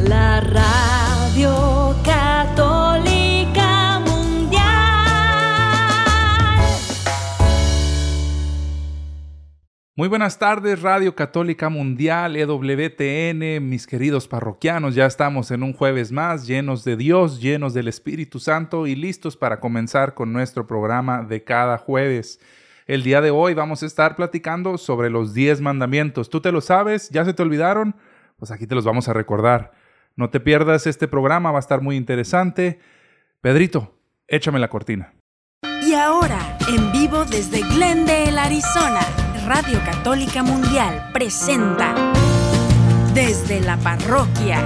la 0.00 0.40
radio 0.40 1.96
católica 2.04 4.00
mundial. 4.00 4.64
Muy 9.94 10.08
buenas 10.08 10.40
tardes, 10.40 10.82
Radio 10.82 11.14
Católica 11.14 11.68
Mundial, 11.68 12.34
EWTN, 12.34 13.66
mis 13.68 13.86
queridos 13.86 14.26
parroquianos, 14.26 14.96
ya 14.96 15.06
estamos 15.06 15.52
en 15.52 15.62
un 15.62 15.72
jueves 15.72 16.10
más, 16.10 16.48
llenos 16.48 16.82
de 16.82 16.96
Dios, 16.96 17.40
llenos 17.40 17.74
del 17.74 17.86
Espíritu 17.86 18.40
Santo 18.40 18.88
y 18.88 18.96
listos 18.96 19.36
para 19.36 19.60
comenzar 19.60 20.14
con 20.14 20.32
nuestro 20.32 20.66
programa 20.66 21.22
de 21.22 21.44
cada 21.44 21.78
jueves. 21.78 22.40
El 22.86 23.02
día 23.02 23.20
de 23.20 23.32
hoy 23.32 23.52
vamos 23.52 23.82
a 23.82 23.86
estar 23.86 24.14
platicando 24.14 24.78
sobre 24.78 25.10
los 25.10 25.34
10 25.34 25.60
mandamientos. 25.60 26.30
¿Tú 26.30 26.40
te 26.40 26.52
lo 26.52 26.60
sabes? 26.60 27.10
¿Ya 27.10 27.24
se 27.24 27.34
te 27.34 27.42
olvidaron? 27.42 27.96
Pues 28.36 28.52
aquí 28.52 28.68
te 28.68 28.76
los 28.76 28.84
vamos 28.84 29.08
a 29.08 29.12
recordar. 29.12 29.72
No 30.14 30.30
te 30.30 30.38
pierdas 30.38 30.86
este 30.86 31.08
programa, 31.08 31.50
va 31.50 31.58
a 31.58 31.60
estar 31.60 31.80
muy 31.80 31.96
interesante. 31.96 32.78
Pedrito, 33.40 33.98
échame 34.28 34.60
la 34.60 34.68
cortina. 34.68 35.12
Y 35.82 35.94
ahora, 35.94 36.56
en 36.68 36.92
vivo 36.92 37.24
desde 37.24 37.62
Glendale, 37.74 38.38
Arizona, 38.38 39.00
Radio 39.46 39.80
Católica 39.84 40.44
Mundial 40.44 41.10
presenta 41.12 41.92
Desde 43.14 43.60
la 43.62 43.76
Parroquia. 43.78 44.62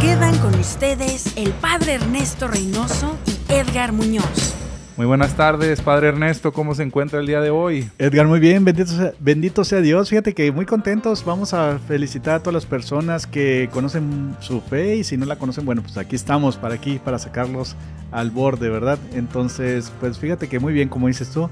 Quedan 0.00 0.34
con 0.38 0.58
ustedes 0.58 1.36
el 1.36 1.50
Padre 1.50 1.96
Ernesto 1.96 2.48
Reynoso 2.48 3.18
y 3.26 3.52
Edgar 3.52 3.92
Muñoz. 3.92 4.54
Muy 4.96 5.04
buenas 5.04 5.36
tardes, 5.36 5.82
Padre 5.82 6.08
Ernesto, 6.08 6.54
¿cómo 6.54 6.74
se 6.74 6.84
encuentra 6.84 7.20
el 7.20 7.26
día 7.26 7.42
de 7.42 7.50
hoy? 7.50 7.90
Edgar, 7.98 8.26
muy 8.26 8.40
bien, 8.40 8.64
bendito 8.64 8.92
sea, 8.92 9.12
bendito 9.20 9.62
sea 9.62 9.82
Dios. 9.82 10.08
Fíjate 10.08 10.32
que 10.32 10.50
muy 10.52 10.64
contentos, 10.64 11.22
vamos 11.26 11.52
a 11.52 11.78
felicitar 11.86 12.36
a 12.36 12.38
todas 12.38 12.54
las 12.54 12.64
personas 12.64 13.26
que 13.26 13.68
conocen 13.74 14.34
su 14.40 14.62
fe 14.62 14.96
y 14.96 15.04
si 15.04 15.18
no 15.18 15.26
la 15.26 15.36
conocen, 15.36 15.66
bueno, 15.66 15.82
pues 15.82 15.98
aquí 15.98 16.16
estamos 16.16 16.56
para 16.56 16.76
aquí, 16.76 16.98
para 16.98 17.18
sacarlos 17.18 17.76
al 18.10 18.30
borde, 18.30 18.70
¿verdad? 18.70 18.98
Entonces, 19.12 19.92
pues 20.00 20.18
fíjate 20.18 20.48
que 20.48 20.60
muy 20.60 20.72
bien, 20.72 20.88
como 20.88 21.08
dices 21.08 21.28
tú, 21.28 21.50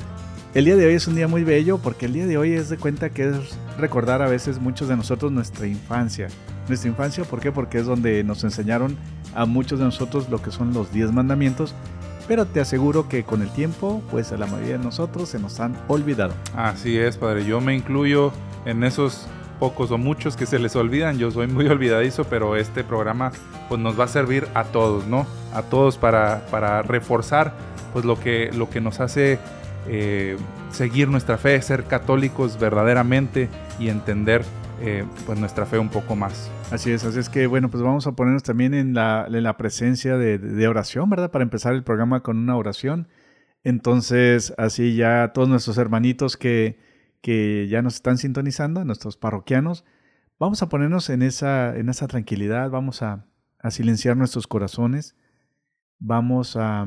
el 0.54 0.64
día 0.64 0.76
de 0.76 0.86
hoy 0.86 0.94
es 0.94 1.06
un 1.06 1.16
día 1.16 1.28
muy 1.28 1.44
bello 1.44 1.76
porque 1.76 2.06
el 2.06 2.14
día 2.14 2.26
de 2.26 2.38
hoy 2.38 2.52
es 2.52 2.70
de 2.70 2.78
cuenta 2.78 3.10
que 3.10 3.28
es 3.28 3.36
recordar 3.78 4.22
a 4.22 4.26
veces 4.26 4.58
muchos 4.58 4.88
de 4.88 4.96
nosotros 4.96 5.30
nuestra 5.32 5.66
infancia. 5.66 6.28
Nuestra 6.68 6.90
infancia, 6.90 7.24
¿por 7.24 7.40
qué? 7.40 7.50
Porque 7.50 7.78
es 7.78 7.86
donde 7.86 8.22
nos 8.24 8.44
enseñaron 8.44 8.96
a 9.34 9.46
muchos 9.46 9.78
de 9.78 9.86
nosotros 9.86 10.28
lo 10.28 10.42
que 10.42 10.50
son 10.50 10.72
los 10.74 10.92
10 10.92 11.12
mandamientos, 11.12 11.74
pero 12.26 12.44
te 12.46 12.60
aseguro 12.60 13.08
que 13.08 13.24
con 13.24 13.40
el 13.40 13.50
tiempo, 13.50 14.02
pues 14.10 14.32
a 14.32 14.36
la 14.36 14.46
mayoría 14.46 14.78
de 14.78 14.84
nosotros 14.84 15.30
se 15.30 15.38
nos 15.38 15.60
han 15.60 15.76
olvidado. 15.88 16.34
Así 16.54 16.98
es, 16.98 17.16
Padre, 17.16 17.46
yo 17.46 17.60
me 17.60 17.74
incluyo 17.74 18.32
en 18.66 18.84
esos 18.84 19.26
pocos 19.58 19.90
o 19.90 19.98
muchos 19.98 20.36
que 20.36 20.46
se 20.46 20.58
les 20.58 20.76
olvidan, 20.76 21.18
yo 21.18 21.30
soy 21.30 21.46
muy 21.46 21.66
olvidadizo, 21.68 22.24
pero 22.24 22.56
este 22.56 22.84
programa 22.84 23.32
pues 23.68 23.80
nos 23.80 23.98
va 23.98 24.04
a 24.04 24.08
servir 24.08 24.46
a 24.54 24.64
todos, 24.64 25.06
¿no? 25.06 25.26
A 25.54 25.62
todos 25.62 25.96
para, 25.96 26.46
para 26.50 26.82
reforzar 26.82 27.54
pues 27.92 28.04
lo 28.04 28.20
que, 28.20 28.50
lo 28.52 28.68
que 28.68 28.80
nos 28.80 29.00
hace 29.00 29.38
eh, 29.88 30.36
seguir 30.70 31.08
nuestra 31.08 31.38
fe, 31.38 31.60
ser 31.62 31.84
católicos 31.84 32.58
verdaderamente 32.58 33.48
y 33.78 33.88
entender 33.88 34.44
eh, 34.80 35.04
pues 35.26 35.38
nuestra 35.38 35.66
fe 35.66 35.78
un 35.78 35.88
poco 35.88 36.14
más. 36.14 36.50
Así 36.70 36.90
es, 36.92 37.04
así 37.04 37.18
es 37.18 37.28
que 37.28 37.46
bueno, 37.46 37.70
pues 37.70 37.82
vamos 37.82 38.06
a 38.06 38.12
ponernos 38.12 38.42
también 38.42 38.74
en 38.74 38.94
la, 38.94 39.26
en 39.28 39.42
la 39.42 39.56
presencia 39.56 40.16
de, 40.16 40.38
de, 40.38 40.68
oración, 40.68 41.10
¿verdad? 41.10 41.30
Para 41.30 41.42
empezar 41.42 41.74
el 41.74 41.82
programa 41.82 42.22
con 42.22 42.38
una 42.38 42.56
oración. 42.56 43.08
Entonces, 43.64 44.54
así 44.56 44.94
ya 44.94 45.32
todos 45.34 45.48
nuestros 45.48 45.78
hermanitos 45.78 46.36
que, 46.36 46.78
que 47.20 47.66
ya 47.68 47.82
nos 47.82 47.96
están 47.96 48.18
sintonizando, 48.18 48.84
nuestros 48.84 49.16
parroquianos, 49.16 49.84
vamos 50.38 50.62
a 50.62 50.68
ponernos 50.68 51.10
en 51.10 51.22
esa, 51.22 51.76
en 51.76 51.88
esa 51.88 52.06
tranquilidad, 52.06 52.70
vamos 52.70 53.02
a, 53.02 53.26
a 53.58 53.70
silenciar 53.70 54.16
nuestros 54.16 54.46
corazones, 54.46 55.16
vamos 55.98 56.56
a, 56.56 56.86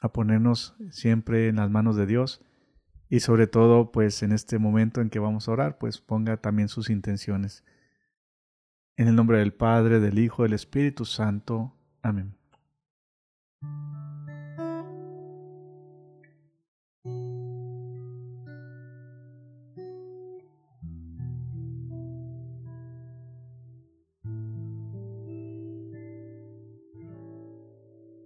a 0.00 0.12
ponernos 0.12 0.74
siempre 0.90 1.48
en 1.48 1.56
las 1.56 1.70
manos 1.70 1.96
de 1.96 2.06
Dios 2.06 2.44
y 3.14 3.20
sobre 3.20 3.46
todo 3.46 3.92
pues 3.92 4.24
en 4.24 4.32
este 4.32 4.58
momento 4.58 5.00
en 5.00 5.08
que 5.08 5.20
vamos 5.20 5.46
a 5.46 5.52
orar 5.52 5.78
pues 5.78 6.00
ponga 6.00 6.36
también 6.36 6.68
sus 6.68 6.90
intenciones. 6.90 7.62
En 8.96 9.06
el 9.06 9.14
nombre 9.14 9.38
del 9.38 9.54
Padre, 9.54 10.00
del 10.00 10.18
Hijo, 10.18 10.42
del 10.42 10.52
Espíritu 10.52 11.04
Santo. 11.04 11.76
Amén. 12.02 12.34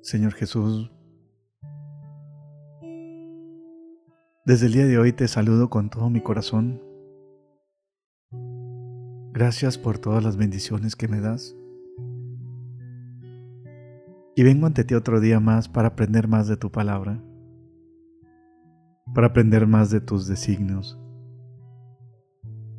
Señor 0.00 0.32
Jesús, 0.32 0.90
Desde 4.48 4.64
el 4.64 4.72
día 4.72 4.86
de 4.86 4.98
hoy 4.98 5.12
te 5.12 5.28
saludo 5.28 5.68
con 5.68 5.90
todo 5.90 6.08
mi 6.08 6.22
corazón. 6.22 6.80
Gracias 9.30 9.76
por 9.76 9.98
todas 9.98 10.24
las 10.24 10.38
bendiciones 10.38 10.96
que 10.96 11.06
me 11.06 11.20
das. 11.20 11.54
Y 14.34 14.42
vengo 14.42 14.66
ante 14.66 14.84
ti 14.84 14.94
otro 14.94 15.20
día 15.20 15.38
más 15.38 15.68
para 15.68 15.88
aprender 15.88 16.28
más 16.28 16.48
de 16.48 16.56
tu 16.56 16.72
palabra, 16.72 17.22
para 19.14 19.26
aprender 19.26 19.66
más 19.66 19.90
de 19.90 20.00
tus 20.00 20.26
designios, 20.26 20.98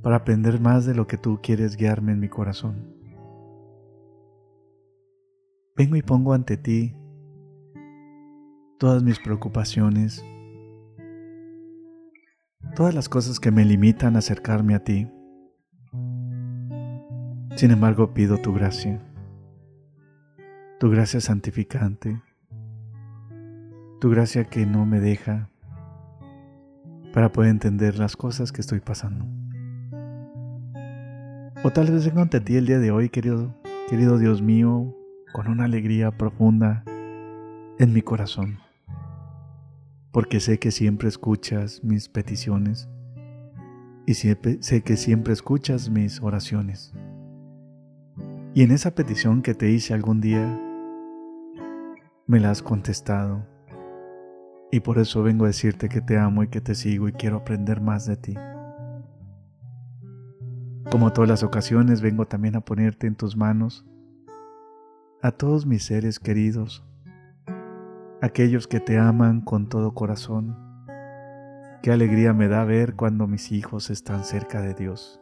para 0.02 0.16
aprender 0.16 0.60
más 0.60 0.88
de 0.88 0.96
lo 0.96 1.06
que 1.06 1.20
tú 1.20 1.40
quieres 1.40 1.78
guiarme 1.78 2.14
en 2.14 2.20
mi 2.20 2.30
corazón. 2.30 2.96
Vengo 5.78 5.96
y 5.96 6.02
pongo 6.02 6.34
ante 6.34 6.58
ti 6.58 6.96
todas 8.80 9.04
mis 9.04 9.20
preocupaciones, 9.20 10.26
todas 12.76 12.94
las 12.94 13.10
cosas 13.10 13.40
que 13.40 13.52
me 13.52 13.66
limitan 13.66 14.16
a 14.16 14.20
acercarme 14.20 14.76
a 14.76 14.84
ti. 14.84 15.08
Sin 17.56 17.72
embargo, 17.72 18.14
pido 18.14 18.38
tu 18.38 18.54
gracia, 18.54 19.02
tu 20.80 20.90
gracia 20.90 21.20
santificante, 21.20 22.22
tu 24.00 24.10
gracia 24.10 24.46
que 24.46 24.66
no 24.66 24.86
me 24.86 25.00
deja 25.00 25.50
para 27.14 27.32
poder 27.32 27.50
entender 27.50 27.98
las 27.98 28.16
cosas 28.16 28.52
que 28.52 28.62
estoy 28.62 28.80
pasando. 28.80 29.26
O 31.64 31.72
tal 31.72 31.92
vez 31.92 32.06
vengo 32.06 32.22
ante 32.22 32.40
ti 32.40 32.56
el 32.56 32.66
día 32.66 32.80
de 32.80 32.92
hoy, 32.92 33.10
querido, 33.10 33.54
querido 33.90 34.18
Dios 34.18 34.42
mío, 34.42 34.96
con 35.34 35.50
una 35.50 35.66
alegría 35.66 36.12
profunda 36.12 36.84
en 37.78 37.94
mi 37.94 38.02
corazón 38.02 38.69
porque 40.12 40.40
sé 40.40 40.60
que 40.60 40.72
siempre 40.72 41.08
escuchas 41.08 41.84
mis 41.84 42.10
peticiones 42.10 42.90
y 44.06 44.16
sé 44.16 44.38
que 44.84 44.98
siempre 44.98 45.34
escuchas 45.34 45.90
mis 45.90 46.22
oraciones. 46.22 46.94
Y 48.56 48.64
en 48.64 48.72
esa 48.72 48.96
petición 48.96 49.42
que 49.42 49.54
te 49.54 49.70
hice 49.70 49.94
algún 49.94 50.20
día, 50.20 50.60
me 52.26 52.40
la 52.40 52.50
has 52.50 52.64
contestado. 52.64 53.46
Y 54.72 54.80
por 54.80 54.98
eso 54.98 55.22
vengo 55.22 55.46
a 55.46 55.50
decirte 55.50 55.90
que 55.90 56.02
te 56.02 56.18
amo 56.18 56.44
y 56.44 56.48
que 56.48 56.62
te 56.62 56.76
sigo 56.76 57.08
y 57.08 57.14
quiero 57.14 57.38
aprender 57.38 57.82
más 57.82 58.06
de 58.06 58.18
ti. 58.18 58.36
Como 60.90 61.14
todas 61.14 61.30
las 61.30 61.44
ocasiones, 61.44 62.02
vengo 62.02 62.26
también 62.26 62.56
a 62.56 62.62
ponerte 62.62 63.06
en 63.06 63.16
tus 63.16 63.38
manos 63.38 63.86
a 65.22 65.32
todos 65.32 65.66
mis 65.66 65.84
seres 65.84 66.20
queridos, 66.20 66.86
aquellos 68.22 68.68
que 68.68 68.80
te 68.80 68.98
aman 68.98 69.42
con 69.42 69.70
todo 69.70 69.94
corazón. 69.94 70.58
Qué 71.82 71.92
alegría 71.92 72.34
me 72.34 72.50
da 72.50 72.66
ver 72.66 72.96
cuando 72.96 73.28
mis 73.28 73.52
hijos 73.52 73.90
están 73.90 74.26
cerca 74.26 74.62
de 74.62 74.74
Dios. 74.74 75.22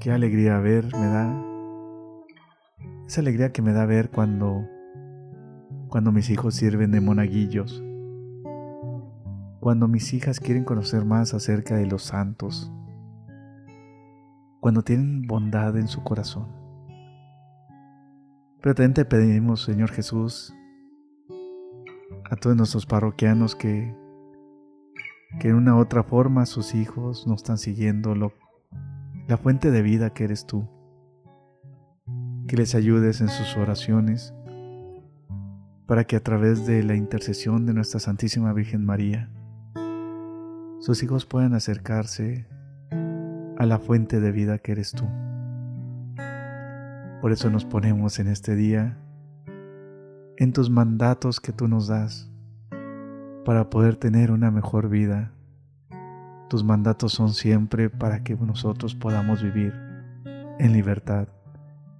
Qué 0.00 0.12
alegría 0.12 0.58
ver 0.58 0.84
me 0.92 1.06
da 1.06 1.44
esa 3.06 3.20
alegría 3.20 3.52
que 3.52 3.60
me 3.60 3.72
da 3.72 3.84
ver 3.86 4.10
cuando 4.10 4.66
cuando 5.88 6.10
mis 6.12 6.30
hijos 6.30 6.54
sirven 6.54 6.90
de 6.90 7.00
monaguillos. 7.00 7.82
Cuando 9.60 9.88
mis 9.88 10.12
hijas 10.12 10.40
quieren 10.40 10.64
conocer 10.64 11.04
más 11.04 11.34
acerca 11.34 11.76
de 11.76 11.86
los 11.86 12.02
santos. 12.02 12.72
Cuando 14.60 14.82
tienen 14.82 15.22
bondad 15.22 15.76
en 15.76 15.88
su 15.88 16.02
corazón. 16.02 16.48
Pero 18.60 18.74
también 18.74 18.94
te 18.94 19.04
pedimos, 19.04 19.62
Señor 19.62 19.90
Jesús, 19.90 20.54
a 22.30 22.36
todos 22.36 22.56
nuestros 22.56 22.86
parroquianos 22.86 23.54
que, 23.54 23.94
que 25.40 25.48
en 25.48 25.56
una 25.56 25.76
u 25.76 25.78
otra 25.78 26.02
forma 26.02 26.46
sus 26.46 26.74
hijos 26.74 27.26
no 27.26 27.34
están 27.34 27.58
siguiendo 27.58 28.14
lo, 28.14 28.32
la 29.28 29.36
fuente 29.36 29.70
de 29.70 29.82
vida 29.82 30.10
que 30.10 30.24
eres 30.24 30.46
tú. 30.46 30.68
Que 32.46 32.56
les 32.56 32.74
ayudes 32.74 33.20
en 33.20 33.28
sus 33.28 33.56
oraciones, 33.56 34.34
para 35.86 36.04
que 36.04 36.16
a 36.16 36.20
través 36.20 36.66
de 36.66 36.82
la 36.82 36.94
intercesión 36.94 37.66
de 37.66 37.74
nuestra 37.74 38.00
Santísima 38.00 38.52
Virgen 38.52 38.84
María, 38.84 39.30
sus 40.80 41.02
hijos 41.02 41.24
puedan 41.24 41.54
acercarse 41.54 42.46
a 43.58 43.66
la 43.66 43.78
fuente 43.78 44.20
de 44.20 44.32
vida 44.32 44.58
que 44.58 44.72
eres 44.72 44.92
tú. 44.92 45.04
Por 47.20 47.32
eso 47.32 47.48
nos 47.48 47.64
ponemos 47.64 48.18
en 48.18 48.28
este 48.28 48.54
día 48.54 48.98
en 50.36 50.52
tus 50.52 50.70
mandatos 50.70 51.40
que 51.40 51.52
tú 51.52 51.68
nos 51.68 51.86
das 51.88 52.30
para 53.44 53.70
poder 53.70 53.96
tener 53.96 54.30
una 54.30 54.50
mejor 54.50 54.88
vida. 54.88 55.32
Tus 56.48 56.64
mandatos 56.64 57.12
son 57.12 57.32
siempre 57.32 57.90
para 57.90 58.22
que 58.22 58.34
nosotros 58.36 58.94
podamos 58.94 59.42
vivir 59.42 59.72
en 60.58 60.72
libertad, 60.72 61.28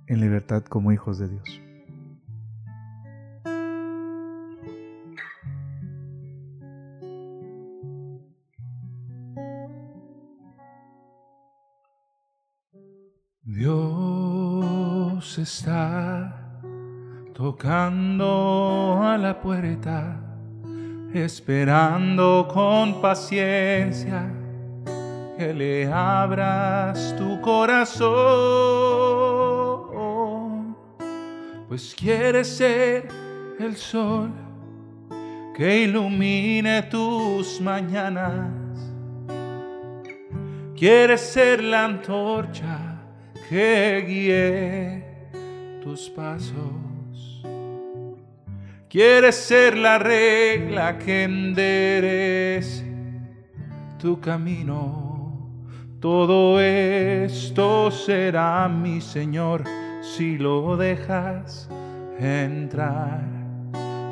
en 0.07 0.21
libertad 0.21 0.65
como 0.65 0.93
hijos 0.93 1.19
de 1.19 1.29
Dios. 1.29 1.61
Dios 13.47 15.39
está 15.39 16.14
tocando 17.35 19.01
a 19.03 19.19
la 19.19 19.41
puerta, 19.41 20.17
esperando 21.13 22.49
con 22.53 23.03
paciencia 23.03 24.31
que 25.37 25.53
le 25.53 25.93
abras 25.93 27.13
tu 27.19 27.41
corazón, 27.41 28.05
pues 31.67 31.93
quiere 31.99 32.45
ser 32.45 33.09
el 33.59 33.77
sol 33.77 34.31
que 35.57 35.83
ilumine 35.83 36.83
tus 36.83 37.61
mañanas, 37.61 38.49
quiere 40.77 41.19
ser 41.19 41.65
la 41.65 41.85
antorcha 41.87 42.79
que 43.49 44.05
guíe 44.07 45.05
tus 45.83 46.09
pasos. 46.11 46.84
Quieres 48.95 49.35
ser 49.35 49.77
la 49.77 49.99
regla 49.99 50.99
que 50.99 51.25
enderece 51.25 52.85
tu 53.99 54.21
camino. 54.21 55.51
Todo 55.99 56.61
esto 56.61 57.91
será 57.91 58.69
mi 58.69 59.01
Señor 59.01 59.65
si 60.01 60.39
lo 60.39 60.77
dejas 60.77 61.69
entrar. 62.21 63.25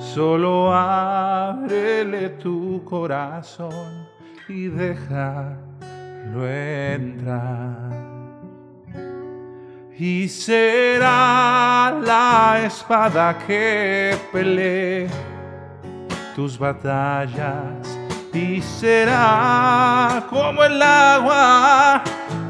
Solo 0.00 0.74
ábrele 0.74 2.30
tu 2.30 2.82
corazón 2.84 4.08
y 4.48 4.66
déjalo 4.66 6.44
entrar 6.44 8.11
y 9.98 10.28
será 10.28 11.98
la 12.02 12.62
espada 12.64 13.38
que 13.46 14.16
pelee 14.32 15.08
tus 16.34 16.58
batallas 16.58 17.98
y 18.32 18.62
será 18.62 20.24
como 20.30 20.64
el 20.64 20.80
agua 20.80 22.02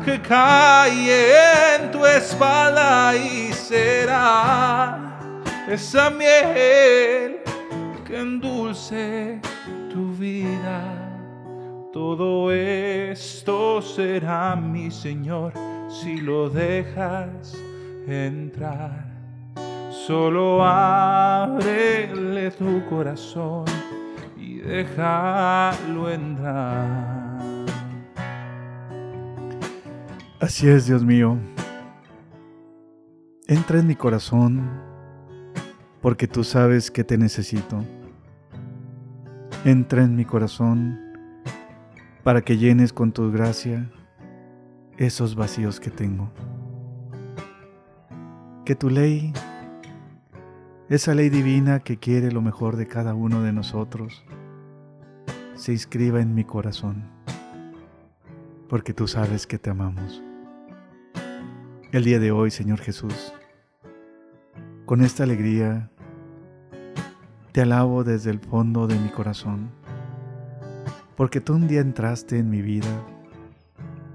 que 0.04 0.20
cae 0.20 1.74
en 1.74 1.90
tu 1.90 2.06
espalda 2.06 3.16
y 3.16 3.52
será 3.52 4.98
esa 5.68 6.10
miel 6.10 7.40
que 8.06 8.18
endulce 8.18 9.40
tu 9.92 10.12
vida. 10.12 10.82
Todo 11.92 12.52
esto 12.52 13.82
será 13.82 14.54
mi 14.54 14.90
Señor 14.90 15.52
si 15.92 16.16
lo 16.20 16.48
dejas 16.48 17.54
entrar. 18.06 19.04
Solo 19.90 20.64
ábrele 20.64 22.50
tu 22.52 22.84
corazón 22.86 23.66
y 24.36 24.56
déjalo 24.56 26.10
entrar. 26.10 27.38
Así 30.40 30.68
es, 30.68 30.86
Dios 30.86 31.04
mío. 31.04 31.38
Entra 33.46 33.78
en 33.78 33.86
mi 33.86 33.94
corazón 33.94 34.68
porque 36.00 36.26
tú 36.26 36.42
sabes 36.42 36.90
que 36.90 37.04
te 37.04 37.18
necesito. 37.18 37.84
Entra 39.64 40.02
en 40.02 40.16
mi 40.16 40.24
corazón 40.24 40.98
para 42.24 42.40
que 42.40 42.56
llenes 42.56 42.92
con 42.92 43.12
tu 43.12 43.30
gracia 43.30 43.88
esos 44.98 45.34
vacíos 45.34 45.80
que 45.80 45.90
tengo. 45.90 46.30
Que 48.64 48.74
tu 48.74 48.90
ley, 48.90 49.32
esa 50.88 51.14
ley 51.14 51.30
divina 51.30 51.80
que 51.80 51.98
quiere 51.98 52.30
lo 52.30 52.42
mejor 52.42 52.76
de 52.76 52.86
cada 52.86 53.14
uno 53.14 53.42
de 53.42 53.52
nosotros, 53.52 54.24
se 55.54 55.72
inscriba 55.72 56.20
en 56.20 56.34
mi 56.34 56.44
corazón, 56.44 57.04
porque 58.68 58.92
tú 58.92 59.08
sabes 59.08 59.46
que 59.46 59.58
te 59.58 59.70
amamos. 59.70 60.22
El 61.92 62.04
día 62.04 62.18
de 62.18 62.32
hoy, 62.32 62.50
Señor 62.50 62.80
Jesús, 62.80 63.32
con 64.86 65.02
esta 65.02 65.24
alegría, 65.24 65.90
te 67.52 67.62
alabo 67.62 68.02
desde 68.02 68.30
el 68.30 68.38
fondo 68.38 68.86
de 68.86 68.98
mi 68.98 69.10
corazón, 69.10 69.70
porque 71.16 71.40
tú 71.40 71.54
un 71.54 71.68
día 71.68 71.80
entraste 71.80 72.38
en 72.38 72.48
mi 72.48 72.62
vida 72.62 72.88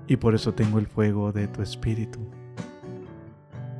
y 0.07 0.17
por 0.17 0.35
eso 0.35 0.53
tengo 0.53 0.79
el 0.79 0.87
fuego 0.87 1.31
de 1.31 1.47
tu 1.47 1.61
espíritu. 1.61 2.19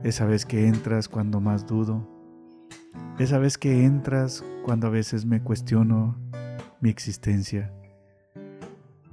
Esa 0.04 0.26
vez 0.26 0.46
que 0.46 0.68
entras 0.68 1.08
cuando 1.08 1.40
más 1.40 1.66
dudo, 1.66 2.08
esa 3.18 3.40
vez 3.40 3.58
que 3.58 3.86
entras 3.86 4.44
cuando 4.64 4.88
a 4.88 4.90
veces 4.90 5.26
me 5.26 5.42
cuestiono 5.42 6.20
mi 6.82 6.90
existencia, 6.90 7.74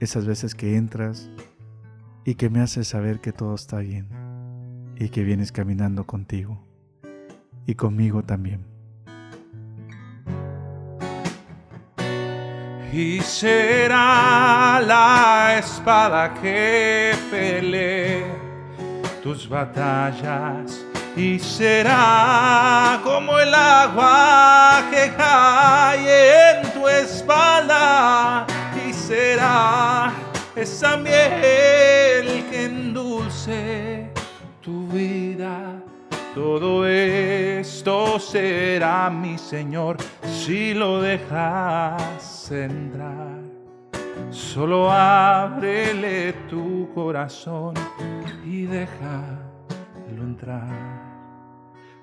esas 0.01 0.27
veces 0.27 0.55
que 0.55 0.77
entras 0.77 1.31
y 2.25 2.35
que 2.35 2.51
me 2.51 2.61
haces 2.61 2.89
saber 2.89 3.21
que 3.21 3.33
todo 3.33 3.55
está 3.55 3.79
bien 3.79 4.09
y 4.97 5.09
que 5.09 5.25
vienes 5.25 5.53
caminando 5.53 6.05
contigo 6.07 6.67
y 7.67 7.75
conmigo 7.75 8.23
también. 8.23 8.74
Y 12.97 13.21
será 13.23 14.81
la 14.81 15.57
espada 15.59 16.33
que 16.41 17.13
pelee 17.29 18.25
tus 19.21 19.49
batallas 19.49 20.87
y 21.17 21.41
será 21.41 23.01
como 23.03 23.37
el 23.41 23.53
agua 23.53 24.85
que 24.93 25.13
cae 25.17 26.53
en 26.53 26.73
tu 26.73 26.87
espalda 26.87 28.47
y 28.87 28.93
será 28.93 30.13
esa 30.55 30.97
miel 30.97 32.45
que 32.49 32.67
endulce 32.67 34.09
tu 34.63 34.87
vida. 34.87 35.83
Todo 36.33 36.87
esto 36.87 38.21
será 38.21 39.11
mi 39.11 39.37
Señor 39.37 39.97
si 40.23 40.75
lo 40.75 41.01
dejas 41.01 42.34
entrar. 42.53 43.41
Solo 44.31 44.91
ábrele 44.91 46.33
tu 46.49 46.89
corazón 46.95 47.75
y 48.45 48.67
déjalo 48.67 50.23
entrar. 50.23 51.03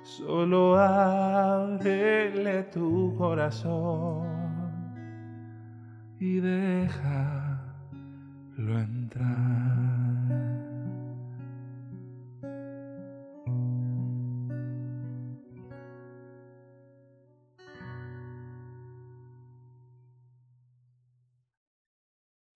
Solo 0.04 0.78
ábrele 0.78 2.64
tu 2.64 3.16
corazón 3.18 4.26
y 6.20 6.40
déjalo 6.40 7.60
entrar. 8.80 9.81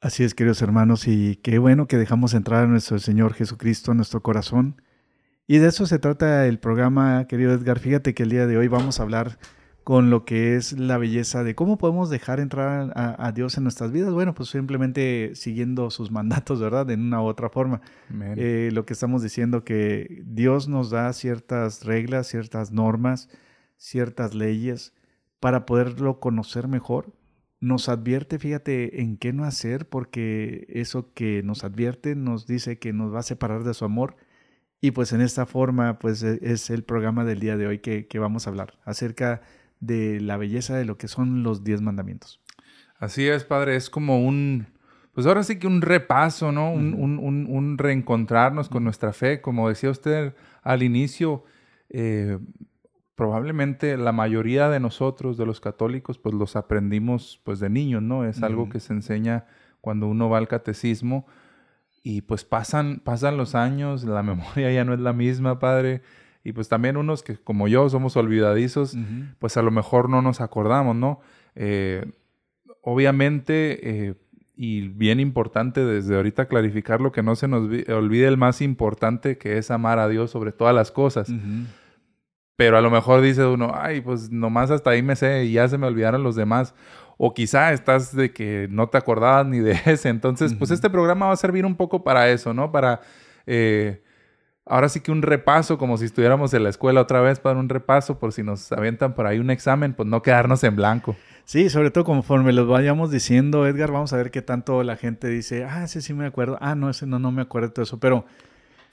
Así 0.06 0.24
es, 0.24 0.36
queridos 0.36 0.62
hermanos, 0.62 1.08
y 1.08 1.38
qué 1.38 1.58
bueno 1.58 1.88
que 1.88 1.98
dejamos 1.98 2.36
entrar 2.36 2.66
a 2.66 2.68
nuestro 2.68 3.00
Señor 3.00 3.34
Jesucristo 3.34 3.90
en 3.90 3.98
nuestro 3.98 4.22
corazón. 4.22 4.80
Y 5.48 5.58
de 5.58 5.70
eso 5.70 5.88
se 5.88 5.98
trata 5.98 6.46
el 6.46 6.60
programa, 6.60 7.26
querido 7.26 7.54
Edgar. 7.54 7.80
Fíjate 7.80 8.14
que 8.14 8.22
el 8.22 8.30
día 8.30 8.46
de 8.46 8.56
hoy 8.56 8.68
vamos 8.68 9.00
a 9.00 9.02
hablar 9.04 9.40
con 9.84 10.12
lo 10.12 10.24
que 10.24 10.58
es 10.58 10.74
la 10.74 11.00
belleza 11.00 11.44
de 11.44 11.56
cómo 11.56 11.80
podemos 11.80 12.12
dejar 12.12 12.40
entrar 12.40 12.94
a, 12.96 13.32
Dios 13.32 13.58
en 13.58 13.64
nuestras 13.64 13.92
vidas. 13.92 14.14
Bueno, 14.14 14.36
pues 14.36 14.50
simplemente 14.50 15.32
siguiendo 15.34 15.90
sus 15.90 16.12
mandatos, 16.12 16.62
¿verdad? 16.62 16.88
En 16.92 17.02
una 17.02 17.24
u 17.24 17.26
otra 17.26 17.50
forma. 17.50 17.82
Eh, 18.38 18.70
lo 18.74 18.86
que 18.86 18.94
estamos 18.94 19.24
diciendo 19.24 19.64
que 19.64 20.22
Dios 20.24 20.68
nos 20.68 20.92
da 20.92 21.12
ciertas 21.14 21.84
reglas, 21.84 22.28
ciertas 22.28 22.72
normas, 22.72 23.28
ciertas 23.76 24.36
leyes 24.36 24.94
para 25.40 25.66
poderlo 25.66 26.20
conocer 26.20 26.68
mejor. 26.68 27.12
Nos 27.66 27.90
advierte, 27.90 28.38
fíjate, 28.38 29.02
en 29.02 29.18
qué 29.18 29.34
no 29.34 29.44
hacer, 29.44 29.90
porque 29.90 30.68
eso 30.70 31.12
que 31.16 31.42
nos 31.42 31.64
advierte 31.64 32.16
nos 32.16 32.46
dice 32.46 32.78
que 32.78 32.94
nos 32.94 33.12
va 33.12 33.20
a 33.22 33.24
separar 33.24 33.64
de 33.64 33.74
su 33.74 33.86
amor. 33.86 34.18
Y 34.82 34.92
pues 34.92 35.14
en 35.14 35.22
esta 35.22 35.48
forma, 35.48 35.98
pues 35.98 36.22
e- 36.22 36.38
es 36.44 36.70
el 36.70 36.84
programa 36.84 37.26
del 37.26 37.40
día 37.40 37.58
de 37.58 37.66
hoy 37.66 37.80
que, 37.80 38.06
que 38.06 38.20
vamos 38.20 38.46
a 38.46 38.52
hablar 38.52 38.76
acerca 38.86 39.42
de 39.80 40.22
la 40.22 40.38
belleza 40.38 40.78
de 40.78 40.86
lo 40.86 41.00
que 41.00 41.08
son 41.08 41.42
los 41.42 41.64
diez 41.64 41.82
mandamientos. 41.82 42.40
Así 43.00 43.28
es, 43.28 43.44
padre, 43.46 43.76
es 43.76 43.90
como 43.90 44.24
un, 44.24 44.68
pues 45.14 45.26
ahora 45.26 45.42
sí 45.42 45.58
que 45.58 45.66
un 45.66 45.82
repaso, 45.82 46.52
¿no? 46.52 46.72
Un, 46.72 46.94
Ujú. 46.94 47.04
un- 47.04 47.18
un- 47.20 47.48
un 47.50 47.78
reencontrarnos 47.80 48.70
con 48.70 48.84
nuestra 48.84 49.12
fe, 49.12 49.42
como 49.42 49.70
decía 49.70 49.90
usted 49.90 50.36
al 50.62 50.84
inicio, 50.84 51.46
eh, 51.90 52.38
probablemente 53.16 53.98
la 53.98 54.12
mayoría 54.12 54.70
de 54.70 54.80
nosotros, 54.80 55.38
de 55.38 55.46
los 55.46 55.60
católicos, 55.62 56.18
pues 56.18 56.36
los 56.36 56.56
aprendimos 56.56 57.40
pues 57.44 57.60
de 57.60 57.70
niños, 57.70 58.02
¿no? 58.04 58.26
Es 58.26 58.44
algo 58.44 58.70
que 58.70 58.80
se 58.80 58.94
enseña 58.94 59.46
cuando 59.82 60.08
uno 60.08 60.30
va 60.30 60.38
al 60.38 60.48
catecismo 60.48 61.26
y 62.04 62.22
pues 62.22 62.44
pasan, 62.44 63.02
pasan 63.04 63.38
los 63.38 63.56
años, 63.56 64.04
la 64.04 64.22
memoria 64.32 64.72
ya 64.72 64.84
no 64.86 64.94
es 64.94 65.00
la 65.00 65.14
misma, 65.14 65.60
padre, 65.60 66.02
y 66.44 66.52
pues 66.52 66.68
también 66.70 66.98
unos 66.98 67.24
que 67.24 67.38
como 67.38 67.68
yo 67.68 67.90
somos 67.90 68.16
olvidadizos, 68.18 68.96
pues 69.40 69.58
a 69.58 69.62
lo 69.64 69.72
mejor 69.72 70.10
no 70.10 70.22
nos 70.22 70.42
acordamos, 70.42 70.96
¿no? 70.96 71.20
Eh, 71.56 72.06
obviamente, 72.82 74.08
eh, 74.10 74.16
y 74.56 74.88
bien 74.88 75.20
importante 75.20 75.84
desde 75.84 76.16
ahorita 76.16 76.48
clarificarlo, 76.48 77.12
que 77.12 77.24
no 77.24 77.36
se 77.36 77.48
nos 77.48 77.68
vi- 77.68 77.84
olvide 77.92 78.28
el 78.28 78.38
más 78.38 78.62
importante 78.62 79.38
que 79.38 79.58
es 79.58 79.70
amar 79.72 80.00
a 80.00 80.08
Dios 80.08 80.32
sobre 80.32 80.52
todas 80.52 80.74
las 80.76 80.92
cosas. 80.92 81.30
Ujú. 81.30 81.40
Pero 82.56 82.78
a 82.78 82.82
lo 82.82 82.90
mejor 82.90 83.22
dice 83.22 83.46
uno, 83.46 83.74
ay, 83.76 84.02
pues 84.02 84.32
nomás 84.32 84.72
hasta 84.72 84.92
ahí 84.92 85.02
me 85.02 85.16
sé 85.16 85.46
y 85.46 85.54
ya 85.54 85.68
se 85.68 85.78
me 85.78 85.88
olvidaron 85.88 86.24
los 86.24 86.36
demás. 86.36 86.74
O 87.18 87.34
quizá 87.34 87.74
estás 87.74 88.16
de 88.16 88.32
que 88.32 88.68
no 88.70 88.88
te 88.88 88.98
acordabas 88.98 89.46
ni 89.46 89.60
de 89.60 89.80
ese. 89.86 90.10
Entonces, 90.10 90.54
pues 90.54 90.72
este 90.72 90.90
programa 90.90 91.28
va 91.28 91.34
a 91.34 91.38
servir 91.38 91.66
un 91.66 91.76
poco 91.76 92.04
para 92.04 92.30
eso, 92.30 92.54
¿no? 92.54 92.72
Para, 92.72 93.02
eh, 93.46 94.04
ahora 94.66 94.90
sí 94.90 95.02
que 95.02 95.12
un 95.12 95.22
repaso, 95.22 95.78
como 95.78 95.98
si 95.98 96.06
estuviéramos 96.06 96.54
en 96.54 96.64
la 96.64 96.70
escuela 96.70 97.02
otra 97.02 97.22
vez, 97.22 97.40
para 97.40 97.60
un 97.60 97.70
repaso, 97.70 98.20
por 98.20 98.32
si 98.32 98.44
nos 98.44 98.72
avientan 98.72 99.16
por 99.16 99.28
ahí 99.28 99.40
un 99.40 99.50
examen, 99.50 99.94
pues 99.94 100.08
no 100.08 100.22
quedarnos 100.22 100.64
en 100.64 100.76
blanco. 100.76 101.16
Sí, 101.46 101.70
sobre 101.70 101.92
todo 101.92 102.06
conforme 102.06 102.54
los 102.54 102.68
vayamos 102.68 103.12
diciendo, 103.12 103.68
Edgar, 103.68 103.92
vamos 103.92 104.14
a 104.14 104.18
ver 104.18 104.32
qué 104.32 104.42
tanto 104.42 104.82
la 104.84 104.96
gente 104.96 105.28
dice, 105.28 105.64
ah, 105.64 105.84
ese 105.84 106.02
sí 106.02 106.14
me 106.14 106.26
acuerdo, 106.26 106.58
ah, 106.60 106.74
no, 106.74 106.90
ese 106.90 107.06
no, 107.06 107.20
no 107.20 107.32
me 107.32 107.44
acuerdo 107.44 107.68
de 107.68 107.74
todo 107.74 107.84
eso. 107.84 108.00
Pero 108.00 108.26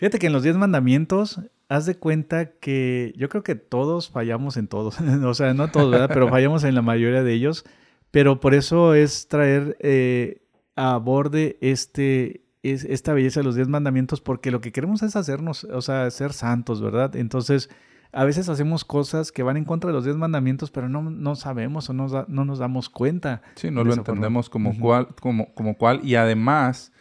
fíjate 0.02 0.18
que 0.18 0.26
en 0.26 0.32
los 0.32 0.42
diez 0.42 0.56
mandamientos, 0.56 1.40
haz 1.68 1.86
de 1.86 1.94
cuenta 1.94 2.50
que 2.58 3.14
yo 3.16 3.28
creo 3.28 3.44
que 3.44 3.54
todos 3.54 4.10
fallamos 4.10 4.56
en 4.56 4.66
todos, 4.66 5.00
o 5.24 5.34
sea, 5.34 5.54
no 5.54 5.68
todos, 5.68 5.92
¿verdad? 5.92 6.10
Pero 6.12 6.28
fallamos 6.28 6.64
en 6.64 6.74
la 6.74 6.82
mayoría 6.82 7.22
de 7.22 7.32
ellos. 7.32 7.64
Pero 8.10 8.40
por 8.40 8.52
eso 8.52 8.94
es 8.94 9.28
traer 9.28 9.76
eh, 9.78 10.42
a 10.74 10.96
borde 10.96 11.56
este, 11.60 12.42
es, 12.64 12.82
esta 12.82 13.12
belleza 13.12 13.38
de 13.40 13.44
los 13.44 13.54
diez 13.54 13.68
mandamientos, 13.68 14.20
porque 14.20 14.50
lo 14.50 14.60
que 14.60 14.72
queremos 14.72 15.04
es 15.04 15.14
hacernos, 15.14 15.62
o 15.62 15.82
sea, 15.82 16.10
ser 16.10 16.32
santos, 16.32 16.82
¿verdad? 16.82 17.14
Entonces, 17.14 17.70
a 18.10 18.24
veces 18.24 18.48
hacemos 18.48 18.84
cosas 18.84 19.30
que 19.30 19.44
van 19.44 19.56
en 19.56 19.64
contra 19.64 19.86
de 19.86 19.94
los 19.94 20.02
diez 20.02 20.16
mandamientos, 20.16 20.72
pero 20.72 20.88
no, 20.88 21.02
no 21.10 21.36
sabemos 21.36 21.88
o 21.90 21.92
no, 21.92 22.08
no 22.26 22.44
nos 22.44 22.58
damos 22.58 22.88
cuenta. 22.88 23.42
Sí, 23.54 23.70
no 23.70 23.84
lo 23.84 23.90
forma. 23.90 24.00
entendemos 24.00 24.50
como, 24.50 24.70
Ujú. 24.70 24.80
cual, 24.80 25.06
como, 25.20 25.54
como 25.54 25.78
cual. 25.78 26.00
Y 26.02 26.16
además, 26.16 26.92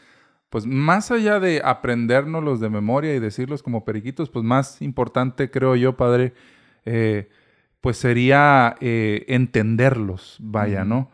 pues 0.51 0.67
más 0.67 1.09
allá 1.09 1.39
de 1.39 1.61
aprendérnoslos 1.63 2.59
de 2.59 2.69
memoria 2.69 3.15
y 3.15 3.19
decirlos 3.19 3.63
como 3.63 3.83
periquitos, 3.83 4.29
pues 4.29 4.45
más 4.45 4.81
importante, 4.81 5.49
creo 5.49 5.75
yo, 5.75 5.97
padre, 5.97 6.33
eh, 6.85 7.29
pues 7.81 7.97
sería 7.97 8.75
eh, 8.81 9.25
entenderlos, 9.29 10.37
vaya. 10.39 10.85
¿no? 10.85 11.09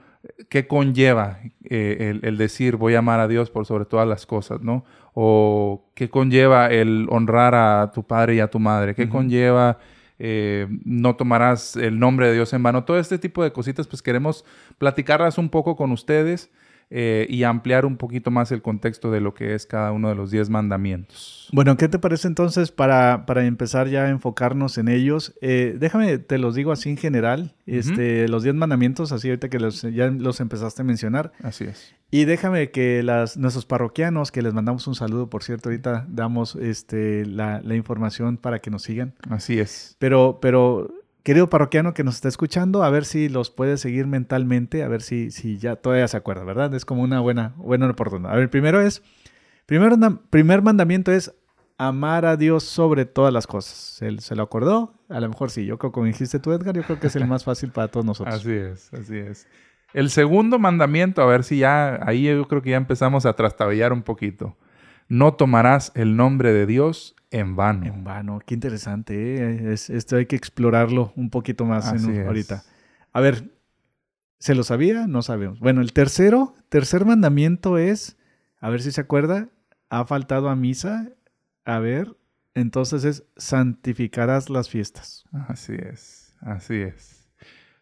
¿Qué 0.49 0.67
conlleva 0.67 1.39
eh, 1.63 2.09
el, 2.11 2.19
el 2.23 2.37
decir 2.37 2.75
voy 2.75 2.95
a 2.95 2.99
amar 2.99 3.21
a 3.21 3.29
Dios 3.29 3.49
por 3.49 3.65
sobre 3.65 3.85
todas 3.85 4.07
las 4.07 4.25
cosas, 4.25 4.61
¿no? 4.61 4.83
O 5.13 5.85
qué 5.93 6.09
conlleva 6.09 6.67
el 6.67 7.07
honrar 7.09 7.55
a 7.55 7.91
tu 7.93 8.03
padre 8.03 8.35
y 8.35 8.39
a 8.41 8.49
tu 8.49 8.59
madre, 8.59 8.95
qué 8.95 9.07
conlleva 9.07 9.77
eh, 10.19 10.67
no 10.83 11.15
tomarás 11.15 11.75
el 11.75 11.99
nombre 11.99 12.27
de 12.27 12.33
Dios 12.33 12.51
en 12.53 12.63
vano. 12.63 12.83
Todo 12.85 12.99
este 12.99 13.19
tipo 13.19 13.43
de 13.43 13.51
cositas, 13.51 13.87
pues 13.87 14.01
queremos 14.01 14.45
platicarlas 14.77 15.37
un 15.37 15.49
poco 15.49 15.75
con 15.75 15.91
ustedes 15.91 16.51
eh, 16.89 17.27
y 17.29 17.43
ampliar 17.43 17.85
un 17.85 17.97
poquito 17.97 18.31
más 18.31 18.51
el 18.51 18.61
contexto 18.61 19.11
de 19.11 19.19
lo 19.19 19.33
que 19.33 19.53
es 19.55 19.65
cada 19.65 19.91
uno 19.91 20.09
de 20.09 20.15
los 20.15 20.31
diez 20.31 20.49
mandamientos. 20.49 21.49
Bueno, 21.51 21.75
¿qué 21.77 21.87
te 21.87 21.99
parece 21.99 22.27
entonces 22.27 22.71
para, 22.71 23.25
para 23.25 23.45
empezar 23.45 23.87
ya 23.87 24.05
a 24.05 24.09
enfocarnos 24.09 24.77
en 24.77 24.87
ellos? 24.87 25.33
Eh, 25.41 25.75
déjame, 25.79 26.17
te 26.17 26.37
los 26.37 26.55
digo 26.55 26.71
así 26.71 26.89
en 26.89 26.97
general, 26.97 27.55
este, 27.65 28.27
los 28.27 28.43
diez 28.43 28.55
mandamientos, 28.55 29.11
así 29.11 29.29
ahorita 29.29 29.49
que 29.49 29.59
los, 29.59 29.81
ya 29.81 30.07
los 30.07 30.39
empezaste 30.39 30.81
a 30.81 30.85
mencionar. 30.85 31.33
Así 31.43 31.65
es. 31.65 31.93
Y 32.09 32.23
déjame 32.23 32.71
que 32.71 33.03
las, 33.03 33.35
nuestros 33.35 33.65
parroquianos, 33.65 34.31
que 34.31 34.41
les 34.41 34.53
mandamos 34.53 34.87
un 34.87 34.95
saludo, 34.95 35.29
por 35.29 35.43
cierto, 35.43 35.69
ahorita 35.69 36.05
damos 36.09 36.55
este, 36.55 37.25
la, 37.25 37.61
la 37.61 37.75
información 37.75 38.37
para 38.37 38.59
que 38.59 38.71
nos 38.71 38.83
sigan. 38.83 39.13
Así 39.29 39.59
es. 39.59 39.97
Pero, 39.99 40.39
pero, 40.41 40.89
querido 41.27 41.49
parroquiano 41.49 41.93
que 41.93 42.05
nos 42.05 42.15
está 42.15 42.29
escuchando, 42.29 42.85
a 42.85 42.89
ver 42.89 43.03
si 43.03 43.27
los 43.27 43.49
puede 43.49 43.75
seguir 43.75 44.07
mentalmente, 44.07 44.81
a 44.81 44.87
ver 44.87 45.01
si, 45.01 45.29
si 45.29 45.57
ya 45.57 45.75
todavía 45.75 46.07
se 46.07 46.15
acuerda, 46.15 46.45
¿verdad? 46.45 46.73
Es 46.73 46.85
como 46.85 47.01
una 47.03 47.19
buena, 47.19 47.53
buena 47.57 47.89
oportunidad. 47.89 48.31
A 48.31 48.37
ver, 48.37 48.49
primero 48.49 48.79
es, 48.79 49.03
primero, 49.65 49.97
primer 50.29 50.61
mandamiento 50.61 51.11
es 51.11 51.35
amar 51.77 52.25
a 52.25 52.37
Dios 52.37 52.63
sobre 52.63 53.03
todas 53.03 53.33
las 53.33 53.45
cosas. 53.45 53.73
¿Se, 53.73 54.21
se 54.21 54.35
lo 54.37 54.43
acordó? 54.43 54.93
A 55.09 55.19
lo 55.19 55.27
mejor 55.27 55.51
sí, 55.51 55.65
yo 55.65 55.77
creo, 55.77 55.91
como 55.91 56.05
dijiste 56.05 56.39
tú, 56.39 56.53
Edgar, 56.53 56.73
yo 56.73 56.83
creo 56.83 56.97
que 56.97 57.07
es 57.07 57.15
el 57.17 57.27
más 57.27 57.43
fácil 57.43 57.71
para 57.71 57.89
todos 57.89 58.05
nosotros. 58.05 58.33
Así 58.33 58.53
es, 58.53 58.93
así 58.93 59.17
es. 59.17 59.49
El 59.93 60.09
segundo 60.09 60.59
mandamiento, 60.59 61.21
a 61.21 61.25
ver 61.25 61.43
si 61.43 61.57
ya, 61.57 61.99
ahí 62.07 62.23
yo 62.23 62.47
creo 62.47 62.61
que 62.61 62.69
ya 62.69 62.77
empezamos 62.77 63.25
a 63.25 63.33
trastabillar 63.33 63.91
un 63.91 64.03
poquito. 64.03 64.55
No 65.07 65.33
tomarás 65.33 65.91
el 65.95 66.15
nombre 66.15 66.51
de 66.53 66.65
Dios 66.65 67.15
en 67.31 67.55
vano. 67.55 67.85
En 67.85 68.03
vano, 68.03 68.39
qué 68.45 68.53
interesante, 68.53 69.35
¿eh? 69.37 69.73
Es- 69.73 69.89
esto 69.89 70.15
hay 70.17 70.25
que 70.25 70.35
explorarlo 70.35 71.13
un 71.15 71.29
poquito 71.29 71.65
más 71.65 71.91
en 71.93 72.05
un- 72.05 72.27
ahorita. 72.27 72.63
A 73.13 73.21
ver, 73.21 73.51
¿se 74.39 74.55
lo 74.55 74.63
sabía? 74.63 75.07
No 75.07 75.21
sabemos. 75.21 75.59
Bueno, 75.59 75.81
el 75.81 75.93
tercero, 75.93 76.55
tercer 76.69 77.05
mandamiento 77.05 77.77
es, 77.77 78.17
a 78.59 78.69
ver 78.69 78.81
si 78.81 78.91
se 78.91 79.01
acuerda, 79.01 79.49
ha 79.89 80.05
faltado 80.05 80.49
a 80.49 80.55
misa. 80.55 81.09
A 81.65 81.79
ver, 81.79 82.15
entonces 82.53 83.03
es 83.03 83.25
santificarás 83.35 84.49
las 84.49 84.69
fiestas. 84.69 85.25
Así 85.47 85.73
es, 85.73 86.33
así 86.41 86.75
es. 86.75 87.27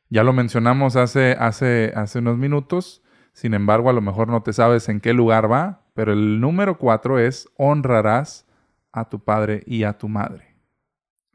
Ya 0.09 0.23
lo 0.23 0.33
mencionamos 0.33 0.95
hace, 0.95 1.35
hace, 1.39 1.91
hace 1.95 2.19
unos 2.19 2.37
minutos, 2.37 3.01
sin 3.33 3.53
embargo, 3.53 3.89
a 3.89 3.93
lo 3.93 4.01
mejor 4.01 4.27
no 4.27 4.41
te 4.43 4.53
sabes 4.53 4.87
en 4.89 5.01
qué 5.01 5.13
lugar 5.13 5.51
va, 5.51 5.81
pero 5.95 6.13
el 6.13 6.39
número 6.39 6.77
cuatro 6.77 7.17
es 7.17 7.49
honrarás 7.57 8.45
a 8.91 9.09
tu 9.09 9.23
padre 9.23 9.63
y 9.65 9.83
a 9.83 9.93
tu 9.97 10.07
madre. 10.07 10.55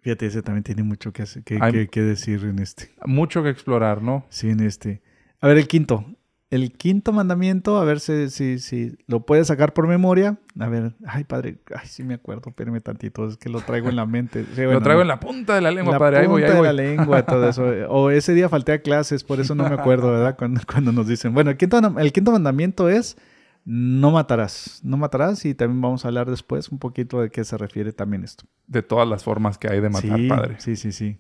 Fíjate, 0.03 0.27
ese 0.27 0.43
también 0.43 0.63
tiene 0.63 0.83
mucho 0.83 1.13
que, 1.13 1.23
hacer- 1.23 1.43
que, 1.45 1.59
Hay- 1.61 1.73
que- 1.73 1.89
que 1.89 2.01
decir 2.03 2.45
en 2.45 2.59
este. 2.61 2.91
Mucho 3.05 3.43
que 3.43 3.51
explorar, 3.51 4.01
¿no? 4.03 4.25
Sí, 4.31 4.49
en 4.51 4.61
este. 4.61 5.03
A 5.41 5.49
ver, 5.49 5.59
el 5.59 5.67
quinto. 5.67 6.05
El 6.49 6.73
quinto 6.73 7.13
mandamiento, 7.13 7.79
a 7.79 7.85
ver 7.85 8.01
si, 8.01 8.29
si, 8.29 8.59
si 8.59 8.97
lo 9.07 9.25
puedes 9.25 9.47
sacar 9.47 9.73
por 9.73 9.87
memoria. 9.87 10.37
A 10.59 10.69
ver, 10.69 10.95
ay, 11.07 11.23
padre, 11.23 11.59
ay, 11.77 11.87
sí 11.87 12.03
me 12.03 12.15
acuerdo, 12.15 12.49
espérame 12.51 12.81
tantito, 12.81 13.29
es 13.29 13.37
que 13.37 13.49
lo 13.49 13.61
traigo 13.61 13.89
en 13.89 13.95
la 13.97 14.05
mente. 14.05 14.45
Sí, 14.57 14.63
lo 14.63 14.81
traigo 14.81 15.03
en 15.03 15.07
la 15.09 15.21
punta 15.21 15.55
de 15.55 15.61
la 15.61 15.71
lengua, 15.71 15.93
la 15.93 15.99
padre. 16.01 16.19
Ahí 16.19 16.27
voy, 16.27 16.43
punta 16.43 16.47
ahí 16.49 16.53
de 16.55 16.59
voy. 16.59 16.67
la 16.67 16.73
lengua, 16.73 17.23
todo 17.25 17.49
eso. 17.49 17.65
O 17.89 18.11
ese 18.11 18.35
día 18.35 18.49
falté 18.49 18.73
a 18.73 18.83
clases, 18.83 19.23
por 19.23 19.39
eso 19.39 19.55
no 19.55 19.69
me 19.69 19.75
acuerdo, 19.77 20.11
¿verdad? 20.11 20.37
Cuando, 20.37 20.61
cuando 20.71 20.91
nos 20.93 21.07
dicen. 21.07 21.35
Bueno, 21.35 21.51
el 21.51 21.57
quinto, 21.57 21.79
el 21.99 22.13
quinto 22.13 22.33
mandamiento 22.33 22.89
es 22.89 23.17
no 23.65 24.11
matarás. 24.11 24.81
No 24.83 24.97
matarás 24.97 25.45
y 25.45 25.55
también 25.55 25.81
vamos 25.81 26.05
a 26.05 26.09
hablar 26.09 26.31
después 26.31 26.69
un 26.71 26.79
poquito 26.79 27.21
de 27.21 27.31
qué 27.31 27.45
se 27.45 27.57
refiere 27.57 27.93
también 27.93 28.25
esto. 28.25 28.45
De 28.67 28.83
todas 28.83 29.09
las 29.09 29.25
formas 29.25 29.59
que 29.59 29.69
hay 29.69 29.81
de 29.81 29.91
matar, 29.91 30.19
sí, 30.19 30.29
padre. 30.29 30.57
sí, 30.59 30.77
sí, 30.77 30.93
sí. 30.93 31.19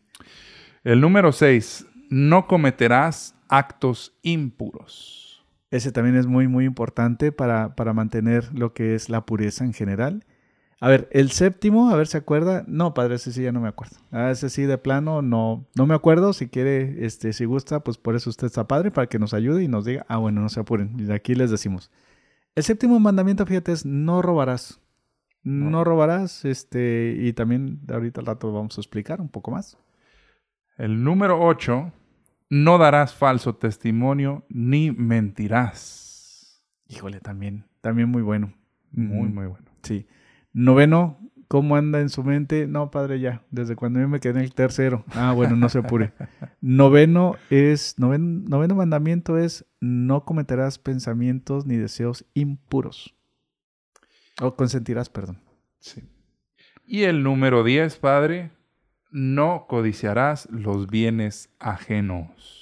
El 0.84 1.00
número 1.00 1.32
seis, 1.32 1.86
no 2.08 2.46
cometerás 2.46 3.34
actos 3.48 4.14
impuros. 4.22 5.44
Ese 5.70 5.92
también 5.92 6.16
es 6.16 6.26
muy, 6.26 6.48
muy 6.48 6.64
importante 6.64 7.30
para, 7.30 7.76
para 7.76 7.92
mantener 7.92 8.52
lo 8.52 8.72
que 8.72 8.94
es 8.94 9.08
la 9.08 9.24
pureza 9.24 9.64
en 9.64 9.72
general. 9.72 10.24
A 10.80 10.88
ver, 10.88 11.08
el 11.12 11.30
séptimo, 11.30 11.90
a 11.90 11.96
ver 11.96 12.06
si 12.06 12.16
acuerda. 12.16 12.64
No, 12.66 12.94
padre, 12.94 13.16
ese 13.16 13.32
sí 13.32 13.42
ya 13.42 13.52
no 13.52 13.60
me 13.60 13.68
acuerdo. 13.68 13.96
Ah, 14.10 14.30
ese 14.30 14.48
sí 14.48 14.62
de 14.62 14.78
plano 14.78 15.20
no, 15.20 15.66
no 15.76 15.86
me 15.86 15.94
acuerdo. 15.94 16.32
Si 16.32 16.48
quiere, 16.48 17.04
este, 17.04 17.34
si 17.34 17.44
gusta, 17.44 17.80
pues 17.80 17.98
por 17.98 18.16
eso 18.16 18.30
usted 18.30 18.46
está 18.46 18.66
padre, 18.66 18.90
para 18.90 19.06
que 19.06 19.18
nos 19.18 19.34
ayude 19.34 19.62
y 19.62 19.68
nos 19.68 19.84
diga, 19.84 20.06
ah, 20.08 20.16
bueno, 20.16 20.40
no 20.40 20.48
se 20.48 20.58
apuren. 20.58 20.98
Y 20.98 21.02
de 21.02 21.14
aquí 21.14 21.34
les 21.34 21.50
decimos. 21.50 21.90
El 22.60 22.64
séptimo 22.64 23.00
mandamiento, 23.00 23.46
fíjate, 23.46 23.72
es 23.72 23.86
no 23.86 24.20
robarás. 24.20 24.80
No, 25.42 25.70
No. 25.70 25.84
robarás, 25.84 26.44
este, 26.44 27.16
y 27.18 27.32
también 27.32 27.80
ahorita 27.90 28.20
al 28.20 28.26
rato 28.26 28.52
vamos 28.52 28.76
a 28.76 28.80
explicar 28.82 29.22
un 29.22 29.30
poco 29.30 29.50
más. 29.50 29.78
El 30.76 31.02
número 31.02 31.40
8, 31.40 31.90
no 32.50 32.76
darás 32.76 33.14
falso 33.14 33.54
testimonio 33.56 34.44
ni 34.50 34.90
mentirás. 34.90 36.62
Híjole, 36.88 37.20
también, 37.20 37.64
también 37.80 38.08
muy 38.10 38.20
bueno. 38.22 38.52
Muy, 38.92 39.28
muy 39.28 39.46
bueno. 39.46 39.64
Sí. 39.82 40.06
Noveno, 40.52 41.18
¿cómo 41.50 41.74
anda 41.74 42.00
en 42.00 42.10
su 42.10 42.22
mente? 42.22 42.68
No, 42.68 42.92
padre, 42.92 43.18
ya. 43.18 43.42
Desde 43.50 43.74
cuando 43.74 43.98
yo 43.98 44.06
me 44.08 44.20
quedé 44.20 44.38
en 44.38 44.44
el 44.44 44.54
tercero. 44.54 45.04
Ah, 45.14 45.32
bueno, 45.32 45.56
no 45.56 45.68
se 45.68 45.78
apure. 45.80 46.12
Noveno 46.60 47.34
es, 47.50 47.98
noven- 47.98 48.44
noveno 48.48 48.76
mandamiento 48.76 49.36
es, 49.36 49.66
no 49.80 50.24
cometerás 50.24 50.78
pensamientos 50.78 51.66
ni 51.66 51.76
deseos 51.76 52.24
impuros. 52.34 53.16
O 54.40 54.54
consentirás, 54.54 55.08
perdón. 55.10 55.40
Sí. 55.80 56.04
Y 56.86 57.02
el 57.02 57.24
número 57.24 57.64
10, 57.64 57.96
Padre, 57.96 58.52
no 59.10 59.66
codiciarás 59.68 60.48
los 60.52 60.86
bienes 60.86 61.50
ajenos. 61.58 62.59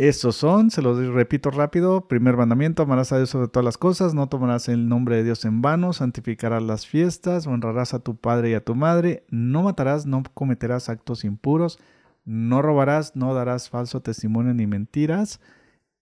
Estos 0.00 0.36
son, 0.36 0.70
se 0.70 0.80
los 0.80 0.96
repito 1.08 1.50
rápido, 1.50 2.08
primer 2.08 2.34
mandamiento, 2.34 2.82
amarás 2.82 3.12
a 3.12 3.18
Dios 3.18 3.28
sobre 3.28 3.48
todas 3.48 3.66
las 3.66 3.76
cosas, 3.76 4.14
no 4.14 4.30
tomarás 4.30 4.70
el 4.70 4.88
nombre 4.88 5.16
de 5.16 5.24
Dios 5.24 5.44
en 5.44 5.60
vano, 5.60 5.92
santificarás 5.92 6.62
las 6.62 6.86
fiestas, 6.86 7.46
honrarás 7.46 7.92
a 7.92 7.98
tu 7.98 8.16
padre 8.16 8.48
y 8.48 8.54
a 8.54 8.64
tu 8.64 8.74
madre, 8.74 9.26
no 9.28 9.62
matarás, 9.62 10.06
no 10.06 10.22
cometerás 10.32 10.88
actos 10.88 11.22
impuros, 11.22 11.78
no 12.24 12.62
robarás, 12.62 13.14
no 13.14 13.34
darás 13.34 13.68
falso 13.68 14.00
testimonio 14.00 14.54
ni 14.54 14.66
mentiras, 14.66 15.38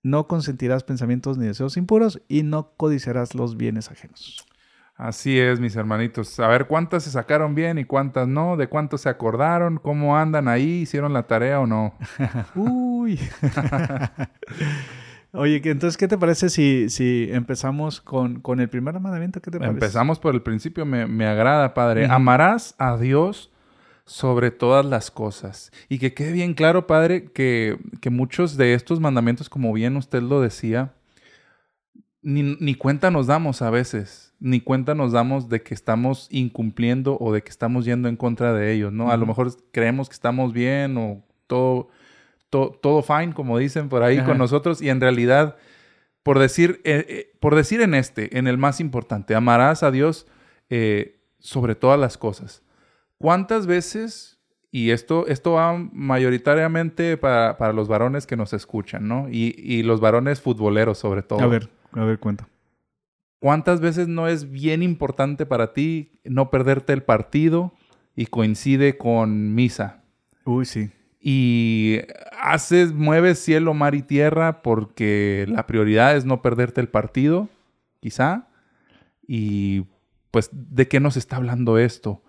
no 0.04 0.28
consentirás 0.28 0.84
pensamientos 0.84 1.36
ni 1.36 1.46
deseos 1.46 1.76
impuros 1.76 2.22
y 2.28 2.44
no 2.44 2.74
codiciarás 2.76 3.34
los 3.34 3.56
bienes 3.56 3.90
ajenos. 3.90 4.46
Así 4.98 5.38
es, 5.38 5.60
mis 5.60 5.76
hermanitos. 5.76 6.40
A 6.40 6.48
ver 6.48 6.66
cuántas 6.66 7.04
se 7.04 7.12
sacaron 7.12 7.54
bien 7.54 7.78
y 7.78 7.84
cuántas 7.84 8.26
no, 8.26 8.56
de 8.56 8.68
cuántos 8.68 9.02
se 9.02 9.08
acordaron, 9.08 9.78
cómo 9.78 10.16
andan 10.16 10.48
ahí, 10.48 10.80
hicieron 10.80 11.12
la 11.12 11.22
tarea 11.22 11.60
o 11.60 11.68
no. 11.68 11.94
Uy. 12.56 13.20
Oye, 15.32 15.62
entonces, 15.64 15.96
¿qué 15.96 16.08
te 16.08 16.18
parece 16.18 16.48
si, 16.48 16.88
si 16.88 17.28
empezamos 17.30 18.00
con, 18.00 18.40
con 18.40 18.58
el 18.58 18.68
primer 18.68 18.98
mandamiento? 18.98 19.40
¿Qué 19.40 19.52
te 19.52 19.58
parece? 19.58 19.74
Empezamos 19.74 20.18
por 20.18 20.34
el 20.34 20.42
principio, 20.42 20.84
me, 20.84 21.06
me 21.06 21.26
agrada, 21.28 21.74
Padre. 21.74 22.06
Amarás 22.06 22.74
a 22.76 22.96
Dios 22.96 23.52
sobre 24.04 24.50
todas 24.50 24.84
las 24.84 25.12
cosas. 25.12 25.70
Y 25.88 26.00
que 26.00 26.12
quede 26.12 26.32
bien 26.32 26.54
claro, 26.54 26.88
Padre, 26.88 27.30
que, 27.30 27.78
que 28.00 28.10
muchos 28.10 28.56
de 28.56 28.74
estos 28.74 28.98
mandamientos, 28.98 29.48
como 29.48 29.72
bien 29.72 29.96
usted 29.96 30.22
lo 30.22 30.40
decía, 30.40 30.94
ni, 32.20 32.56
ni 32.58 32.74
cuenta 32.74 33.12
nos 33.12 33.28
damos 33.28 33.62
a 33.62 33.70
veces, 33.70 34.27
ni 34.40 34.60
cuenta 34.60 34.94
nos 34.94 35.12
damos 35.12 35.48
de 35.48 35.62
que 35.62 35.74
estamos 35.74 36.28
incumpliendo 36.30 37.16
o 37.18 37.32
de 37.32 37.42
que 37.42 37.50
estamos 37.50 37.84
yendo 37.84 38.08
en 38.08 38.16
contra 38.16 38.52
de 38.52 38.72
ellos, 38.72 38.92
¿no? 38.92 39.10
A 39.10 39.16
lo 39.16 39.26
mejor 39.26 39.50
creemos 39.72 40.08
que 40.08 40.14
estamos 40.14 40.52
bien 40.52 40.96
o 40.96 41.24
todo, 41.46 41.88
to- 42.50 42.78
todo 42.80 43.02
fine, 43.02 43.34
como 43.34 43.58
dicen 43.58 43.88
por 43.88 44.02
ahí 44.02 44.18
Ajá. 44.18 44.26
con 44.26 44.38
nosotros, 44.38 44.80
y 44.80 44.90
en 44.90 45.00
realidad, 45.00 45.56
por 46.22 46.38
decir, 46.38 46.80
eh, 46.84 47.04
eh, 47.08 47.32
por 47.40 47.54
decir 47.56 47.80
en 47.80 47.94
este, 47.94 48.38
en 48.38 48.46
el 48.46 48.58
más 48.58 48.80
importante, 48.80 49.34
amarás 49.34 49.82
a 49.82 49.90
Dios 49.90 50.26
eh, 50.70 51.18
sobre 51.40 51.74
todas 51.74 51.98
las 51.98 52.16
cosas. 52.16 52.62
¿Cuántas 53.18 53.66
veces, 53.66 54.38
y 54.70 54.90
esto, 54.90 55.26
esto 55.26 55.52
va 55.52 55.76
mayoritariamente 55.92 57.16
para, 57.16 57.56
para 57.58 57.72
los 57.72 57.88
varones 57.88 58.26
que 58.26 58.36
nos 58.36 58.52
escuchan, 58.52 59.08
¿no? 59.08 59.28
Y, 59.28 59.54
y 59.58 59.82
los 59.82 60.00
varones 60.00 60.40
futboleros 60.40 60.98
sobre 60.98 61.22
todo. 61.22 61.40
A 61.40 61.46
ver, 61.46 61.68
a 61.92 62.04
ver, 62.04 62.18
cuenta. 62.18 62.46
¿Cuántas 63.40 63.80
veces 63.80 64.08
no 64.08 64.26
es 64.26 64.50
bien 64.50 64.82
importante 64.82 65.46
para 65.46 65.72
ti 65.72 66.12
no 66.24 66.50
perderte 66.50 66.92
el 66.92 67.02
partido 67.02 67.72
y 68.16 68.26
coincide 68.26 68.98
con 68.98 69.54
misa? 69.54 70.02
Uy, 70.44 70.64
sí. 70.64 70.90
Y 71.20 72.00
haces, 72.40 72.92
mueves 72.92 73.38
cielo, 73.38 73.74
mar 73.74 73.94
y 73.94 74.02
tierra 74.02 74.62
porque 74.62 75.46
la 75.48 75.66
prioridad 75.66 76.16
es 76.16 76.24
no 76.24 76.42
perderte 76.42 76.80
el 76.80 76.88
partido, 76.88 77.48
quizá. 78.00 78.48
Y 79.26 79.86
pues, 80.30 80.50
¿de 80.52 80.88
qué 80.88 80.98
nos 80.98 81.16
está 81.16 81.36
hablando 81.36 81.78
esto? 81.78 82.22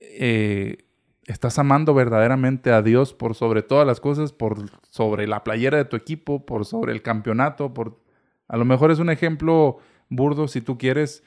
Eh, 0.00 0.78
estás 1.26 1.58
amando 1.58 1.94
verdaderamente 1.94 2.72
a 2.72 2.82
Dios 2.82 3.14
por 3.14 3.34
sobre 3.34 3.62
todas 3.62 3.86
las 3.86 4.00
cosas, 4.00 4.32
por 4.32 4.70
sobre 4.90 5.26
la 5.26 5.44
playera 5.44 5.78
de 5.78 5.84
tu 5.84 5.96
equipo, 5.96 6.44
por 6.46 6.64
sobre 6.64 6.92
el 6.92 7.02
campeonato, 7.02 7.74
por 7.74 8.03
a 8.48 8.56
lo 8.56 8.64
mejor 8.64 8.90
es 8.90 8.98
un 8.98 9.10
ejemplo 9.10 9.78
burdo 10.08 10.48
si 10.48 10.60
tú 10.60 10.78
quieres, 10.78 11.24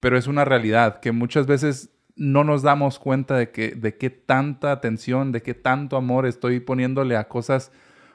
pero 0.00 0.18
es 0.18 0.26
una 0.26 0.44
realidad 0.44 1.00
que 1.00 1.12
muchas 1.12 1.46
veces 1.46 1.90
no 2.16 2.44
nos 2.44 2.62
damos 2.62 2.98
cuenta 2.98 3.36
de 3.36 3.50
que 3.50 3.70
de 3.70 3.96
qué 3.96 4.10
tanta 4.10 4.72
atención, 4.72 5.32
de 5.32 5.42
qué 5.42 5.54
tanto 5.54 5.96
amor 5.96 6.26
estoy 6.26 6.60
poniéndole 6.60 7.16
a 7.16 7.28
cosas 7.28 7.72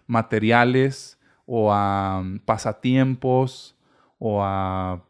materiales 0.08 1.20
o 1.46 1.72
a 1.72 2.22
mm, 2.24 2.40
pasatiempos 2.40 3.78
o 4.18 4.44
a 4.44 5.04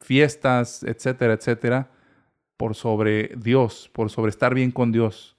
fiestas, 0.00 0.82
etcétera, 0.82 1.34
etcétera 1.34 1.90
por 2.58 2.74
sobre 2.74 3.28
Dios, 3.36 3.88
por 3.94 4.10
sobre 4.10 4.30
estar 4.30 4.52
bien 4.52 4.72
con 4.72 4.92
Dios. 4.92 5.36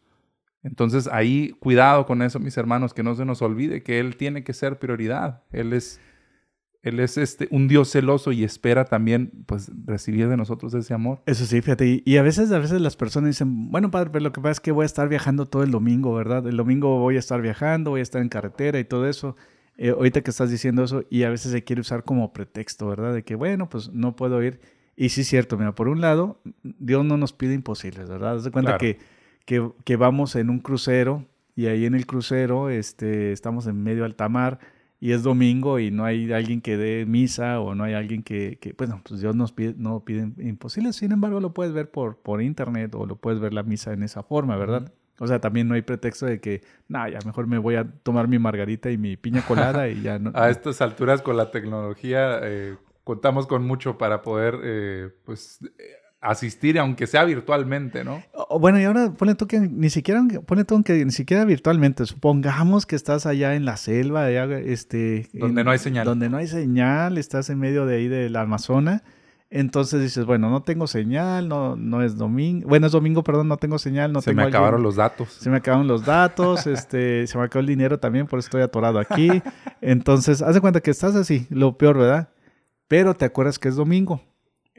Entonces 0.64 1.08
ahí 1.12 1.52
cuidado 1.60 2.06
con 2.06 2.22
eso, 2.22 2.40
mis 2.40 2.58
hermanos, 2.58 2.94
que 2.94 3.04
no 3.04 3.14
se 3.14 3.26
nos 3.26 3.42
olvide 3.42 3.84
que 3.84 4.00
Él 4.00 4.16
tiene 4.16 4.44
que 4.44 4.54
ser 4.54 4.80
prioridad. 4.80 5.44
Él 5.52 5.74
es, 5.74 6.02
él 6.82 7.00
es 7.00 7.18
este, 7.18 7.48
un 7.52 7.68
Dios 7.68 7.92
celoso 7.92 8.32
y 8.32 8.44
espera 8.44 8.86
también 8.86 9.32
pues, 9.46 9.70
recibir 9.86 10.30
de 10.30 10.38
nosotros 10.38 10.74
ese 10.74 10.94
amor. 10.94 11.22
Eso 11.26 11.46
sí, 11.46 11.62
fíjate. 11.62 11.86
Y, 11.88 12.04
y 12.06 12.18
a 12.18 12.22
veces, 12.22 12.52
a 12.52 12.60
veces 12.60 12.80
las 12.80 12.96
personas 12.96 13.30
dicen, 13.30 13.70
bueno, 13.72 13.92
padre, 13.92 14.10
pero 14.12 14.24
lo 14.24 14.32
que 14.32 14.40
pasa 14.40 14.52
es 14.54 14.60
que 14.60 14.72
voy 14.72 14.84
a 14.84 14.86
estar 14.86 15.10
viajando 15.10 15.46
todo 15.46 15.64
el 15.64 15.72
domingo, 15.72 16.14
¿verdad? 16.14 16.48
El 16.48 16.56
domingo 16.58 17.00
voy 17.00 17.18
a 17.18 17.20
estar 17.20 17.42
viajando, 17.42 17.92
voy 17.92 18.00
a 18.00 18.04
estar 18.04 18.22
en 18.22 18.30
carretera 18.30 18.80
y 18.80 18.86
todo 18.86 19.08
eso. 19.08 19.36
Eh, 19.78 19.90
ahorita 19.90 20.22
que 20.22 20.30
estás 20.32 20.50
diciendo 20.52 20.84
eso, 20.84 21.04
y 21.10 21.24
a 21.24 21.30
veces 21.30 21.52
se 21.52 21.64
quiere 21.64 21.82
usar 21.82 22.04
como 22.04 22.34
pretexto, 22.34 22.88
¿verdad? 22.88 23.14
De 23.14 23.24
que, 23.24 23.36
bueno, 23.36 23.70
pues 23.70 23.90
no 23.94 24.16
puedo 24.16 24.42
ir. 24.44 24.60
Y 24.96 25.10
sí 25.10 25.22
es 25.22 25.28
cierto, 25.28 25.58
mira, 25.58 25.74
por 25.76 25.88
un 25.88 26.02
lado, 26.02 26.42
Dios 26.64 27.06
no 27.06 27.16
nos 27.18 27.32
pide 27.34 27.54
imposibles, 27.54 28.10
¿verdad? 28.10 28.36
Haz 28.36 28.44
de 28.44 28.52
cuenta 28.52 28.78
Claro. 28.78 28.80
que, 28.80 29.00
que, 29.46 29.72
que 29.86 29.96
vamos 29.96 30.36
en 30.36 30.50
un 30.50 30.60
crucero 30.60 31.26
y 31.56 31.68
ahí 31.68 31.86
en 31.86 31.96
el 31.96 32.06
crucero 32.06 32.70
este, 32.70 33.32
estamos 33.32 33.68
en 33.68 33.82
medio 33.82 34.04
alta 34.06 34.28
mar 34.30 34.60
y 35.00 35.14
es 35.14 35.24
domingo 35.24 35.80
y 35.80 35.92
no 35.92 36.04
hay 36.06 36.32
alguien 36.32 36.62
que 36.62 36.78
dé 36.78 37.06
misa 37.06 37.60
o 37.60 37.74
no 37.76 37.86
hay 37.86 37.94
alguien 37.94 38.24
que, 38.24 38.58
que 38.60 38.74
bueno, 38.74 39.02
pues 39.08 39.22
Dios 39.22 39.36
nos 39.36 39.52
pide, 39.52 39.74
no 39.78 40.04
pide 40.04 40.32
imposibles, 40.38 40.98
sin 40.98 41.12
embargo 41.12 41.40
lo 41.40 41.54
puedes 41.54 41.74
ver 41.74 41.90
por, 41.90 42.18
por 42.18 42.42
internet 42.42 42.94
o 42.96 43.06
lo 43.06 43.16
puedes 43.16 43.40
ver 43.40 43.54
la 43.54 43.64
misa 43.64 43.94
en 43.94 44.04
esa 44.04 44.24
forma, 44.24 44.58
¿verdad? 44.58 44.92
O 45.20 45.28
sea, 45.28 45.40
también 45.40 45.68
no 45.68 45.76
hay 45.76 45.82
pretexto 45.82 46.26
de 46.26 46.40
que, 46.40 46.62
nah, 46.88 47.08
ya 47.10 47.20
mejor 47.26 47.46
me 47.46 47.58
voy 47.58 47.76
a 47.76 47.86
tomar 48.04 48.28
mi 48.28 48.40
margarita 48.40 48.90
y 48.90 48.98
mi 48.98 49.18
piña 49.18 49.46
colada 49.46 49.90
y 49.90 50.02
ya 50.02 50.18
no. 50.18 50.32
A 50.36 50.50
estas 50.50 50.82
alturas 50.82 51.22
con 51.22 51.36
la 51.36 51.52
tecnología 51.52 52.40
eh, 52.42 52.78
contamos 53.04 53.46
con 53.46 53.66
mucho 53.66 53.98
para 53.98 54.22
poder 54.22 54.60
eh, 54.64 55.10
pues, 55.26 55.60
eh, 55.78 55.84
asistir, 56.22 56.78
aunque 56.80 57.08
sea 57.08 57.24
virtualmente, 57.24 58.04
¿no? 58.04 58.22
Bueno, 58.60 58.80
y 58.80 58.84
ahora 58.84 59.12
ponle 59.14 59.36
tú 59.36 59.48
que 59.48 59.60
ni 59.60 59.90
siquiera, 59.90 60.22
ponle 60.46 60.66
tú 60.66 60.84
que 60.84 61.06
ni 61.06 61.12
siquiera 61.12 61.46
virtualmente. 61.46 62.06
Supongamos 62.06 62.86
que 62.86 62.96
estás 62.96 63.26
allá 63.26 63.56
en 63.56 63.64
la 63.66 63.78
selva, 63.78 64.26
allá, 64.26 64.46
este, 64.60 65.28
Donde 65.34 65.62
en- 65.62 65.66
no 65.66 65.72
hay 65.72 65.78
señal. 65.80 66.06
Donde 66.06 66.30
no 66.30 66.38
hay 66.38 66.48
señal, 66.48 67.18
estás 67.18 67.50
en 67.50 67.60
medio 67.60 67.86
de 67.86 67.96
ahí 67.98 68.08
del 68.08 68.36
Amazona. 68.36 69.04
Entonces 69.52 70.00
dices, 70.02 70.26
bueno, 70.26 70.50
no 70.52 70.62
tengo 70.62 70.86
señal, 70.86 71.48
no, 71.48 71.76
no 71.76 72.04
es 72.04 72.18
domingo. 72.18 72.68
Bueno, 72.70 72.86
es 72.86 72.92
domingo, 72.92 73.24
perdón, 73.24 73.48
no 73.48 73.58
tengo 73.58 73.80
señal, 73.80 74.12
no 74.14 74.22
Se 74.22 74.26
tengo 74.32 74.38
me 74.38 74.44
alguien- 74.44 74.58
acabaron 74.58 74.84
los 74.84 74.96
datos. 74.98 75.30
Se 75.34 75.50
me 75.50 75.58
acabaron 75.58 75.88
los 75.88 76.06
datos, 76.06 76.68
este, 76.68 77.26
se 77.26 77.38
me 77.38 77.46
acabó 77.46 77.62
el 77.62 77.66
dinero 77.66 77.98
también, 78.00 78.28
por 78.28 78.38
eso 78.38 78.48
estoy 78.48 78.62
atorado 78.62 79.00
aquí. 79.00 79.42
Entonces, 79.82 80.42
haz 80.44 80.54
de 80.54 80.62
cuenta 80.62 80.82
que 80.82 80.92
estás 80.92 81.16
así, 81.16 81.48
lo 81.50 81.78
peor, 81.78 81.98
¿verdad? 81.98 82.30
Pero 82.88 83.16
te 83.16 83.26
acuerdas 83.26 83.58
que 83.58 83.70
es 83.70 83.76
domingo. 83.76 84.22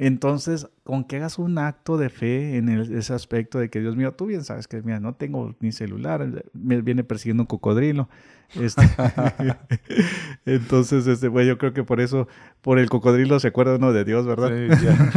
Entonces, 0.02 0.66
con 0.82 1.04
que 1.04 1.16
hagas 1.16 1.38
un 1.38 1.58
acto 1.58 1.98
de 1.98 2.08
fe 2.08 2.56
en 2.56 2.70
el- 2.70 2.96
ese 2.96 3.12
aspecto 3.12 3.58
de 3.58 3.68
que, 3.68 3.80
Dios 3.80 3.96
mío, 3.96 4.12
tú 4.12 4.24
bien 4.24 4.44
sabes 4.44 4.66
que, 4.66 4.80
mira, 4.80 4.98
no 4.98 5.14
tengo 5.14 5.54
ni 5.60 5.72
celular, 5.72 6.26
me 6.54 6.80
viene 6.80 7.04
persiguiendo 7.04 7.42
un 7.42 7.46
cocodrilo. 7.46 8.08
Este, 8.54 8.80
entonces, 10.46 11.06
este, 11.06 11.28
bueno, 11.28 11.48
yo 11.48 11.58
creo 11.58 11.74
que 11.74 11.84
por 11.84 12.00
eso, 12.00 12.28
por 12.62 12.78
el 12.78 12.88
cocodrilo 12.88 13.38
se 13.40 13.48
acuerda 13.48 13.76
uno 13.76 13.92
de 13.92 14.04
Dios, 14.06 14.26
¿verdad? 14.26 14.48
Sí, 14.48 14.84
ya. 14.86 15.12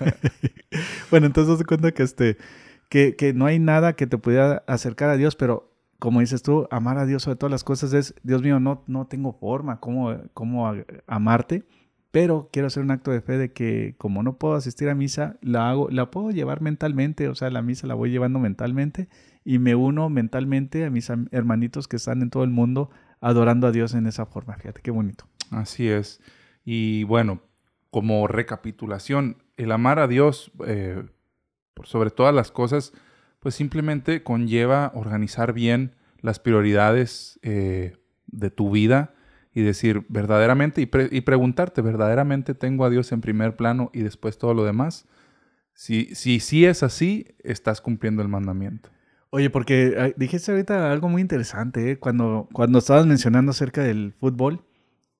bueno, 1.10 1.26
entonces 1.26 1.58
te 1.58 1.66
cuenta 1.66 1.92
que 1.92 2.02
este 2.02 2.38
que, 2.88 3.16
que 3.16 3.34
no 3.34 3.44
hay 3.44 3.58
nada 3.58 3.92
que 3.96 4.06
te 4.06 4.16
pudiera 4.16 4.64
acercar 4.66 5.10
a 5.10 5.18
Dios, 5.18 5.36
pero 5.36 5.70
como 5.98 6.20
dices 6.20 6.42
tú, 6.42 6.68
amar 6.70 6.96
a 6.96 7.04
Dios 7.04 7.22
sobre 7.22 7.36
todas 7.36 7.50
las 7.50 7.64
cosas 7.64 7.92
es, 7.92 8.14
Dios 8.22 8.42
mío, 8.42 8.60
no, 8.60 8.82
no 8.86 9.06
tengo 9.06 9.34
forma 9.34 9.78
cómo, 9.78 10.16
cómo 10.32 10.74
amarte, 11.06 11.64
pero 12.12 12.50
quiero 12.52 12.68
hacer 12.68 12.82
un 12.82 12.90
acto 12.90 13.10
de 13.10 13.22
fe 13.22 13.38
de 13.38 13.52
que 13.52 13.94
como 13.96 14.22
no 14.22 14.36
puedo 14.36 14.54
asistir 14.54 14.88
a 14.90 14.94
misa, 14.94 15.38
la 15.40 15.70
hago, 15.70 15.88
la 15.90 16.10
puedo 16.10 16.30
llevar 16.30 16.60
mentalmente, 16.60 17.26
o 17.28 17.34
sea, 17.34 17.50
la 17.50 17.62
misa 17.62 17.86
la 17.86 17.94
voy 17.94 18.10
llevando 18.10 18.38
mentalmente 18.38 19.08
y 19.44 19.58
me 19.58 19.74
uno 19.74 20.10
mentalmente 20.10 20.84
a 20.84 20.90
mis 20.90 21.10
hermanitos 21.30 21.88
que 21.88 21.96
están 21.96 22.20
en 22.20 22.28
todo 22.28 22.44
el 22.44 22.50
mundo 22.50 22.90
adorando 23.20 23.66
a 23.66 23.72
Dios 23.72 23.94
en 23.94 24.06
esa 24.06 24.26
forma. 24.26 24.54
Fíjate 24.56 24.82
qué 24.82 24.90
bonito. 24.90 25.24
Así 25.50 25.88
es. 25.88 26.20
Y 26.66 27.04
bueno, 27.04 27.40
como 27.90 28.28
recapitulación, 28.28 29.42
el 29.56 29.72
amar 29.72 29.98
a 29.98 30.06
Dios 30.06 30.52
eh, 30.66 31.02
sobre 31.82 32.10
todas 32.10 32.34
las 32.34 32.50
cosas, 32.50 32.92
pues 33.40 33.54
simplemente 33.54 34.22
conlleva 34.22 34.92
organizar 34.94 35.54
bien 35.54 35.94
las 36.20 36.38
prioridades 36.38 37.40
eh, 37.42 37.96
de 38.26 38.50
tu 38.50 38.70
vida 38.70 39.14
y 39.54 39.62
decir 39.62 40.04
verdaderamente 40.08 40.80
y, 40.80 40.86
pre- 40.86 41.08
y 41.10 41.20
preguntarte, 41.22 41.82
¿verdaderamente 41.82 42.54
tengo 42.54 42.84
a 42.84 42.90
Dios 42.90 43.12
en 43.12 43.20
primer 43.20 43.56
plano 43.56 43.90
y 43.92 44.00
después 44.02 44.38
todo 44.38 44.54
lo 44.54 44.64
demás? 44.64 45.06
Si, 45.74 46.14
si, 46.14 46.40
si 46.40 46.64
es 46.66 46.82
así, 46.82 47.26
estás 47.42 47.80
cumpliendo 47.80 48.22
el 48.22 48.28
mandamiento. 48.28 48.90
Oye, 49.30 49.48
porque 49.50 49.94
ah, 49.98 50.10
dijiste 50.16 50.52
ahorita 50.52 50.92
algo 50.92 51.08
muy 51.08 51.22
interesante, 51.22 51.92
¿eh? 51.92 51.98
cuando, 51.98 52.48
cuando 52.52 52.78
estabas 52.78 53.06
mencionando 53.06 53.50
acerca 53.50 53.82
del 53.82 54.12
fútbol. 54.18 54.64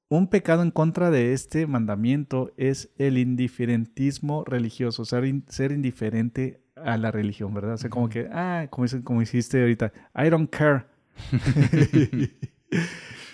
Un 0.08 0.28
pecado 0.28 0.62
en 0.62 0.70
contra 0.70 1.10
de 1.10 1.32
este 1.32 1.66
mandamiento 1.66 2.52
es 2.58 2.90
el 2.98 3.16
indiferentismo 3.16 4.44
religioso, 4.44 5.06
ser, 5.06 5.24
in- 5.24 5.46
ser 5.48 5.72
indiferente 5.72 6.60
a 6.76 6.98
la 6.98 7.10
religión, 7.10 7.54
¿verdad? 7.54 7.74
O 7.74 7.78
sea, 7.78 7.88
como 7.88 8.10
que, 8.10 8.28
ah, 8.30 8.66
como, 8.68 8.86
como 9.04 9.22
hiciste 9.22 9.58
ahorita, 9.62 9.90
I 10.14 10.28
don't 10.28 10.50
care. 10.50 10.84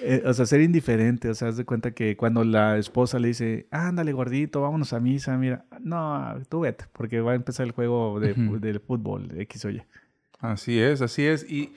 Eh, 0.00 0.22
o 0.24 0.32
sea, 0.32 0.46
ser 0.46 0.60
indiferente, 0.60 1.28
o 1.28 1.34
sea, 1.34 1.48
haz 1.48 1.56
de 1.56 1.64
cuenta 1.64 1.90
que 1.90 2.16
cuando 2.16 2.44
la 2.44 2.78
esposa 2.78 3.18
le 3.18 3.28
dice, 3.28 3.66
ándale 3.72 4.12
gordito, 4.12 4.60
vámonos 4.60 4.92
a 4.92 5.00
misa, 5.00 5.36
mira, 5.36 5.64
no, 5.80 6.36
tú 6.48 6.60
vete, 6.60 6.84
porque 6.92 7.20
va 7.20 7.32
a 7.32 7.34
empezar 7.34 7.66
el 7.66 7.72
juego 7.72 8.20
de, 8.20 8.32
del 8.34 8.78
fútbol, 8.78 9.26
de 9.28 9.42
X 9.42 9.64
o 9.64 9.70
Y. 9.70 9.82
Así 10.38 10.78
es, 10.78 11.02
así 11.02 11.24
es. 11.26 11.50
Y 11.50 11.72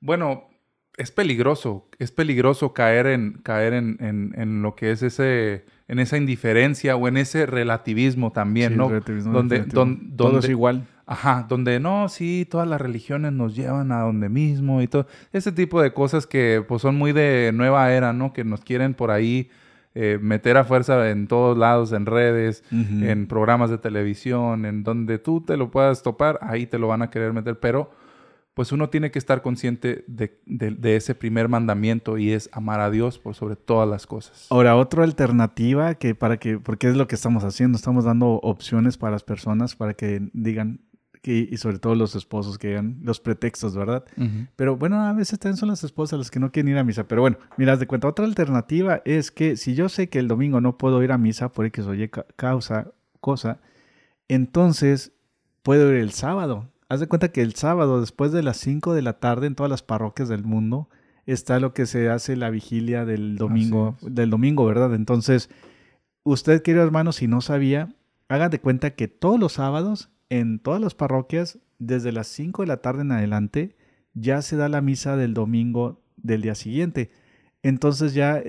bueno, 0.00 0.48
es 0.96 1.12
peligroso, 1.12 1.88
es 2.00 2.10
peligroso 2.10 2.72
caer 2.72 3.06
en, 3.06 3.34
caer 3.44 3.72
en, 3.74 3.98
en- 4.00 4.32
en 4.36 4.62
lo 4.62 4.74
que 4.74 4.90
es 4.90 5.02
ese, 5.04 5.64
en 5.86 6.00
esa 6.00 6.16
indiferencia 6.16 6.96
o 6.96 7.06
en 7.06 7.16
ese 7.16 7.46
relativismo 7.46 8.32
también, 8.32 8.72
Sí, 8.72 8.78
¿no? 8.78 8.88
relativismo 8.88 9.32
Donde, 9.32 9.56
definitivo. 9.58 9.80
don- 9.84 10.16
Todo 10.16 10.28
es 10.28 10.32
donde- 10.34 10.50
igual. 10.50 10.86
Ajá, 11.06 11.44
donde 11.48 11.80
no, 11.80 12.08
sí, 12.08 12.46
todas 12.50 12.66
las 12.66 12.80
religiones 12.80 13.32
nos 13.32 13.54
llevan 13.54 13.92
a 13.92 14.00
donde 14.00 14.28
mismo 14.28 14.80
y 14.80 14.88
todo. 14.88 15.06
Ese 15.32 15.52
tipo 15.52 15.82
de 15.82 15.92
cosas 15.92 16.26
que 16.26 16.64
pues 16.66 16.80
son 16.82 16.96
muy 16.96 17.12
de 17.12 17.50
nueva 17.54 17.92
era, 17.92 18.12
¿no? 18.12 18.32
Que 18.32 18.42
nos 18.44 18.62
quieren 18.62 18.94
por 18.94 19.10
ahí 19.10 19.50
eh, 19.94 20.18
meter 20.20 20.56
a 20.56 20.64
fuerza 20.64 21.10
en 21.10 21.26
todos 21.28 21.56
lados, 21.58 21.92
en 21.92 22.06
redes, 22.06 22.64
en 22.70 23.26
programas 23.26 23.70
de 23.70 23.78
televisión, 23.78 24.64
en 24.64 24.82
donde 24.82 25.18
tú 25.18 25.40
te 25.42 25.56
lo 25.56 25.70
puedas 25.70 26.02
topar, 26.02 26.38
ahí 26.42 26.66
te 26.66 26.78
lo 26.78 26.88
van 26.88 27.02
a 27.02 27.10
querer 27.10 27.32
meter. 27.32 27.60
Pero 27.60 27.90
pues 28.54 28.70
uno 28.72 28.88
tiene 28.88 29.10
que 29.10 29.18
estar 29.18 29.42
consciente 29.42 30.04
de, 30.06 30.40
de- 30.46 30.70
de 30.70 30.94
ese 30.96 31.14
primer 31.16 31.48
mandamiento 31.48 32.18
y 32.18 32.30
es 32.30 32.48
amar 32.52 32.78
a 32.80 32.88
Dios 32.90 33.18
por 33.18 33.34
sobre 33.34 33.56
todas 33.56 33.88
las 33.88 34.06
cosas. 34.06 34.46
Ahora, 34.48 34.76
otra 34.76 35.02
alternativa 35.02 35.94
que 35.96 36.14
para 36.14 36.36
que, 36.38 36.58
porque 36.58 36.88
es 36.88 36.94
lo 36.96 37.08
que 37.08 37.16
estamos 37.16 37.42
haciendo, 37.42 37.76
estamos 37.76 38.04
dando 38.04 38.34
opciones 38.42 38.96
para 38.96 39.10
las 39.12 39.24
personas 39.24 39.74
para 39.74 39.94
que 39.94 40.28
digan, 40.32 40.80
que, 41.24 41.48
y 41.50 41.56
sobre 41.56 41.78
todo 41.78 41.94
los 41.94 42.14
esposos 42.14 42.58
que 42.58 42.68
digan 42.68 42.98
los 43.02 43.18
pretextos, 43.18 43.74
¿verdad? 43.74 44.04
Pero 44.56 44.76
bueno, 44.76 45.00
a 45.02 45.12
veces 45.14 45.38
también 45.38 45.56
son 45.56 45.70
las 45.70 45.82
esposas 45.82 46.18
las 46.18 46.30
que 46.30 46.38
no 46.38 46.52
quieren 46.52 46.70
ir 46.72 46.78
a 46.78 46.84
misa. 46.84 47.08
Pero 47.08 47.22
bueno, 47.22 47.38
mira, 47.56 47.72
haz 47.72 47.80
de 47.80 47.86
cuenta, 47.86 48.06
otra 48.08 48.26
alternativa 48.26 49.00
es 49.06 49.30
que 49.30 49.56
si 49.56 49.74
yo 49.74 49.88
sé 49.88 50.08
que 50.10 50.18
el 50.18 50.28
domingo 50.28 50.60
no 50.60 50.76
puedo 50.76 51.02
ir 51.02 51.10
a 51.12 51.18
misa 51.18 51.50
por 51.50 51.64
X 51.64 51.86
o 51.86 51.94
Y 51.94 52.08
ca- 52.08 52.26
causa, 52.36 52.92
cosa, 53.22 53.58
entonces 54.28 55.12
puedo 55.62 55.88
ir 55.90 55.96
el 55.96 56.10
sábado. 56.12 56.68
Haz 56.88 57.00
de 57.00 57.06
cuenta 57.08 57.28
que 57.32 57.40
el 57.42 57.54
sábado, 57.54 58.00
después 58.00 58.32
de 58.32 58.42
las 58.42 58.58
5 58.58 58.94
de 58.94 59.02
la 59.02 59.14
tarde, 59.14 59.46
en 59.46 59.54
todas 59.54 59.70
las 59.70 59.82
parroquias 59.82 60.28
del 60.28 60.44
mundo, 60.44 60.88
está 61.26 61.58
lo 61.58 61.72
que 61.72 61.86
se 61.86 62.10
hace 62.10 62.36
la 62.36 62.50
vigilia 62.50 63.04
del 63.04 63.36
domingo, 63.36 63.96
del 64.02 64.30
domingo, 64.30 64.66
¿verdad? 64.66 64.94
Entonces, 64.94 65.48
usted, 66.22 66.62
querido 66.62 66.84
hermano, 66.84 67.12
si 67.12 67.26
no 67.26 67.40
sabía, 67.40 67.94
haga 68.28 68.48
de 68.50 68.60
cuenta 68.60 68.90
que 68.90 69.08
todos 69.08 69.40
los 69.40 69.54
sábados, 69.54 70.10
en 70.40 70.58
todas 70.58 70.80
las 70.80 70.94
parroquias, 70.94 71.60
desde 71.78 72.10
las 72.10 72.26
5 72.26 72.62
de 72.62 72.68
la 72.68 72.78
tarde 72.78 73.02
en 73.02 73.12
adelante, 73.12 73.76
ya 74.14 74.42
se 74.42 74.56
da 74.56 74.68
la 74.68 74.80
misa 74.80 75.16
del 75.16 75.32
domingo 75.32 76.02
del 76.16 76.42
día 76.42 76.54
siguiente. 76.54 77.10
Entonces 77.62 78.14
ya 78.14 78.42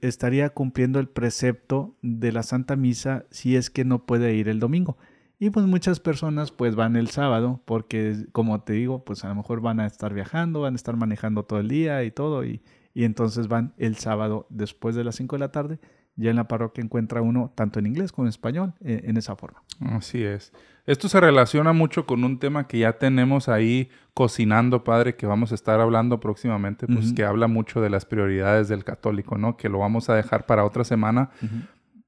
estaría 0.00 0.50
cumpliendo 0.50 0.98
el 0.98 1.08
precepto 1.08 1.96
de 2.02 2.32
la 2.32 2.42
Santa 2.42 2.76
Misa 2.76 3.24
si 3.30 3.56
es 3.56 3.70
que 3.70 3.84
no 3.84 4.04
puede 4.04 4.34
ir 4.34 4.48
el 4.48 4.60
domingo. 4.60 4.98
Y 5.38 5.50
pues 5.50 5.66
muchas 5.66 6.00
personas 6.00 6.50
pues 6.50 6.74
van 6.74 6.96
el 6.96 7.08
sábado 7.08 7.62
porque 7.64 8.26
como 8.32 8.60
te 8.62 8.72
digo 8.72 9.04
pues 9.04 9.24
a 9.24 9.28
lo 9.28 9.36
mejor 9.36 9.60
van 9.60 9.78
a 9.80 9.86
estar 9.86 10.12
viajando, 10.12 10.62
van 10.62 10.74
a 10.74 10.76
estar 10.76 10.96
manejando 10.96 11.44
todo 11.44 11.60
el 11.60 11.68
día 11.68 12.02
y 12.02 12.10
todo 12.10 12.44
y, 12.44 12.60
y 12.92 13.04
entonces 13.04 13.46
van 13.46 13.72
el 13.78 13.96
sábado 13.96 14.46
después 14.50 14.96
de 14.96 15.04
las 15.04 15.14
5 15.16 15.36
de 15.36 15.40
la 15.40 15.52
tarde. 15.52 15.78
Ya 16.18 16.30
en 16.30 16.36
la 16.36 16.48
parroquia 16.48 16.82
encuentra 16.82 17.22
uno 17.22 17.52
tanto 17.54 17.78
en 17.78 17.86
inglés 17.86 18.12
como 18.12 18.26
en 18.26 18.30
español 18.30 18.74
eh, 18.80 19.02
en 19.04 19.16
esa 19.16 19.36
forma. 19.36 19.62
Así 19.80 20.22
es. 20.24 20.52
Esto 20.84 21.08
se 21.08 21.20
relaciona 21.20 21.72
mucho 21.72 22.06
con 22.06 22.24
un 22.24 22.38
tema 22.38 22.66
que 22.66 22.78
ya 22.78 22.94
tenemos 22.94 23.48
ahí 23.48 23.88
cocinando, 24.14 24.84
padre, 24.84 25.14
que 25.16 25.26
vamos 25.26 25.52
a 25.52 25.54
estar 25.54 25.80
hablando 25.80 26.18
próximamente, 26.18 26.86
pues 26.86 27.12
que 27.12 27.24
habla 27.24 27.46
mucho 27.46 27.80
de 27.80 27.90
las 27.90 28.04
prioridades 28.04 28.68
del 28.68 28.84
católico, 28.84 29.38
¿no? 29.38 29.56
Que 29.56 29.68
lo 29.68 29.78
vamos 29.78 30.08
a 30.08 30.14
dejar 30.14 30.46
para 30.46 30.64
otra 30.64 30.84
semana, 30.84 31.30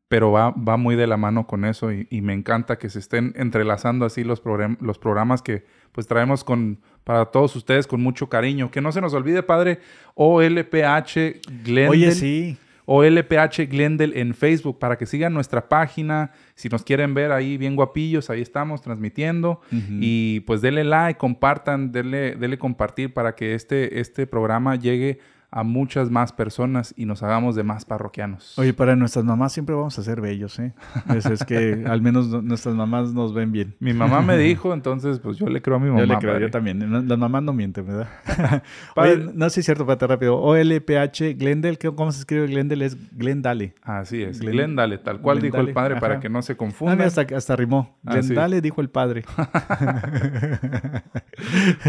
pero 0.08 0.32
va, 0.32 0.50
va 0.50 0.76
muy 0.76 0.96
de 0.96 1.06
la 1.06 1.16
mano 1.16 1.46
con 1.46 1.64
eso 1.64 1.92
y, 1.92 2.08
y 2.10 2.22
me 2.22 2.32
encanta 2.32 2.78
que 2.78 2.88
se 2.88 2.98
estén 2.98 3.32
entrelazando 3.36 4.06
así 4.06 4.24
los, 4.24 4.42
los 4.80 4.98
programas 4.98 5.42
que 5.42 5.66
pues 5.92 6.06
traemos 6.06 6.42
con, 6.42 6.80
para 7.04 7.26
todos 7.26 7.54
ustedes 7.56 7.86
con 7.86 8.02
mucho 8.02 8.28
cariño. 8.28 8.70
Que 8.70 8.80
no 8.80 8.92
se 8.92 9.00
nos 9.00 9.14
olvide, 9.14 9.42
padre, 9.42 9.80
OLPH 10.14 11.62
Glendale. 11.64 11.88
Oye, 11.90 12.12
sí. 12.12 12.58
O 12.92 13.04
LPH 13.04 13.68
Glendale 13.70 14.20
en 14.20 14.34
Facebook 14.34 14.80
para 14.80 14.98
que 14.98 15.06
sigan 15.06 15.32
nuestra 15.32 15.68
página. 15.68 16.32
Si 16.56 16.68
nos 16.68 16.82
quieren 16.82 17.14
ver 17.14 17.30
ahí 17.30 17.56
bien 17.56 17.76
guapillos, 17.76 18.30
ahí 18.30 18.40
estamos 18.40 18.82
transmitiendo. 18.82 19.60
Y 19.70 20.40
pues 20.40 20.60
denle 20.60 20.82
like, 20.82 21.16
compartan, 21.16 21.92
denle, 21.92 22.34
denle 22.34 22.58
compartir 22.58 23.14
para 23.14 23.36
que 23.36 23.54
este, 23.54 24.00
este 24.00 24.26
programa 24.26 24.74
llegue 24.74 25.20
a 25.52 25.64
muchas 25.64 26.10
más 26.10 26.32
personas 26.32 26.94
y 26.96 27.06
nos 27.06 27.22
hagamos 27.24 27.56
de 27.56 27.64
más 27.64 27.84
parroquianos. 27.84 28.56
Oye, 28.58 28.72
para 28.72 28.94
nuestras 28.94 29.24
mamás 29.24 29.52
siempre 29.52 29.74
vamos 29.74 29.98
a 29.98 30.02
ser 30.04 30.20
bellos, 30.20 30.58
¿eh? 30.60 30.74
Es, 31.14 31.26
es 31.26 31.44
que 31.44 31.84
al 31.88 32.00
menos 32.02 32.28
no- 32.28 32.40
nuestras 32.40 32.74
mamás 32.76 33.12
nos 33.12 33.34
ven 33.34 33.50
bien. 33.50 33.74
Mi 33.80 33.92
mamá 33.92 34.20
me 34.22 34.36
dijo, 34.38 34.72
entonces 34.72 35.18
pues 35.18 35.38
yo 35.38 35.46
le 35.48 35.60
creo 35.60 35.76
a 35.76 35.80
mi 35.80 35.88
mamá. 35.88 36.00
Yo 36.00 36.06
le 36.06 36.18
creo, 36.18 36.32
padre. 36.34 36.46
yo 36.46 36.50
también. 36.50 37.08
Las 37.08 37.18
mamás 37.18 37.42
no 37.42 37.52
mienten, 37.52 37.84
¿verdad? 37.86 38.08
Oye, 38.96 39.16
no 39.34 39.46
sé 39.50 39.54
si 39.54 39.60
es 39.60 39.66
cierto, 39.66 39.84
pate 39.86 40.06
rápido. 40.06 40.38
OLPH 40.38 41.36
Glendale, 41.36 41.76
¿qué- 41.78 41.92
¿cómo 41.94 42.12
se 42.12 42.20
escribe 42.20 42.46
Glendale? 42.46 42.84
Es 42.84 42.96
Glendale. 43.16 43.74
Así 43.82 44.22
es, 44.22 44.40
Glen- 44.40 44.52
Glendale, 44.52 44.98
tal 44.98 45.20
cual 45.20 45.40
dijo 45.40 45.56
el 45.58 45.72
padre 45.72 45.96
para 45.98 46.20
que 46.20 46.28
no 46.28 46.42
se 46.42 46.52
Ah, 46.52 46.56
confundan. 46.56 46.96
mira, 46.98 47.08
hasta, 47.08 47.22
hasta 47.36 47.56
rimó. 47.56 47.98
Ah, 48.06 48.12
sí. 48.22 48.28
Glendale 48.28 48.60
dijo 48.60 48.80
el 48.80 48.90
padre. 48.90 49.24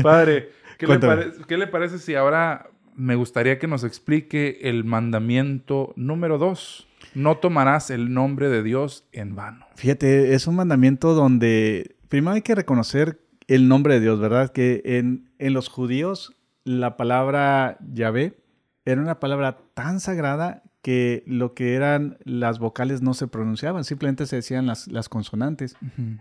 Padre, 0.01 0.49
¿qué 0.77 0.85
le, 0.85 0.87
Cuéntame. 0.87 1.15
pare- 1.15 1.31
qué 1.47 1.57
le 1.57 1.67
parece 1.67 1.99
si 1.99 2.15
ahora 2.15 2.67
me 2.95 3.15
gustaría 3.15 3.59
que 3.59 3.67
nos 3.67 3.83
explique 3.83 4.59
el 4.63 4.83
mandamiento 4.83 5.93
número 5.95 6.37
dos? 6.37 6.87
No 7.13 7.37
tomarás 7.37 7.89
el 7.89 8.13
nombre 8.13 8.49
de 8.49 8.63
Dios 8.63 9.05
en 9.11 9.35
vano. 9.35 9.65
Fíjate, 9.75 10.33
es 10.33 10.47
un 10.47 10.55
mandamiento 10.55 11.13
donde 11.13 11.95
primero 12.09 12.35
hay 12.35 12.41
que 12.41 12.55
reconocer 12.55 13.19
el 13.47 13.67
nombre 13.67 13.95
de 13.95 13.99
Dios, 14.01 14.19
¿verdad? 14.19 14.51
Que 14.51 14.81
en, 14.85 15.29
en 15.39 15.53
los 15.53 15.67
judíos 15.67 16.35
la 16.63 16.95
palabra 16.95 17.77
Yahvé 17.91 18.37
era 18.85 19.01
una 19.01 19.19
palabra 19.19 19.57
tan 19.73 19.99
sagrada 19.99 20.63
que 20.81 21.23
lo 21.27 21.53
que 21.53 21.75
eran 21.75 22.17
las 22.23 22.57
vocales 22.57 23.01
no 23.03 23.13
se 23.13 23.27
pronunciaban, 23.27 23.83
simplemente 23.83 24.25
se 24.25 24.37
decían 24.37 24.65
las, 24.65 24.87
las 24.87 25.09
consonantes. 25.09 25.75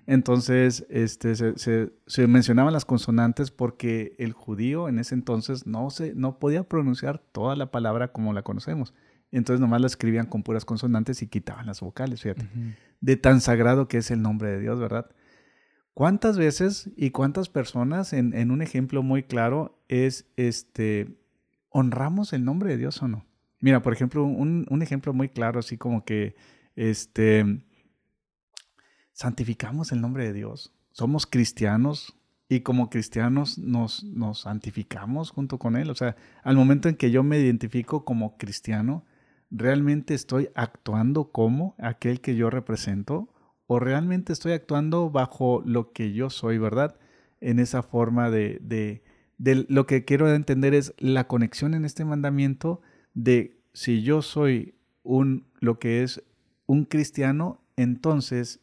Entonces, 0.06 0.86
este, 0.90 1.34
se, 1.34 1.56
se- 1.58 1.92
se 2.06 2.26
mencionaban 2.26 2.72
las 2.74 2.84
consonantes 2.84 3.50
porque 3.50 4.14
el 4.18 4.32
judío 4.34 4.88
en 4.88 4.98
ese 4.98 5.14
entonces 5.14 5.66
no, 5.66 5.88
se, 5.90 6.14
no 6.14 6.38
podía 6.38 6.64
pronunciar 6.64 7.18
toda 7.32 7.56
la 7.56 7.70
palabra 7.70 8.12
como 8.12 8.32
la 8.34 8.42
conocemos. 8.42 8.92
Entonces 9.32 9.60
nomás 9.60 9.80
la 9.80 9.86
escribían 9.86 10.26
con 10.26 10.42
puras 10.42 10.64
consonantes 10.64 11.22
y 11.22 11.28
quitaban 11.28 11.66
las 11.66 11.80
vocales, 11.80 12.20
fíjate 12.22 12.48
de 13.00 13.16
tan 13.16 13.40
sagrado 13.40 13.88
que 13.88 13.96
es 13.98 14.10
el 14.10 14.20
nombre 14.20 14.50
de 14.50 14.60
Dios, 14.60 14.78
¿verdad? 14.80 15.06
¿Cuántas 15.94 16.36
veces 16.36 16.90
y 16.96 17.10
cuántas 17.10 17.48
personas, 17.48 18.12
en, 18.12 18.34
en 18.34 18.50
un 18.50 18.60
ejemplo 18.60 19.02
muy 19.02 19.22
claro, 19.22 19.80
es 19.88 20.26
este, 20.36 21.16
honramos 21.70 22.32
el 22.32 22.44
nombre 22.44 22.70
de 22.70 22.76
Dios 22.76 23.00
o 23.02 23.08
no? 23.08 23.24
Mira, 23.60 23.82
por 23.82 23.92
ejemplo, 23.92 24.24
un, 24.24 24.66
un 24.68 24.82
ejemplo 24.82 25.12
muy 25.12 25.28
claro, 25.28 25.60
así 25.60 25.76
como 25.76 26.04
que, 26.04 26.34
este, 26.76 27.44
santificamos 29.12 29.92
el 29.92 30.00
nombre 30.00 30.24
de 30.24 30.32
Dios. 30.32 30.72
Somos 30.92 31.26
cristianos 31.26 32.16
y 32.48 32.60
como 32.60 32.88
cristianos 32.90 33.58
nos, 33.58 34.02
nos 34.02 34.40
santificamos 34.40 35.30
junto 35.30 35.58
con 35.58 35.76
Él. 35.76 35.90
O 35.90 35.94
sea, 35.94 36.16
al 36.42 36.56
momento 36.56 36.88
en 36.88 36.96
que 36.96 37.10
yo 37.10 37.22
me 37.22 37.38
identifico 37.38 38.04
como 38.04 38.38
cristiano, 38.38 39.04
¿realmente 39.50 40.14
estoy 40.14 40.48
actuando 40.54 41.30
como 41.32 41.74
aquel 41.78 42.20
que 42.20 42.34
yo 42.34 42.48
represento? 42.48 43.28
¿O 43.66 43.78
realmente 43.78 44.32
estoy 44.32 44.52
actuando 44.52 45.10
bajo 45.10 45.62
lo 45.66 45.92
que 45.92 46.12
yo 46.12 46.30
soy, 46.30 46.56
verdad? 46.56 46.98
En 47.40 47.58
esa 47.58 47.82
forma 47.82 48.30
de, 48.30 48.58
de, 48.62 49.04
de 49.38 49.66
lo 49.68 49.86
que 49.86 50.04
quiero 50.06 50.34
entender 50.34 50.72
es 50.72 50.94
la 50.98 51.28
conexión 51.28 51.74
en 51.74 51.84
este 51.84 52.04
mandamiento 52.06 52.80
de 53.22 53.60
si 53.72 54.02
yo 54.02 54.22
soy 54.22 54.74
un, 55.02 55.46
lo 55.60 55.78
que 55.78 56.02
es 56.02 56.22
un 56.66 56.84
cristiano, 56.84 57.60
entonces 57.76 58.60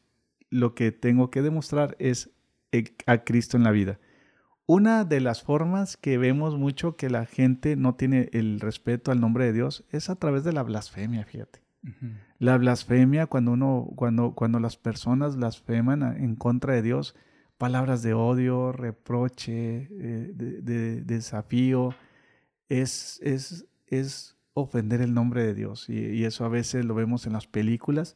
lo 0.49 0.73
que 0.75 0.91
tengo 0.91 1.29
que 1.29 1.41
demostrar 1.41 1.95
es 1.99 2.31
a 3.05 3.17
Cristo 3.23 3.57
en 3.57 3.63
la 3.63 3.71
vida. 3.71 3.99
Una 4.65 5.05
de 5.05 5.21
las 5.21 5.43
formas 5.43 5.95
que 5.95 6.17
vemos 6.17 6.57
mucho 6.57 6.95
que 6.97 7.09
la 7.09 7.25
gente 7.25 7.75
no 7.75 7.95
tiene 7.95 8.29
el 8.33 8.59
respeto 8.59 9.11
al 9.11 9.19
nombre 9.21 9.45
de 9.45 9.53
Dios 9.53 9.85
es 9.91 10.09
a 10.09 10.15
través 10.15 10.43
de 10.43 10.53
la 10.53 10.63
blasfemia, 10.63 11.23
fíjate. 11.25 11.61
La 12.39 12.57
blasfemia, 12.57 13.27
cuando 13.27 13.51
uno, 13.53 13.89
cuando, 13.95 14.33
cuando 14.35 14.59
las 14.59 14.75
personas 14.75 15.37
blasfeman 15.37 16.03
en 16.21 16.35
contra 16.35 16.73
de 16.73 16.81
Dios, 16.81 17.15
palabras 17.57 18.03
de 18.03 18.13
odio, 18.13 18.73
reproche, 18.73 19.87
eh, 19.89 20.31
de, 20.33 20.61
de- 20.61 21.01
desafío, 21.03 21.95
es, 22.67 23.19
es, 23.23 23.65
es 23.87 24.37
ofender 24.61 25.01
el 25.01 25.13
nombre 25.13 25.43
de 25.43 25.53
Dios. 25.53 25.87
Y, 25.89 26.25
eso 26.25 26.45
a 26.45 26.49
veces 26.49 26.83
lo 26.85 26.95
vemos 26.95 27.27
en 27.27 27.33
las 27.33 27.47
películas. 27.47 28.15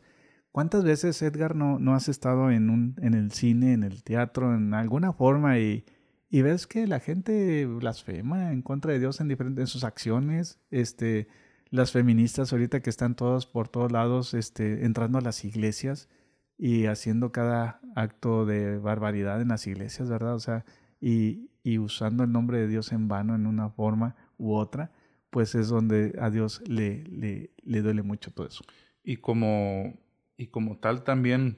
¿Cuántas 0.51 0.83
veces, 0.83 1.21
Edgar, 1.21 1.55
no, 1.55 1.79
no 1.79 1.93
has 1.93 2.09
estado 2.09 2.51
en, 2.51 2.69
un, 2.69 2.95
en 3.01 3.13
el 3.13 3.31
cine, 3.31 3.73
en 3.73 3.83
el 3.83 4.03
teatro, 4.03 4.53
en 4.55 4.73
alguna 4.73 5.13
forma 5.13 5.59
y, 5.59 5.85
y 6.29 6.41
ves 6.41 6.67
que 6.67 6.87
la 6.87 6.99
gente 6.99 7.65
blasfema 7.65 8.51
en 8.51 8.61
contra 8.61 8.91
de 8.91 8.99
Dios 8.99 9.21
en 9.21 9.27
diferentes 9.27 9.61
en 9.61 9.67
sus 9.67 9.83
acciones? 9.83 10.59
Este, 10.71 11.27
las 11.69 11.91
feministas 11.91 12.51
ahorita 12.51 12.81
que 12.81 12.89
están 12.89 13.15
todas 13.15 13.45
por 13.45 13.69
todos 13.69 13.91
lados 13.91 14.33
este, 14.33 14.85
entrando 14.85 15.19
a 15.19 15.21
las 15.21 15.45
iglesias 15.45 16.09
y 16.57 16.87
haciendo 16.87 17.31
cada 17.31 17.79
acto 17.95 18.45
de 18.45 18.77
barbaridad 18.77 19.41
en 19.41 19.49
las 19.49 19.67
iglesias, 19.67 20.09
¿verdad? 20.09 20.35
O 20.35 20.39
sea, 20.39 20.65
y, 20.99 21.49
y 21.63 21.77
usando 21.77 22.23
el 22.23 22.31
nombre 22.31 22.59
de 22.59 22.67
Dios 22.67 22.91
en 22.91 23.07
vano 23.07 23.35
en 23.35 23.45
una 23.47 23.69
forma 23.69 24.15
u 24.37 24.53
otra, 24.53 24.91
pues 25.31 25.55
es 25.55 25.69
donde 25.69 26.13
a 26.19 26.29
Dios 26.29 26.61
le, 26.67 27.03
le, 27.05 27.51
le 27.63 27.81
duele 27.81 28.03
mucho 28.03 28.31
todo 28.31 28.47
eso. 28.47 28.63
Y 29.03 29.17
como, 29.17 29.97
y 30.37 30.47
como 30.47 30.77
tal 30.77 31.03
también 31.03 31.57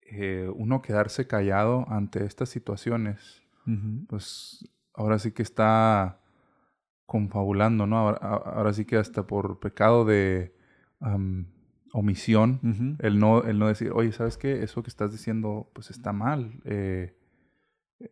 eh, 0.00 0.48
uno 0.54 0.80
quedarse 0.80 1.26
callado 1.26 1.84
ante 1.88 2.24
estas 2.24 2.48
situaciones, 2.48 3.42
pues 4.08 4.68
ahora 4.92 5.18
sí 5.18 5.32
que 5.32 5.42
está 5.42 6.20
confabulando, 7.06 7.86
¿no? 7.86 7.98
Ahora, 7.98 8.18
ahora 8.18 8.72
sí 8.72 8.84
que 8.84 8.96
hasta 8.96 9.26
por 9.26 9.58
pecado 9.58 10.04
de 10.04 10.54
am, 11.00 11.46
omisión, 11.92 12.96
el 13.00 13.18
no, 13.18 13.42
el 13.44 13.58
no 13.58 13.68
decir, 13.68 13.92
oye, 13.92 14.12
¿sabes 14.12 14.36
qué? 14.36 14.62
Eso 14.62 14.82
que 14.82 14.90
estás 14.90 15.12
diciendo, 15.12 15.70
pues 15.72 15.90
está 15.90 16.12
mal. 16.12 16.60
Eh, 16.64 17.16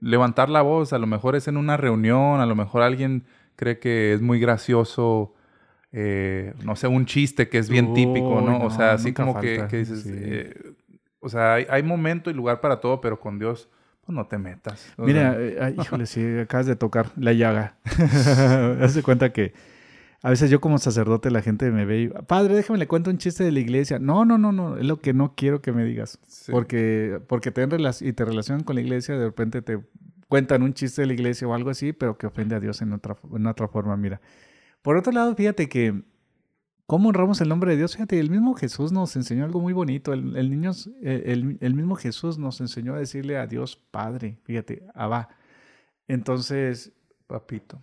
levantar 0.00 0.48
la 0.48 0.62
voz, 0.62 0.92
a 0.92 0.98
lo 0.98 1.06
mejor 1.06 1.36
es 1.36 1.48
en 1.48 1.56
una 1.56 1.76
reunión, 1.76 2.40
a 2.40 2.46
lo 2.46 2.54
mejor 2.54 2.82
alguien 2.82 3.24
cree 3.62 3.78
que 3.78 4.12
es 4.12 4.20
muy 4.20 4.40
gracioso, 4.40 5.34
eh, 5.92 6.52
no 6.64 6.74
sé, 6.74 6.88
un 6.88 7.06
chiste 7.06 7.48
que 7.48 7.58
es 7.58 7.68
bien 7.70 7.94
típico, 7.94 8.40
¿no? 8.40 8.58
no, 8.58 8.66
O 8.66 8.70
sea, 8.70 8.94
así 8.94 9.12
como 9.12 9.38
que, 9.38 9.62
dices, 9.70 10.02
sí. 10.02 10.10
eh, 10.12 10.72
o 11.20 11.28
sea, 11.28 11.54
hay, 11.54 11.66
hay 11.70 11.84
momento 11.84 12.28
y 12.28 12.34
lugar 12.34 12.60
para 12.60 12.80
todo, 12.80 13.00
pero 13.00 13.20
con 13.20 13.38
Dios, 13.38 13.68
pues 14.04 14.16
no 14.16 14.26
te 14.26 14.36
metas. 14.36 14.92
O 14.96 15.04
Mira, 15.04 15.34
sea, 15.34 15.40
eh, 15.40 15.58
ay, 15.60 15.76
híjole, 15.80 16.06
sí, 16.06 16.38
acabas 16.40 16.66
de 16.66 16.74
tocar 16.74 17.12
la 17.16 17.32
llaga. 17.34 17.76
Haz 18.80 18.94
de 18.94 19.02
cuenta 19.04 19.32
que 19.32 19.52
a 20.22 20.30
veces 20.30 20.50
yo 20.50 20.60
como 20.60 20.78
sacerdote 20.78 21.30
la 21.30 21.40
gente 21.40 21.70
me 21.70 21.84
ve 21.84 22.00
y, 22.02 22.08
padre, 22.08 22.56
déjame 22.56 22.80
le 22.80 22.88
cuento 22.88 23.10
un 23.10 23.18
chiste 23.18 23.44
de 23.44 23.52
la 23.52 23.60
iglesia. 23.60 24.00
No, 24.00 24.24
no, 24.24 24.38
no, 24.38 24.50
no, 24.50 24.76
es 24.76 24.84
lo 24.84 24.98
que 24.98 25.12
no 25.12 25.34
quiero 25.36 25.62
que 25.62 25.70
me 25.70 25.84
digas. 25.84 26.18
sí. 26.26 26.50
Porque, 26.50 27.20
porque 27.28 27.52
te, 27.52 27.62
y 28.00 28.12
te 28.12 28.24
relacionan 28.24 28.64
con 28.64 28.74
la 28.74 28.80
iglesia, 28.80 29.16
de 29.16 29.26
repente 29.26 29.62
te 29.62 29.78
cuentan 30.32 30.62
un 30.62 30.72
chiste 30.72 31.02
de 31.02 31.08
la 31.08 31.12
iglesia 31.12 31.46
o 31.46 31.52
algo 31.52 31.68
así, 31.68 31.92
pero 31.92 32.16
que 32.16 32.26
ofende 32.26 32.54
a 32.54 32.58
Dios 32.58 32.80
en 32.80 32.94
otra, 32.94 33.18
en 33.34 33.46
otra 33.46 33.68
forma, 33.68 33.94
mira. 33.98 34.18
Por 34.80 34.96
otro 34.96 35.12
lado, 35.12 35.34
fíjate 35.34 35.68
que, 35.68 36.04
¿cómo 36.86 37.10
honramos 37.10 37.42
el 37.42 37.50
nombre 37.50 37.72
de 37.72 37.76
Dios? 37.76 37.92
Fíjate, 37.92 38.18
el 38.18 38.30
mismo 38.30 38.54
Jesús 38.54 38.92
nos 38.92 39.14
enseñó 39.14 39.44
algo 39.44 39.60
muy 39.60 39.74
bonito. 39.74 40.14
El, 40.14 40.34
el, 40.38 40.48
niño, 40.48 40.70
eh, 41.02 41.24
el, 41.26 41.58
el 41.60 41.74
mismo 41.74 41.96
Jesús 41.96 42.38
nos 42.38 42.62
enseñó 42.62 42.94
a 42.94 42.98
decirle 42.98 43.36
a 43.36 43.46
Dios 43.46 43.76
Padre, 43.76 44.38
fíjate, 44.44 44.86
Abba. 44.94 45.28
Entonces, 46.08 46.94
papito. 47.26 47.82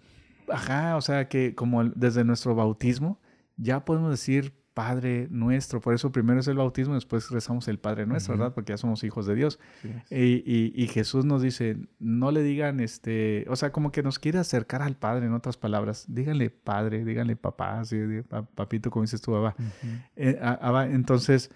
Ajá, 0.52 0.98
o 0.98 1.02
sea 1.02 1.30
que 1.30 1.54
como 1.54 1.84
desde 1.84 2.24
nuestro 2.24 2.56
bautismo 2.56 3.20
ya 3.58 3.86
podemos 3.86 4.10
decir 4.10 4.59
Padre 4.80 5.28
nuestro. 5.30 5.82
Por 5.82 5.94
eso 5.94 6.10
primero 6.10 6.40
es 6.40 6.48
el 6.48 6.56
bautismo, 6.56 6.94
después 6.94 7.30
rezamos 7.32 7.68
el 7.68 7.80
Padre 7.80 8.06
nuestro. 8.06 8.38
¿verdad? 8.38 8.54
Porque 8.54 8.72
ya 8.72 8.78
somos 8.78 9.04
hijos 9.04 9.26
de 9.26 9.36
Dios. 9.36 9.60
Sí. 9.82 9.90
Y, 10.10 10.44
y- 10.46 10.72
y 10.74 10.88
Jesús 10.88 11.26
nos 11.26 11.42
dice, 11.42 11.76
no 12.00 12.32
le 12.32 12.42
digan, 12.44 12.80
este, 12.80 13.46
o 13.50 13.58
sea, 13.58 13.74
como 13.74 13.92
que 13.92 14.04
nos 14.04 14.20
quiere 14.20 14.40
acercar 14.40 14.82
al 14.82 14.96
Padre, 14.96 15.26
en 15.26 15.34
otras 15.34 15.58
palabras. 15.58 16.06
Díganle 16.08 16.50
Padre, 16.50 17.04
díganle 17.04 17.36
papá, 17.36 17.82
pa- 18.30 18.44
papito, 18.46 18.90
como 18.90 19.04
dices 19.04 19.22
tú, 19.22 19.36
Abba. 19.36 19.54
Ujú. 19.60 19.88
Eh, 20.16 20.40
a- 20.42 20.54
Abba, 20.54 20.86
Entonces, 20.88 21.52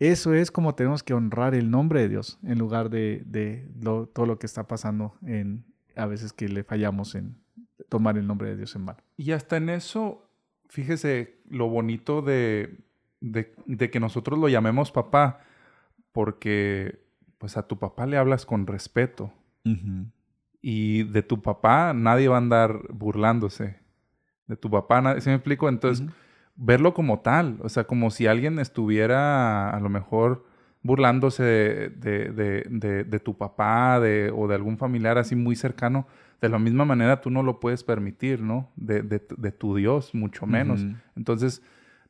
eso 0.00 0.34
es 0.34 0.50
como 0.50 0.74
tenemos 0.74 1.04
que 1.04 1.14
honrar 1.14 1.54
el 1.54 1.70
nombre 1.70 2.00
de 2.00 2.08
Dios 2.08 2.38
en 2.42 2.58
lugar 2.58 2.90
de, 2.90 3.22
de 3.26 3.68
lo- 3.80 4.06
todo 4.08 4.26
lo 4.26 4.38
que 4.40 4.46
está 4.46 4.66
pasando 4.66 5.14
en, 5.24 5.64
a 5.94 6.06
veces 6.06 6.32
que 6.32 6.48
le 6.48 6.64
fallamos 6.64 7.14
en 7.14 7.36
tomar 7.88 8.18
el 8.18 8.26
nombre 8.26 8.48
de 8.50 8.56
Dios 8.56 8.74
en 8.74 8.82
mano. 8.82 8.98
Y 9.16 9.30
hasta 9.30 9.56
en 9.56 9.68
eso, 9.70 10.25
fíjese 10.68 11.38
lo 11.48 11.68
bonito 11.68 12.22
de, 12.22 12.78
de, 13.20 13.54
de 13.66 13.90
que 13.90 14.00
nosotros 14.00 14.38
lo 14.38 14.48
llamemos 14.48 14.92
papá, 14.92 15.40
porque 16.12 17.00
pues 17.38 17.56
a 17.56 17.66
tu 17.66 17.78
papá 17.78 18.06
le 18.06 18.16
hablas 18.16 18.46
con 18.46 18.66
respeto 18.66 19.32
y 20.62 21.02
de 21.02 21.22
tu 21.22 21.42
papá 21.42 21.92
nadie 21.92 22.28
va 22.28 22.36
a 22.36 22.38
andar 22.38 22.80
burlándose. 22.90 23.80
De 24.46 24.56
tu 24.56 24.70
papá, 24.70 25.00
nadie, 25.00 25.20
¿sí 25.20 25.28
me 25.28 25.34
explico? 25.34 25.68
Entonces, 25.68 26.06
verlo 26.54 26.94
como 26.94 27.20
tal, 27.20 27.58
o 27.62 27.68
sea, 27.68 27.84
como 27.84 28.10
si 28.10 28.26
alguien 28.26 28.58
estuviera 28.60 29.70
a 29.70 29.80
lo 29.80 29.88
mejor 29.88 30.45
burlándose 30.86 31.42
de, 31.42 31.88
de- 31.90 33.04
de- 33.04 33.20
tu 33.20 33.36
papá 33.36 33.98
de, 34.00 34.32
o 34.34 34.46
de 34.48 34.54
algún 34.54 34.78
familiar 34.78 35.18
así 35.18 35.34
muy 35.36 35.56
cercano, 35.56 36.06
de 36.40 36.48
la 36.48 36.58
misma 36.58 36.84
manera 36.84 37.20
tú 37.20 37.30
no 37.30 37.42
lo 37.42 37.60
puedes 37.60 37.82
permitir, 37.82 38.40
¿no? 38.40 38.70
De, 38.76 39.02
de 39.02 39.18
tu- 39.52 39.74
Dios, 39.76 40.14
mucho 40.14 40.46
menos. 40.46 40.82
Entonces, 41.16 41.62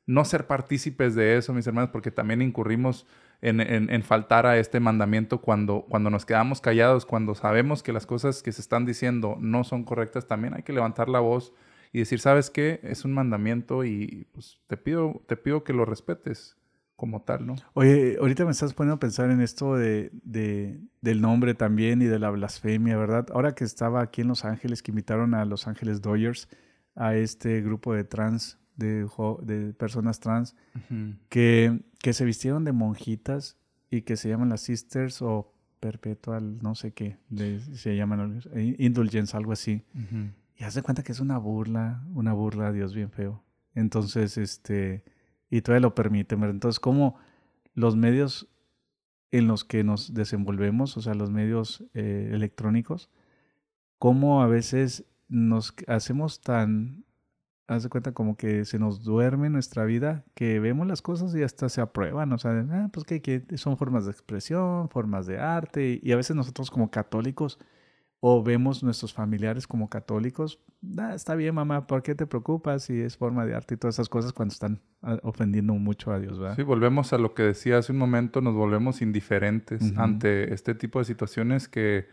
no 0.06 0.24
ser 0.24 0.46
partícipes 0.46 1.14
de 1.14 1.36
eso, 1.36 1.52
mis 1.52 1.66
hermanos, 1.66 1.90
porque 1.90 2.10
también 2.10 2.42
incurrimos 2.42 3.06
en, 3.42 3.60
en- 3.60 3.90
en 3.90 4.02
faltar 4.02 4.46
a 4.46 4.56
este 4.58 4.78
mandamiento 4.80 5.40
cuando, 5.40 5.84
cuando 5.88 6.10
nos 6.10 6.24
quedamos 6.24 6.60
callados, 6.60 7.06
cuando 7.06 7.34
sabemos 7.34 7.82
que 7.82 7.92
las 7.92 8.06
cosas 8.06 8.42
que 8.42 8.52
se 8.52 8.60
están 8.60 8.84
diciendo 8.86 9.36
no 9.40 9.64
son 9.64 9.84
correctas, 9.84 10.26
también 10.26 10.54
hay 10.54 10.62
que 10.62 10.72
levantar 10.72 11.08
la 11.08 11.20
voz 11.20 11.52
y 11.92 11.98
decir, 12.00 12.18
¿sabes 12.20 12.50
qué? 12.50 12.80
Es 12.82 13.04
un 13.04 13.12
mandamiento 13.14 13.84
y 13.84 14.26
pues 14.32 14.58
te 14.66 14.76
pido, 14.76 15.22
te 15.26 15.36
pido 15.36 15.64
que 15.64 15.72
lo 15.72 15.84
respetes 15.84 16.56
como 16.96 17.20
tal, 17.22 17.46
¿no? 17.46 17.56
Oye, 17.74 18.16
ahorita 18.18 18.44
me 18.46 18.50
estás 18.52 18.72
poniendo 18.74 18.94
a 18.96 18.98
pensar 18.98 19.30
en 19.30 19.40
esto 19.42 19.76
de, 19.76 20.10
de- 20.24 20.80
del 21.02 21.20
nombre 21.20 21.54
también 21.54 22.00
y 22.02 22.06
de 22.06 22.18
la 22.18 22.30
blasfemia, 22.30 22.96
¿verdad? 22.96 23.26
Ahora 23.34 23.54
que 23.54 23.64
estaba 23.64 24.00
aquí 24.00 24.22
en 24.22 24.28
Los 24.28 24.44
Ángeles, 24.46 24.82
que 24.82 24.90
invitaron 24.92 25.34
a 25.34 25.44
Los 25.44 25.66
Ángeles 25.68 26.00
Dodgers, 26.00 26.48
a 26.94 27.14
este 27.14 27.60
grupo 27.60 27.92
de 27.94 28.04
trans, 28.04 28.58
de, 28.76 29.06
de 29.42 29.74
personas 29.74 30.20
trans, 30.20 30.56
que, 31.28 31.80
que 32.00 32.12
se 32.14 32.24
vistieron 32.24 32.64
de 32.64 32.72
monjitas 32.72 33.56
y 33.90 34.02
que 34.02 34.16
se 34.16 34.28
llaman 34.30 34.48
las 34.48 34.62
Sisters 34.62 35.20
o 35.22 35.52
Perpetual, 35.80 36.58
no 36.62 36.74
sé 36.74 36.92
qué, 36.92 37.18
de- 37.28 37.60
se 37.60 37.94
llaman 37.96 38.42
eh, 38.54 38.74
Indulgence, 38.78 39.36
algo 39.36 39.52
así. 39.52 39.82
Y 40.58 40.64
haz 40.64 40.74
de 40.74 40.82
cuenta 40.82 41.02
que 41.02 41.12
es 41.12 41.20
una 41.20 41.36
burla, 41.36 42.02
una 42.14 42.32
burla 42.32 42.72
Dios 42.72 42.94
bien 42.94 43.10
feo. 43.10 43.42
Entonces, 43.74 44.38
este, 44.38 45.04
y 45.50 45.62
todavía 45.62 45.82
lo 45.82 45.94
permiten, 45.94 46.40
¿verdad? 46.40 46.54
Entonces, 46.54 46.80
¿cómo 46.80 47.16
los 47.74 47.96
medios 47.96 48.48
en 49.30 49.48
los 49.48 49.64
que 49.64 49.84
nos 49.84 50.14
desenvolvemos, 50.14 50.96
o 50.96 51.02
sea, 51.02 51.14
los 51.14 51.30
medios 51.30 51.84
eh, 51.94 52.30
electrónicos, 52.32 53.10
cómo 53.98 54.42
a 54.42 54.46
veces 54.46 55.04
nos 55.28 55.74
hacemos 55.88 56.40
tan, 56.40 57.04
haz 57.66 57.82
de 57.82 57.88
cuenta 57.88 58.12
como 58.12 58.36
que 58.36 58.64
se 58.64 58.78
nos 58.78 59.02
duerme 59.02 59.50
nuestra 59.50 59.84
vida, 59.84 60.24
que 60.34 60.60
vemos 60.60 60.86
las 60.86 61.02
cosas 61.02 61.34
y 61.34 61.42
hasta 61.42 61.68
se 61.68 61.80
aprueban, 61.80 62.32
o 62.32 62.38
sea, 62.38 62.52
ah, 62.70 62.88
pues 62.92 63.04
que 63.04 63.44
son 63.56 63.76
formas 63.76 64.06
de 64.06 64.12
expresión, 64.12 64.88
formas 64.88 65.26
de 65.26 65.38
arte, 65.38 66.00
y 66.02 66.12
a 66.12 66.16
veces 66.16 66.36
nosotros 66.36 66.70
como 66.70 66.90
católicos, 66.90 67.58
o 68.28 68.42
vemos 68.42 68.82
nuestros 68.82 69.12
familiares 69.12 69.66
como 69.68 69.88
católicos, 69.88 70.58
"Ah, 70.98 71.14
está 71.14 71.36
bien 71.36 71.54
mamá, 71.54 71.86
¿por 71.86 72.02
qué 72.02 72.14
te 72.16 72.26
preocupas 72.26 72.82
si 72.82 73.00
es 73.00 73.16
forma 73.16 73.46
de 73.46 73.54
arte 73.54 73.74
y 73.74 73.76
todas 73.76 73.94
esas 73.96 74.08
cosas 74.08 74.32
cuando 74.32 74.52
están 74.52 74.80
ah, 75.02 75.18
ofendiendo 75.22 75.74
mucho 75.74 76.10
a 76.10 76.18
Dios, 76.18 76.38
¿verdad? 76.40 76.56
Sí, 76.56 76.62
volvemos 76.64 77.12
a 77.12 77.18
lo 77.18 77.34
que 77.34 77.44
decía 77.44 77.78
hace 77.78 77.92
un 77.92 77.98
momento, 77.98 78.40
nos 78.40 78.54
volvemos 78.54 79.00
indiferentes 79.02 79.96
ante 79.96 80.52
este 80.52 80.74
tipo 80.74 80.98
de 80.98 81.04
situaciones 81.04 81.68
que 81.68 82.08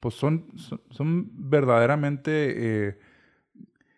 pues 0.00 0.14
son, 0.14 0.46
son, 0.56 0.80
son 0.90 1.30
verdaderamente 1.50 2.30
eh, 2.88 2.98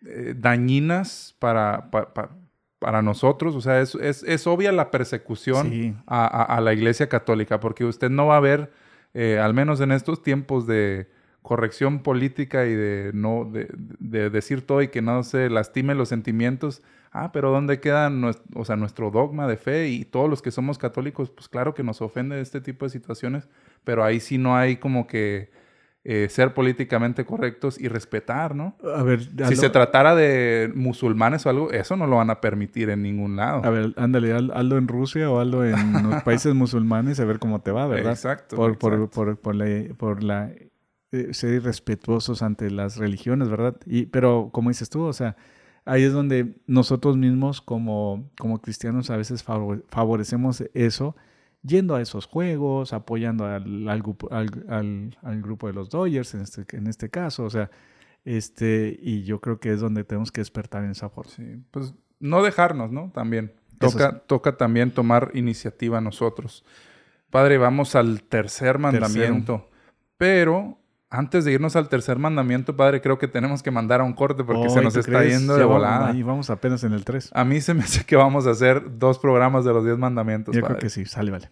eh, 0.05 0.33
dañinas 0.37 1.35
para, 1.39 1.89
pa- 1.91 2.13
pa- 2.13 2.35
para 2.79 3.01
nosotros. 3.01 3.55
O 3.55 3.61
sea, 3.61 3.79
es, 3.81 3.95
es, 3.95 4.23
es 4.23 4.47
obvia 4.47 4.71
la 4.71 4.89
persecución 4.91 5.69
Sí. 5.69 5.95
a, 6.07 6.25
a- 6.25 6.57
a 6.57 6.61
la 6.61 6.73
Iglesia 6.73 7.07
Católica, 7.07 7.59
porque 7.59 7.85
usted 7.85 8.09
no 8.09 8.25
va 8.27 8.37
a 8.37 8.41
ver, 8.41 8.71
eh, 9.13 9.39
al 9.39 9.53
menos 9.53 9.79
en 9.81 9.91
estos 9.91 10.21
tiempos 10.23 10.65
de 10.67 11.07
corrección 11.41 11.99
política 12.03 12.65
y 12.65 12.73
de 12.75 13.11
no 13.13 13.45
de, 13.51 13.67
de 13.99 14.29
decir 14.29 14.65
todo 14.65 14.81
y 14.81 14.89
que 14.89 15.01
no 15.01 15.23
se 15.23 15.49
lastime 15.49 15.95
los 15.95 16.09
sentimientos. 16.09 16.81
Ah, 17.13 17.31
pero 17.33 17.51
¿dónde 17.51 17.79
queda 17.81 18.09
nues- 18.09 18.41
o 18.55 18.63
sea, 18.63 18.75
nuestro 18.77 19.11
dogma 19.11 19.47
de 19.47 19.57
fe? 19.57 19.89
Y 19.89 20.05
todos 20.05 20.29
los 20.29 20.41
que 20.41 20.51
somos 20.51 20.77
católicos, 20.77 21.29
pues 21.29 21.49
claro 21.49 21.73
que 21.73 21.83
nos 21.83 22.01
ofende 22.01 22.39
este 22.39 22.61
tipo 22.61 22.85
de 22.85 22.89
situaciones, 22.89 23.49
pero 23.83 24.03
ahí 24.03 24.19
sí 24.19 24.37
no 24.37 24.55
hay 24.55 24.77
como 24.77 25.07
que 25.07 25.49
eh, 26.03 26.27
ser 26.29 26.53
políticamente 26.53 27.25
correctos 27.25 27.79
y 27.79 27.87
respetar, 27.87 28.55
¿no? 28.55 28.75
A 28.95 29.03
ver, 29.03 29.19
Si 29.49 29.55
se 29.55 29.69
tratara 29.69 30.15
de 30.15 30.71
musulmanes 30.73 31.45
o 31.45 31.49
algo, 31.49 31.71
eso 31.71 31.95
no 31.97 32.07
lo 32.07 32.15
van 32.15 32.29
a 32.29 32.39
permitir 32.41 32.89
en 32.89 33.03
ningún 33.03 33.35
lado. 33.35 33.63
A 33.65 33.69
ver, 33.69 33.93
ándale, 33.97 34.31
Al- 34.33 34.51
Aldo 34.55 34.77
en 34.77 34.87
Rusia 34.87 35.29
o 35.29 35.39
Aldo 35.39 35.63
en 35.65 35.75
los 36.09 36.23
países 36.23 36.55
musulmanes, 36.55 37.19
a 37.19 37.25
ver 37.25 37.37
cómo 37.39 37.61
te 37.61 37.71
va, 37.71 37.85
¿verdad? 37.87 38.13
Exacto, 38.13 38.55
Por, 38.55 38.77
por, 38.79 39.09
por, 39.09 39.37
por 39.37 39.53
la, 39.55 39.93
por 39.95 40.23
la 40.23 40.49
eh, 41.11 41.33
ser 41.33 41.53
irrespetuosos 41.55 42.41
ante 42.41 42.69
las 42.71 42.97
religiones, 42.97 43.49
¿verdad? 43.49 43.75
Y, 43.85 44.05
pero 44.05 44.49
como 44.51 44.69
dices 44.69 44.89
tú, 44.89 45.03
o 45.03 45.13
sea, 45.13 45.35
ahí 45.85 46.03
es 46.03 46.13
donde 46.13 46.55
nosotros 46.67 47.17
mismos 47.17 47.61
como, 47.61 48.29
como 48.39 48.61
cristianos 48.61 49.09
a 49.09 49.17
veces 49.17 49.43
favor- 49.43 49.83
favorecemos 49.89 50.63
eso, 50.73 51.15
yendo 51.63 51.95
a 51.95 52.01
esos 52.01 52.25
juegos, 52.25 52.93
apoyando 52.93 53.45
al, 53.45 53.87
al, 53.87 54.01
grupo- 54.01 54.29
al- 54.31 55.41
grupo 55.41 55.67
de 55.67 55.73
los 55.73 55.89
Dodgers 55.89 56.33
en 56.33 56.41
este, 56.41 56.65
en 56.77 56.87
este 56.87 57.09
caso, 57.09 57.43
o 57.43 57.49
sea, 57.49 57.69
este, 58.25 58.97
y 59.01 59.23
yo 59.23 59.41
creo 59.41 59.59
que 59.59 59.71
es 59.73 59.79
donde 59.79 60.03
tenemos 60.03 60.31
que 60.31 60.41
despertar 60.41 60.83
en 60.83 60.91
esa 60.91 61.09
forma. 61.09 61.31
Sí, 61.31 61.43
pues 61.71 61.93
no 62.19 62.43
dejarnos, 62.43 62.91
¿no? 62.91 63.11
También. 63.13 63.53
Toca, 63.79 64.11
sí. 64.11 64.17
toca 64.27 64.57
también 64.57 64.91
tomar 64.91 65.31
iniciativa 65.33 65.99
nosotros. 66.01 66.63
Padre, 67.31 67.57
vamos 67.57 67.95
al 67.95 68.21
tercer 68.21 68.77
mandamiento. 68.77 69.67
Pero 70.17 70.77
antes 71.11 71.45
de 71.45 71.51
irnos 71.51 71.75
al 71.75 71.89
tercer 71.89 72.17
mandamiento, 72.17 72.75
Padre, 72.75 73.01
creo 73.01 73.19
que 73.19 73.27
tenemos 73.27 73.61
que 73.61 73.69
mandar 73.69 74.01
a 74.01 74.03
un 74.03 74.13
corte 74.13 74.43
porque 74.43 74.69
se 74.69 74.81
nos 74.81 74.93
¿tú 74.93 75.01
está 75.01 75.19
crees? 75.19 75.37
yendo 75.37 75.53
Ya 75.53 75.59
de 75.59 75.65
vamos- 75.65 75.81
volada. 75.81 76.07
Ahí 76.09 76.23
vamos 76.23 76.49
apenas 76.49 76.83
en 76.85 76.93
el 76.93 77.03
3. 77.05 77.29
A 77.33 77.43
mí 77.43 77.59
se 77.61 77.73
me 77.73 77.81
hace 77.83 78.05
que 78.05 78.15
vamos 78.15 78.47
a 78.47 78.51
hacer 78.51 78.97
dos 78.97 79.19
programas 79.19 79.65
de 79.65 79.73
los 79.73 79.83
diez 79.85 79.97
mandamientos, 79.97 80.55
Yo 80.55 80.61
Padre. 80.61 80.75
creo 80.77 80.83
que 80.83 80.89
sí, 80.89 81.05
sale, 81.05 81.29
vale. 81.31 81.51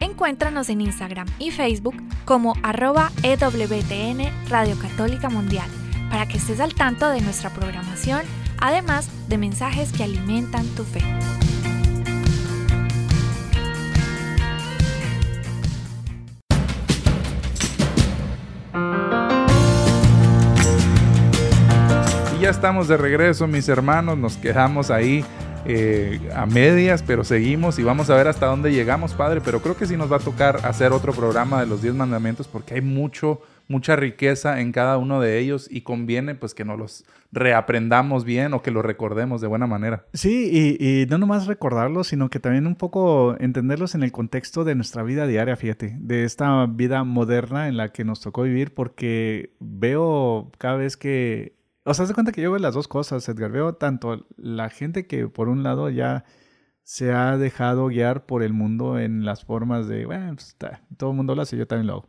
Encuéntranos 0.00 0.70
en 0.70 0.80
Instagram 0.80 1.26
y 1.38 1.50
Facebook 1.50 1.94
como 2.24 2.54
arroba 2.62 3.12
EWTN 3.22 4.48
Radio 4.48 4.78
Católica 4.78 5.28
Mundial 5.28 5.68
para 6.10 6.26
que 6.26 6.38
estés 6.38 6.58
al 6.58 6.74
tanto 6.74 7.10
de 7.10 7.20
nuestra 7.20 7.50
programación, 7.50 8.22
además 8.58 9.10
de 9.28 9.36
mensajes 9.36 9.92
que 9.92 10.02
alimentan 10.02 10.66
tu 10.68 10.84
fe. 10.84 11.02
Y 22.38 22.42
ya 22.42 22.48
estamos 22.48 22.88
de 22.88 22.96
regreso, 22.96 23.46
mis 23.46 23.68
hermanos. 23.68 24.16
Nos 24.16 24.38
quedamos 24.38 24.90
ahí 24.90 25.24
eh, 25.64 26.30
a 26.34 26.46
medias, 26.46 27.02
pero 27.02 27.24
seguimos 27.24 27.78
y 27.78 27.82
vamos 27.82 28.10
a 28.10 28.16
ver 28.16 28.28
hasta 28.28 28.46
dónde 28.46 28.72
llegamos, 28.72 29.14
Padre. 29.14 29.40
Pero 29.44 29.60
creo 29.60 29.76
que 29.76 29.86
sí 29.86 29.96
nos 29.96 30.10
va 30.10 30.16
a 30.16 30.20
tocar 30.20 30.60
hacer 30.64 30.92
otro 30.92 31.12
programa 31.12 31.60
de 31.60 31.66
los 31.66 31.82
10 31.82 31.94
mandamientos 31.94 32.48
porque 32.48 32.74
hay 32.74 32.80
mucho, 32.80 33.40
mucha 33.68 33.96
riqueza 33.96 34.60
en 34.60 34.72
cada 34.72 34.98
uno 34.98 35.20
de 35.20 35.38
ellos 35.38 35.68
y 35.70 35.82
conviene 35.82 36.34
pues 36.34 36.54
que 36.54 36.64
nos 36.64 36.78
los 36.78 37.04
reaprendamos 37.32 38.24
bien 38.24 38.54
o 38.54 38.62
que 38.62 38.70
los 38.70 38.84
recordemos 38.84 39.40
de 39.40 39.46
buena 39.46 39.66
manera. 39.66 40.04
Sí, 40.12 40.76
y, 40.80 41.02
y 41.02 41.06
no 41.06 41.18
nomás 41.18 41.46
recordarlos, 41.46 42.08
sino 42.08 42.28
que 42.28 42.40
también 42.40 42.66
un 42.66 42.74
poco 42.74 43.36
entenderlos 43.38 43.94
en 43.94 44.02
el 44.02 44.12
contexto 44.12 44.64
de 44.64 44.74
nuestra 44.74 45.02
vida 45.02 45.26
diaria, 45.26 45.56
fíjate, 45.56 45.96
de 46.00 46.24
esta 46.24 46.66
vida 46.66 47.04
moderna 47.04 47.68
en 47.68 47.76
la 47.76 47.90
que 47.90 48.04
nos 48.04 48.20
tocó 48.20 48.42
vivir, 48.42 48.74
porque 48.74 49.52
veo 49.60 50.50
cada 50.58 50.76
vez 50.76 50.96
que, 50.96 51.59
o 51.84 51.94
sea, 51.94 52.04
haz 52.04 52.08
de 52.08 52.14
cuenta 52.14 52.32
que 52.32 52.42
yo 52.42 52.50
veo 52.52 52.60
las 52.60 52.74
dos 52.74 52.88
cosas, 52.88 53.28
Edgar, 53.28 53.50
veo 53.50 53.74
tanto 53.74 54.26
la 54.36 54.70
gente 54.70 55.06
que 55.06 55.28
por 55.28 55.48
un 55.48 55.62
lado 55.62 55.90
ya 55.90 56.24
se 56.82 57.12
ha 57.12 57.36
dejado 57.38 57.88
guiar 57.88 58.26
por 58.26 58.42
el 58.42 58.52
mundo 58.52 58.98
en 58.98 59.24
las 59.24 59.44
formas 59.44 59.88
de, 59.88 60.06
bueno, 60.06 60.34
pues, 60.34 60.56
todo 60.96 61.10
el 61.10 61.16
mundo 61.16 61.34
lo 61.34 61.42
hace, 61.42 61.56
yo 61.56 61.66
también 61.66 61.86
lo 61.86 61.92
hago. 61.94 62.08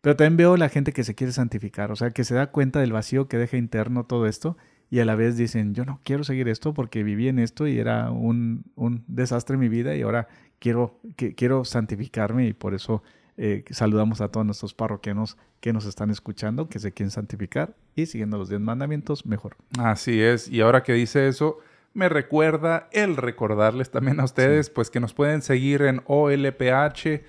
Pero 0.00 0.16
también 0.16 0.36
veo 0.36 0.56
la 0.56 0.68
gente 0.68 0.92
que 0.92 1.04
se 1.04 1.14
quiere 1.14 1.32
santificar, 1.32 1.92
o 1.92 1.96
sea, 1.96 2.10
que 2.10 2.24
se 2.24 2.34
da 2.34 2.50
cuenta 2.50 2.80
del 2.80 2.92
vacío 2.92 3.28
que 3.28 3.38
deja 3.38 3.56
interno 3.56 4.04
todo 4.06 4.26
esto 4.26 4.56
y 4.90 5.00
a 5.00 5.04
la 5.04 5.14
vez 5.14 5.36
dicen, 5.36 5.74
yo 5.74 5.84
no 5.84 6.00
quiero 6.04 6.24
seguir 6.24 6.48
esto 6.48 6.74
porque 6.74 7.02
viví 7.02 7.28
en 7.28 7.38
esto 7.38 7.66
y 7.66 7.78
era 7.78 8.10
un, 8.10 8.64
un 8.74 9.04
desastre 9.06 9.54
en 9.54 9.60
mi 9.60 9.68
vida 9.68 9.94
y 9.96 10.02
ahora 10.02 10.28
quiero, 10.58 11.00
quiero 11.16 11.64
santificarme 11.64 12.46
y 12.46 12.52
por 12.52 12.74
eso 12.74 13.02
eh, 13.36 13.64
saludamos 13.70 14.20
a 14.20 14.28
todos 14.28 14.44
nuestros 14.44 14.74
parroquianos 14.74 15.36
que 15.60 15.72
nos 15.72 15.86
están 15.86 16.10
escuchando, 16.10 16.68
que 16.68 16.78
se 16.78 16.92
quieren 16.92 17.10
santificar 17.10 17.74
y 17.94 18.06
siguiendo 18.06 18.38
los 18.38 18.48
diez 18.48 18.60
mandamientos, 18.60 19.24
mejor. 19.26 19.56
Así 19.78 20.20
es. 20.20 20.48
Y 20.48 20.60
ahora 20.60 20.82
que 20.82 20.92
dice 20.92 21.28
eso, 21.28 21.58
me 21.94 22.08
recuerda 22.08 22.88
el 22.92 23.16
recordarles 23.16 23.90
también 23.90 24.20
a 24.20 24.24
ustedes, 24.24 24.70
pues 24.70 24.90
que 24.90 25.00
nos 25.00 25.14
pueden 25.14 25.42
seguir 25.42 25.82
en 25.82 26.02
OLPH 26.06 27.22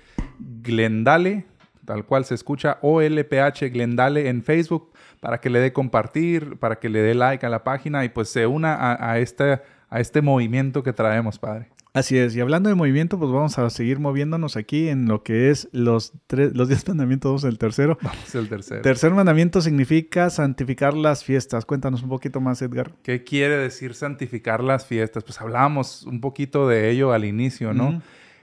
Glendale, 0.62 1.46
tal 1.84 2.04
cual 2.06 2.24
se 2.24 2.34
escucha 2.34 2.78
OLPH 2.82 3.70
Glendale 3.72 4.28
en 4.28 4.42
Facebook, 4.42 4.92
para 5.20 5.40
que 5.40 5.50
le 5.50 5.60
dé 5.60 5.72
compartir, 5.72 6.58
para 6.58 6.78
que 6.78 6.88
le 6.88 7.00
dé 7.00 7.14
like 7.14 7.44
a 7.44 7.48
la 7.48 7.64
página 7.64 8.04
y 8.04 8.08
pues 8.08 8.28
se 8.28 8.46
una 8.46 8.74
a, 8.74 9.12
a 9.12 9.18
este, 9.18 9.60
a 9.88 10.00
este 10.00 10.22
movimiento 10.22 10.82
que 10.82 10.92
traemos, 10.92 11.38
Padre. 11.38 11.73
Así 11.94 12.18
es, 12.18 12.34
y 12.34 12.40
hablando 12.40 12.68
de 12.68 12.74
movimiento, 12.74 13.20
pues 13.20 13.30
vamos 13.30 13.56
a 13.56 13.70
seguir 13.70 14.00
moviéndonos 14.00 14.56
aquí 14.56 14.88
en 14.88 15.06
lo 15.06 15.22
que 15.22 15.50
es 15.50 15.68
los, 15.70 16.12
tres, 16.26 16.52
los 16.52 16.66
diez 16.66 16.84
mandamientos, 16.88 17.30
vamos 17.30 17.44
el 17.44 17.56
tercero. 17.56 17.98
Vamos 18.02 18.34
el 18.34 18.48
tercero. 18.48 18.82
Tercer 18.82 19.12
mandamiento 19.12 19.60
significa 19.60 20.28
santificar 20.28 20.94
las 20.94 21.22
fiestas. 21.22 21.64
Cuéntanos 21.64 22.02
un 22.02 22.08
poquito 22.08 22.40
más, 22.40 22.60
Edgar. 22.62 22.90
¿Qué 23.04 23.22
quiere 23.22 23.56
decir 23.56 23.94
santificar 23.94 24.60
las 24.60 24.86
fiestas? 24.86 25.22
Pues 25.22 25.40
hablábamos 25.40 26.02
un 26.02 26.20
poquito 26.20 26.66
de 26.66 26.90
ello 26.90 27.12
al 27.12 27.24
inicio, 27.24 27.72
¿no? 27.72 28.02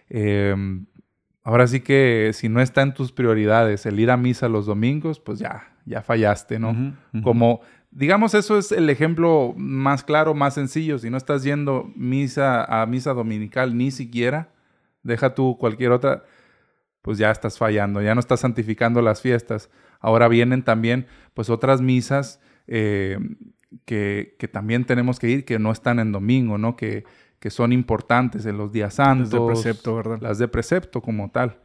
Eh, 0.10 0.56
ahora 1.44 1.68
sí 1.68 1.82
que 1.82 2.32
si 2.34 2.48
no 2.48 2.62
está 2.62 2.84
en 2.84 2.94
tus 2.94 3.12
prioridades 3.12 3.86
el 3.86 4.00
ir 4.00 4.12
a 4.12 4.16
misa 4.18 4.48
los 4.48 4.66
domingos, 4.66 5.20
pues 5.20 5.40
ya, 5.40 5.76
ya 5.86 6.02
fallaste, 6.02 6.58
¿no? 6.58 6.96
Como 7.22 7.60
digamos, 7.92 8.34
eso 8.34 8.58
es 8.58 8.72
el 8.72 8.90
ejemplo 8.90 9.54
más 9.58 10.04
claro, 10.04 10.34
más 10.34 10.56
sencillo. 10.56 10.98
Si 10.98 11.10
no 11.10 11.18
estás 11.18 11.44
yendo 11.44 11.92
misa 11.96 12.64
a 12.64 12.86
misa 12.86 13.14
dominical 13.14 13.78
ni 13.78 13.92
siquiera, 13.92 14.50
deja 15.04 15.36
tú 15.36 15.58
cualquier 15.60 15.92
otra, 15.92 16.24
pues 17.02 17.18
ya 17.18 17.32
estás 17.32 17.58
fallando, 17.58 18.02
ya 18.02 18.16
no 18.16 18.20
estás 18.20 18.40
santificando 18.40 19.02
las 19.02 19.22
fiestas. 19.22 19.70
Ahora 20.00 20.28
vienen 20.28 20.64
también, 20.64 21.08
pues, 21.34 21.50
otras 21.50 21.82
misas 21.82 22.40
eh, 22.68 23.20
que, 23.86 24.36
que, 24.40 24.48
también 24.48 24.86
tenemos 24.86 25.20
que 25.20 25.30
ir, 25.30 25.46
que 25.46 25.60
no 25.60 25.72
están 25.72 26.00
en 26.00 26.12
domingo, 26.12 26.58
¿no? 26.58 26.76
Que, 26.76 27.04
que 27.42 27.50
son 27.50 27.74
importantes 27.74 28.46
en 28.46 28.58
los 28.58 28.72
días 28.72 28.94
santos. 28.94 29.34
Las 29.34 29.42
de 29.42 29.48
precepto, 29.48 29.96
¿verdad? 29.96 30.20
Las 30.22 30.38
de 30.38 30.48
precepto 30.48 31.02
como 31.02 31.32
tal. 31.32 31.58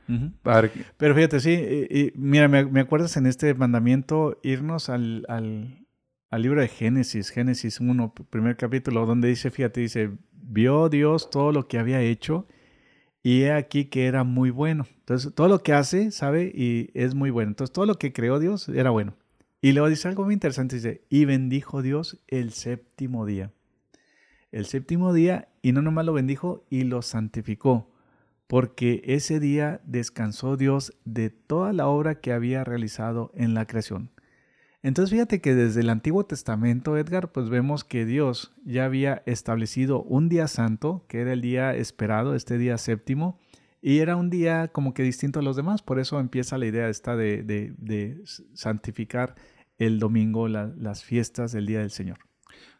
Pero 0.96 1.14
fíjate, 1.14 1.38
sí, 1.38 1.52
y, 1.52 2.12
mira, 2.16 2.48
me, 2.48 2.64
me, 2.64 2.80
acuerdas 2.80 3.16
en 3.18 3.26
este 3.26 3.52
mandamiento 3.52 4.40
irnos 4.42 4.88
al, 4.88 5.26
al, 5.28 5.85
al, 6.30 6.42
libro 6.42 6.60
de 6.60 6.68
Génesis, 6.68 7.30
Génesis 7.30 7.80
1, 7.80 8.14
primer 8.30 8.56
capítulo, 8.56 9.06
donde 9.06 9.28
dice, 9.28 9.50
fíjate, 9.50 9.80
dice, 9.80 10.10
vio 10.32 10.88
Dios 10.88 11.30
todo 11.30 11.52
lo 11.52 11.68
que 11.68 11.78
había 11.78 12.00
hecho 12.00 12.46
y 13.22 13.42
he 13.42 13.52
aquí 13.52 13.86
que 13.86 14.06
era 14.06 14.24
muy 14.24 14.50
bueno. 14.50 14.86
Entonces, 14.98 15.34
todo 15.34 15.48
lo 15.48 15.62
que 15.62 15.72
hace, 15.72 16.10
sabe, 16.10 16.52
y 16.54 16.90
es 16.94 17.14
muy 17.14 17.30
bueno. 17.30 17.50
Entonces, 17.50 17.72
todo 17.72 17.86
lo 17.86 17.96
que 17.96 18.12
creó 18.12 18.38
Dios 18.38 18.68
era 18.68 18.90
bueno. 18.90 19.14
Y 19.60 19.72
luego 19.72 19.88
dice 19.88 20.08
algo 20.08 20.24
muy 20.24 20.34
interesante, 20.34 20.76
dice, 20.76 21.02
y 21.08 21.24
bendijo 21.24 21.82
Dios 21.82 22.22
el 22.28 22.52
séptimo 22.52 23.26
día 23.26 23.50
el 24.56 24.64
séptimo 24.64 25.12
día 25.12 25.48
y 25.60 25.72
no 25.72 25.82
nomás 25.82 26.06
lo 26.06 26.14
bendijo 26.14 26.64
y 26.70 26.84
lo 26.84 27.02
santificó, 27.02 27.92
porque 28.46 29.02
ese 29.04 29.40
día 29.40 29.82
descansó 29.84 30.56
Dios 30.56 30.94
de 31.04 31.28
toda 31.28 31.74
la 31.74 31.88
obra 31.88 32.20
que 32.20 32.32
había 32.32 32.64
realizado 32.64 33.32
en 33.34 33.52
la 33.52 33.66
creación. 33.66 34.10
Entonces 34.82 35.10
fíjate 35.10 35.40
que 35.40 35.54
desde 35.54 35.80
el 35.80 35.90
Antiguo 35.90 36.24
Testamento, 36.24 36.96
Edgar, 36.96 37.32
pues 37.32 37.48
vemos 37.48 37.82
que 37.82 38.04
Dios 38.04 38.54
ya 38.64 38.84
había 38.84 39.22
establecido 39.26 40.02
un 40.02 40.28
día 40.28 40.48
santo, 40.48 41.04
que 41.08 41.20
era 41.20 41.32
el 41.32 41.40
día 41.40 41.74
esperado, 41.74 42.34
este 42.34 42.58
día 42.58 42.78
séptimo, 42.78 43.38
y 43.80 43.98
era 43.98 44.16
un 44.16 44.30
día 44.30 44.68
como 44.68 44.94
que 44.94 45.02
distinto 45.02 45.40
a 45.40 45.42
los 45.42 45.56
demás, 45.56 45.82
por 45.82 45.98
eso 45.98 46.18
empieza 46.18 46.58
la 46.58 46.66
idea 46.66 46.88
esta 46.88 47.16
de, 47.16 47.42
de, 47.44 48.22
santificar 48.54 49.34
el 49.78 49.98
domingo, 49.98 50.48
las 50.48 51.04
fiestas 51.04 51.52
del 51.52 51.66
Día 51.66 51.80
del 51.80 51.90
Señor. 51.90 52.18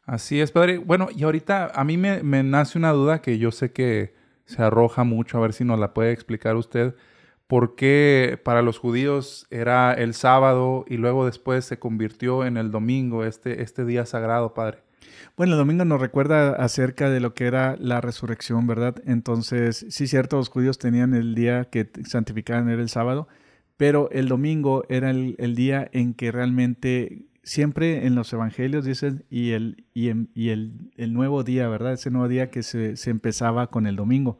Así 0.05 0.41
es, 0.41 0.53
padre. 0.53 0.79
Bueno, 0.79 1.09
y 1.15 1.25
ahorita 1.25 1.73
a 1.75 1.85
mí 1.85 1.97
me, 1.97 2.23
nace 2.43 2.79
una 2.79 2.93
duda 2.93 3.21
que 3.21 3.39
yo 3.39 3.51
sé 3.51 3.73
que 3.73 4.15
se 4.45 4.63
arroja 4.63 5.03
mucho, 5.03 5.39
a 5.39 5.41
ver 5.41 5.53
si 5.53 5.65
nos 5.65 5.79
la 5.79 5.93
puede 5.93 6.13
explicar 6.13 6.57
usted. 6.57 6.95
¿Por 7.47 7.77
qué 7.77 8.41
para 8.45 8.63
los 8.63 8.79
judíos 8.79 9.47
era 9.51 9.95
el 9.95 10.15
sábado 10.15 10.85
y 10.89 10.97
luego 10.97 11.27
después 11.27 11.65
se 11.65 11.79
convirtió 11.79 12.45
en 12.45 12.57
el 12.57 12.73
domingo, 12.73 13.25
este, 13.25 13.63
este 13.63 13.85
día 13.85 14.05
sagrado, 14.05 14.53
padre? 14.53 14.79
Bueno, 15.37 15.53
el 15.53 15.59
domingo 15.59 15.85
nos 15.85 16.01
recuerda 16.01 16.53
acerca 16.55 17.09
de 17.09 17.21
lo 17.21 17.35
que 17.35 17.47
era 17.47 17.77
la 17.79 18.01
resurrección, 18.01 18.67
¿verdad? 18.67 18.97
Entonces, 19.05 19.87
sí, 19.91 20.09
cierto, 20.09 20.37
los 20.37 20.49
judíos 20.49 20.79
tenían 20.79 21.15
el 21.15 21.35
día 21.35 21.67
que 21.67 21.89
santificaban, 22.05 22.69
era 22.69 22.83
el 22.83 22.89
sábado, 22.89 23.29
pero 23.77 24.11
el 24.11 24.29
domingo 24.29 24.85
era 24.89 25.11
el, 25.11 25.37
el 25.39 25.55
día 25.55 25.89
en 25.93 26.15
que 26.15 26.33
realmente 26.33 27.27
siempre 27.47 28.07
en 28.07 28.17
los 28.17 28.33
evangelios 28.33 28.85
dicen 28.85 29.25
y 29.31 29.53
el, 29.53 29.87
y, 29.95 30.11
y 30.35 30.49
el, 30.51 30.91
el, 30.97 31.13
nuevo 31.13 31.45
día, 31.45 31.69
¿verdad? 31.69 31.93
Ese 31.93 32.11
nuevo 32.11 32.27
día 32.27 32.51
que 32.51 32.65
se, 32.65 32.97
se 32.97 33.11
empezaba 33.11 33.71
con 33.71 33.87
el 33.87 33.95
domingo. 33.95 34.39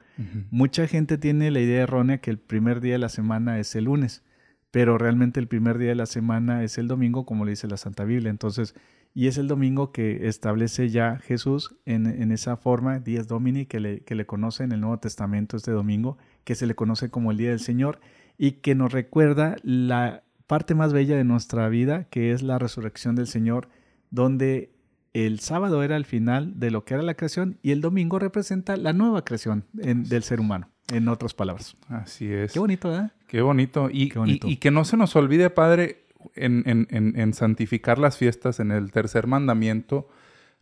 Mucha 0.51 0.89
gente 0.89 1.17
tiene 1.17 1.53
la 1.53 1.61
idea 1.61 1.85
errónea 1.85 2.19
que 2.19 2.31
el 2.31 2.39
primer 2.39 2.81
día 2.81 2.95
de 2.95 2.99
la 2.99 3.09
semana 3.09 3.61
es 3.61 3.77
el 3.77 3.85
lunes, 3.85 4.25
pero 4.73 4.99
realmente 4.99 5.39
el 5.39 5.47
primer 5.47 5.79
día 5.79 5.91
de 5.91 5.95
la 5.95 6.07
semana 6.07 6.65
es 6.65 6.79
el 6.79 6.89
domingo, 6.89 7.25
como 7.25 7.45
le 7.45 7.53
dice 7.53 7.69
la 7.69 7.77
Santa 7.77 8.05
Biblia. 8.05 8.29
Entonces, 8.29 8.75
y 9.15 9.29
es 9.29 9.39
el 9.39 9.47
domingo 9.47 9.93
que 9.93 10.27
establece 10.27 10.89
ya 10.89 11.19
Jesús 11.21 11.77
en, 11.87 12.07
en 12.07 12.33
esa 12.33 12.57
forma, 12.57 12.99
Días 12.99 13.29
Domini, 13.29 13.67
que 13.67 13.79
le, 13.79 14.01
que 14.01 14.17
le 14.17 14.27
conoce 14.27 14.65
en 14.65 14.73
el 14.73 14.81
Nuevo 14.81 14.99
Testamento 14.99 15.57
este 15.57 15.71
domingo, 15.71 16.19
que 16.43 16.57
se 16.57 16.67
le 16.67 16.75
conoce 16.75 17.09
como 17.09 17.31
el 17.31 17.37
Día 17.37 17.51
del 17.51 17.61
Señor 17.61 18.01
y 18.37 18.53
que 18.53 18.75
nos 18.75 18.93
recuerda 18.93 19.57
la 19.63 20.25
parte 20.47 20.75
más 20.75 20.93
bella 20.93 21.17
de 21.17 21.25
nuestra 21.25 21.69
vida, 21.69 22.05
que 22.05 22.33
es 22.33 22.43
la 22.43 22.59
resurrección 22.59 23.17
del 23.17 23.27
Señor, 23.27 23.69
donde 24.11 24.71
el 25.13 25.41
sábado 25.41 25.83
era 25.83 25.97
el 25.97 26.05
final 26.05 26.59
de 26.61 26.71
lo 26.71 26.85
que 26.85 26.95
era 26.95 27.03
la 27.03 27.15
creación 27.15 27.59
y 27.63 27.71
el 27.71 27.81
domingo 27.81 28.19
representa 28.19 28.77
la 28.77 28.93
nueva 28.93 29.25
creación 29.25 29.65
del 29.73 30.23
ser 30.23 30.41
humano, 30.41 30.69
en 30.89 31.09
otras 31.09 31.33
palabras. 31.33 31.77
Así 31.89 32.31
es. 32.31 32.53
Qué 32.53 32.59
bonito, 32.59 32.95
¿eh? 32.95 33.11
Qué 33.27 33.41
bonito. 33.41 33.89
Y, 33.91 34.13
y, 34.45 34.57
que 34.57 34.71
no 34.71 34.85
se 34.85 34.97
nos 34.97 35.17
olvide, 35.17 35.51
Padre, 35.51 36.05
en, 36.35 36.63
en, 36.67 37.19
en, 37.19 37.35
santificar 37.35 37.99
las 37.99 38.19
fiestas, 38.19 38.61
en 38.61 38.71
el 38.71 38.93
tercer 38.93 39.27
mandamiento, 39.27 40.09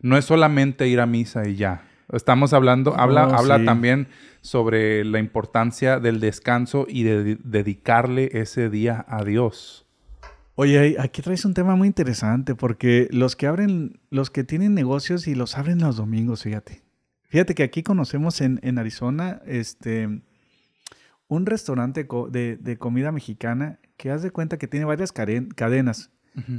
no 0.00 0.16
es 0.16 0.24
solamente 0.24 0.86
ir 0.88 1.00
a 1.00 1.06
misa 1.06 1.48
y 1.48 1.56
ya. 1.56 1.82
Estamos 2.14 2.52
hablando, 2.52 2.96
habla, 2.96 3.28
oh, 3.28 3.34
habla 3.34 3.64
también 3.64 4.08
sobre 4.40 5.04
la 5.04 5.18
importancia 5.18 6.00
del 6.00 6.20
descanso 6.20 6.86
y 6.88 7.02
de 7.02 7.36
dedicarle 7.42 8.30
ese 8.32 8.70
día 8.70 9.04
a 9.08 9.24
Dios. 9.24 9.86
Oye, 10.56 10.96
aquí 11.00 11.20
traes 11.20 11.44
un 11.44 11.54
tema 11.54 11.74
muy 11.74 11.88
interesante 11.88 12.54
porque 12.54 13.08
los 13.10 13.34
que 13.34 13.48
abren, 13.48 13.98
los 14.10 14.30
que 14.30 14.44
tienen 14.44 14.74
negocios 14.74 15.26
y 15.26 15.34
los 15.34 15.58
abren 15.58 15.80
los 15.80 15.96
domingos, 15.96 16.44
fíjate. 16.44 16.82
Fíjate 17.24 17.56
que 17.56 17.64
aquí 17.64 17.82
conocemos 17.82 18.40
en, 18.40 18.60
en 18.62 18.78
Arizona 18.78 19.42
este, 19.46 20.22
un 21.26 21.46
restaurante 21.46 22.06
de, 22.30 22.56
de, 22.56 22.78
comida 22.78 23.10
mexicana 23.10 23.80
que 23.96 24.12
haz 24.12 24.22
de 24.22 24.30
cuenta 24.30 24.56
que 24.56 24.68
tiene 24.68 24.86
varias 24.86 25.10
cadenas. 25.10 26.10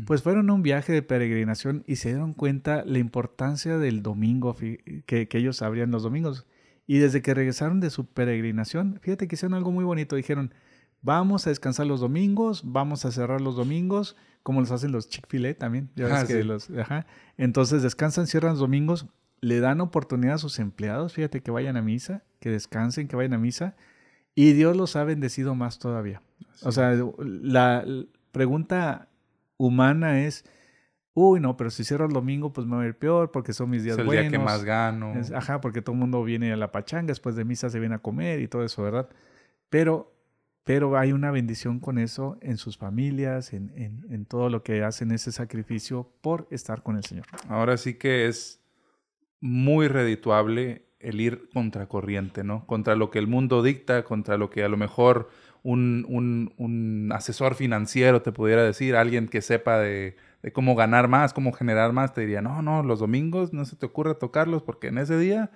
Pues 0.06 0.24
fueron 0.24 0.50
a 0.50 0.54
un 0.54 0.62
viaje 0.62 0.94
de 0.94 1.02
peregrinación 1.02 1.84
y 1.86 1.98
se 1.98 2.10
dieron 2.10 2.34
cuenta 2.34 2.86
la 2.86 2.98
importancia 2.98 3.78
del 3.78 4.02
domingo 4.02 4.56
que, 4.56 5.04
que, 5.06 5.38
ellos 5.38 5.62
abrían 5.62 5.92
los 5.92 6.04
domingos. 6.04 6.46
Y 6.88 7.00
desde 7.00 7.22
que 7.22 7.34
regresaron 7.34 7.82
de 7.82 7.90
su 7.90 8.06
peregrinación, 8.06 9.00
fíjate 9.02 9.28
que 9.28 9.36
hicieron 9.36 9.54
algo 9.54 9.72
muy 9.72 9.84
bonito. 9.84 10.16
Dijeron, 10.16 10.54
vamos 11.02 11.46
a 11.46 11.50
descansar 11.50 11.88
los 11.88 12.00
domingos, 12.00 12.62
vamos 12.66 13.06
a 13.06 13.12
cerrar 13.12 13.42
los 13.42 13.56
domingos, 13.58 14.16
como 14.44 14.62
los 14.62 14.72
hacen 14.72 14.92
los 14.92 15.10
Chick-fil-A 15.10 15.56
también. 15.56 15.90
Ah, 16.00 16.26
los, 16.44 16.70
Entonces 17.38 17.84
descansan, 17.84 18.28
cierran 18.28 18.52
los 18.52 18.60
domingos, 18.60 19.08
le 19.42 19.60
dan 19.60 19.82
oportunidad 19.82 20.36
a 20.36 20.38
sus 20.38 20.60
empleados, 20.60 21.14
fíjate 21.14 21.42
que 21.42 21.52
vayan 21.52 21.76
a 21.76 21.82
misa, 21.82 22.24
que 22.40 22.50
descansen, 22.50 23.08
que 23.08 23.16
vayan 23.16 23.34
a 23.34 23.38
misa. 23.38 23.76
Y 24.36 24.54
Dios 24.54 24.78
los 24.78 24.96
ha 24.96 25.04
bendecido 25.04 25.54
más 25.54 25.80
todavía. 25.80 26.22
O 26.62 26.72
sea, 26.72 26.96
la 27.20 27.86
pregunta 28.32 29.10
humana 29.58 30.22
es, 30.26 30.44
uy, 31.14 31.40
no, 31.40 31.56
pero 31.58 31.70
si 31.70 31.84
cierro 31.84 32.06
el 32.06 32.14
domingo, 32.14 32.52
pues 32.54 32.68
me 32.68 32.76
va 32.76 32.84
a 32.84 32.88
ir 32.88 32.98
peor 32.98 33.32
porque 33.32 33.54
son 33.54 33.70
mis 33.70 33.84
días 33.84 33.96
es 33.96 34.00
el 34.00 34.06
buenos. 34.06 34.24
día 34.24 34.32
que 34.32 34.44
más 34.44 34.64
gano. 34.64 35.14
ajá, 35.34 35.62
porque 35.62 35.82
todo 35.82 35.94
el 35.94 36.00
mundo 36.00 36.24
viene 36.24 36.52
a 36.52 36.58
la 36.58 36.72
pachanga, 36.72 37.08
después 37.08 37.36
de 37.36 37.46
misa 37.46 37.70
se 37.70 37.80
viene 37.80 37.96
a 37.96 38.00
comer 38.00 38.42
y 38.42 38.48
todo 38.48 38.64
eso, 38.64 38.84
¿verdad? 38.84 39.10
Pero, 39.70 40.14
pero 40.64 40.98
hay 40.98 41.12
una 41.12 41.32
bendición 41.32 41.80
con 41.80 41.98
eso 42.00 42.38
en 42.42 42.58
sus 42.58 42.78
familias, 42.78 43.54
en, 43.54 43.72
en, 43.76 44.06
en 44.10 44.26
todo 44.26 44.50
lo 44.50 44.64
que 44.64 44.84
hacen 44.84 45.12
ese 45.12 45.32
sacrificio 45.32 46.12
por 46.22 46.48
estar 46.52 46.84
con 46.84 46.98
el 46.98 47.04
Señor. 47.04 47.26
Ahora 47.48 47.78
sí 47.78 47.96
que 47.96 48.28
es 48.28 48.60
muy 49.42 49.88
redituable 49.88 50.86
el 51.00 51.22
ir 51.22 51.50
contracorriente, 51.54 52.44
¿no? 52.44 52.66
Contra 52.66 52.96
lo 52.96 53.12
que 53.12 53.20
el 53.20 53.28
mundo 53.28 53.62
dicta, 53.62 54.04
contra 54.04 54.38
lo 54.38 54.50
que 54.50 54.64
a 54.64 54.70
lo 54.70 54.78
mejor 54.78 55.30
un, 55.66 56.54
un, 56.58 57.12
asesor 57.12 57.56
financiero 57.56 58.22
te 58.22 58.32
pudiera 58.32 58.64
decir, 58.64 58.96
alguien 58.96 59.28
que 59.28 59.42
sepa 59.42 59.80
de, 59.80 60.16
cómo 60.54 60.76
ganar 60.76 61.08
más, 61.08 61.34
cómo 61.34 61.52
generar 61.52 61.92
más, 61.92 62.14
te 62.14 62.22
diría, 62.22 62.42
no, 62.42 62.62
no, 62.62 62.84
los 62.84 63.00
domingos 63.00 63.52
no 63.52 63.66
se 63.66 63.76
te 63.76 63.88
ocurre 63.88 64.14
tocarlos 64.14 64.62
porque 64.62 64.88
en 64.88 65.00
ese 65.00 65.18
día 65.18 65.50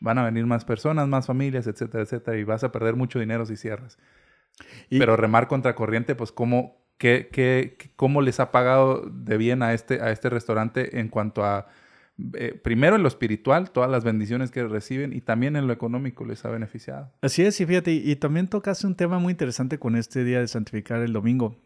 van 0.00 0.18
a 0.18 0.24
venir 0.24 0.46
más 0.46 0.64
personas, 0.64 1.06
más 1.06 1.26
familias, 1.26 1.68
etcétera, 1.68 2.02
etcétera, 2.02 2.36
y 2.38 2.44
vas 2.44 2.64
a 2.64 2.72
perder 2.72 2.96
mucho 2.96 3.20
dinero 3.20 3.46
si 3.46 3.56
cierras. 3.56 3.98
Pero 4.90 5.16
remar 5.16 5.46
contra 5.46 5.76
corriente, 5.76 6.16
pues 6.16 6.32
cómo, 6.32 6.82
qué, 6.98 7.28
qué, 7.32 7.76
cómo 7.94 8.20
les 8.20 8.40
ha 8.40 8.50
pagado 8.50 9.08
de 9.08 9.36
bien 9.36 9.62
a 9.62 9.74
este, 9.74 10.02
a 10.02 10.10
este 10.10 10.28
restaurante 10.28 10.98
en 10.98 11.08
cuanto 11.08 11.44
a 11.44 11.68
eh, 12.34 12.60
primero 12.62 12.96
en 12.96 13.02
lo 13.02 13.08
espiritual, 13.08 13.70
todas 13.70 13.90
las 13.90 14.04
bendiciones 14.04 14.50
que 14.50 14.64
reciben 14.64 15.12
y 15.12 15.20
también 15.20 15.56
en 15.56 15.66
lo 15.66 15.72
económico 15.72 16.24
les 16.24 16.44
ha 16.44 16.50
beneficiado. 16.50 17.10
Así 17.22 17.42
es, 17.42 17.60
y 17.60 17.66
fíjate, 17.66 17.92
y, 17.92 18.16
también 18.16 18.48
tocaste 18.48 18.86
un 18.86 18.96
tema 18.96 19.18
muy 19.18 19.32
interesante 19.32 19.78
con 19.78 19.96
este 19.96 20.22
día 20.24 20.40
de 20.40 20.48
santificar 20.48 21.00
el 21.00 21.12
domingo, 21.12 21.56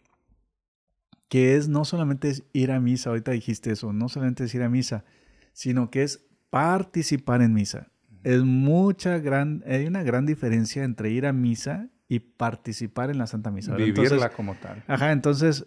que 1.28 1.56
es 1.56 1.68
no 1.68 1.84
solamente 1.84 2.32
ir 2.52 2.70
a 2.70 2.80
misa, 2.80 3.10
ahorita 3.10 3.32
dijiste 3.32 3.72
eso, 3.72 3.92
no 3.92 4.08
solamente 4.08 4.44
es 4.44 4.54
ir 4.54 4.62
a 4.62 4.68
misa, 4.68 5.04
sino 5.52 5.90
que 5.90 6.04
es 6.04 6.26
participar 6.50 7.42
en 7.42 7.52
misa. 7.52 7.88
Es 8.22 8.42
mucha 8.42 9.18
gran, 9.18 9.62
hay 9.66 9.86
una 9.86 10.02
gran 10.02 10.26
diferencia 10.26 10.84
entre 10.84 11.10
ir 11.10 11.26
a 11.26 11.32
misa 11.32 11.90
y 12.08 12.20
participar 12.20 13.10
en 13.10 13.18
la 13.18 13.26
Santa 13.26 13.50
Misa. 13.50 13.74
Vivirla 13.74 14.30
como 14.30 14.54
tal. 14.54 14.82
Ajá, 14.86 15.12
entonces 15.12 15.66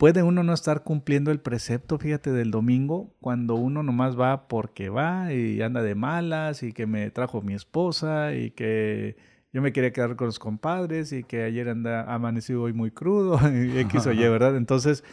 puede 0.00 0.22
uno 0.22 0.42
no 0.42 0.54
estar 0.54 0.82
cumpliendo 0.82 1.30
el 1.30 1.40
precepto, 1.40 1.98
fíjate, 1.98 2.32
del 2.32 2.50
domingo, 2.50 3.12
cuando 3.20 3.56
uno 3.56 3.82
nomás 3.82 4.18
va 4.18 4.48
porque 4.48 4.88
va 4.88 5.30
y 5.34 5.60
anda 5.60 5.82
de 5.82 5.94
malas 5.94 6.62
y 6.62 6.72
que 6.72 6.86
me 6.86 7.10
trajo 7.10 7.42
mi 7.42 7.52
esposa 7.52 8.34
y 8.34 8.50
que 8.52 9.18
yo 9.52 9.60
me 9.60 9.74
quería 9.74 9.92
quedar 9.92 10.16
con 10.16 10.28
los 10.28 10.38
compadres 10.38 11.12
y 11.12 11.22
que 11.22 11.42
ayer 11.42 11.68
anda 11.68 12.10
amanecido 12.14 12.62
hoy 12.62 12.72
muy 12.72 12.90
crudo 12.90 13.38
y 13.52 13.78
X 13.78 14.06
o 14.06 14.12
Y, 14.12 14.16
¿verdad? 14.30 14.56
Entonces, 14.56 15.04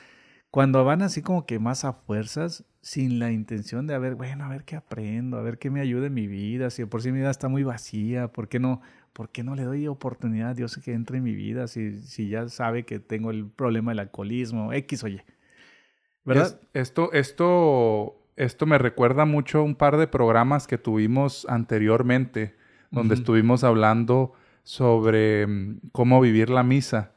cuando 0.52 0.86
van 0.86 1.02
así 1.02 1.22
como 1.22 1.46
que 1.46 1.60
más 1.60 1.84
a 1.84 1.92
fuerzas, 1.92 2.64
sin 2.80 3.20
la 3.20 3.34
intención 3.34 3.88
de, 3.88 3.94
a 3.94 4.00
ver, 4.00 4.16
bueno, 4.16 4.46
a 4.46 4.48
ver 4.48 4.64
qué 4.64 4.78
aprendo, 4.78 5.38
a 5.38 5.42
ver 5.42 5.58
qué 5.58 5.70
me 5.70 5.82
ayuda 5.82 6.08
en 6.08 6.14
mi 6.14 6.28
vida, 6.28 6.70
si 6.70 6.86
por 6.86 7.02
sí 7.02 7.12
mi 7.12 7.20
vida 7.20 7.30
está 7.30 7.50
muy 7.50 7.64
vacía, 7.64 8.30
¿por 8.30 8.48
qué 8.48 8.62
no, 8.62 8.80
por 9.18 9.30
qué 9.30 9.44
no 9.44 9.56
le 9.56 9.64
doy 9.64 9.88
oportunidad 9.88 10.50
a 10.50 10.54
Dios 10.54 10.78
que 10.78 10.94
entre 10.94 11.18
en 11.18 11.24
mi 11.24 11.34
vida 11.34 11.68
si, 11.68 11.98
si 12.04 12.30
ya 12.30 12.48
sabe 12.50 12.84
que 12.84 13.00
tengo 13.00 13.32
el 13.32 13.48
problema 13.48 13.90
del 13.90 13.98
alcoholismo, 13.98 14.72
X 14.74 15.04
o 15.04 15.08
Y? 15.08 15.20
¿Verdad? 16.24 16.60
Es- 16.74 16.82
esto, 16.90 17.12
esto, 17.14 18.16
esto 18.36 18.66
me 18.68 18.78
recuerda 18.78 19.26
mucho 19.26 19.58
a 19.58 19.64
un 19.64 19.74
par 19.74 19.98
de 19.98 20.06
programas 20.06 20.68
que 20.68 20.78
tuvimos 20.78 21.48
anteriormente, 21.50 22.56
donde 22.92 23.16
estuvimos 23.16 23.64
hablando 23.64 24.34
sobre 24.62 25.48
mm, 25.48 25.80
cómo 25.92 26.22
vivir 26.22 26.52
la 26.52 26.62
misa 26.62 27.12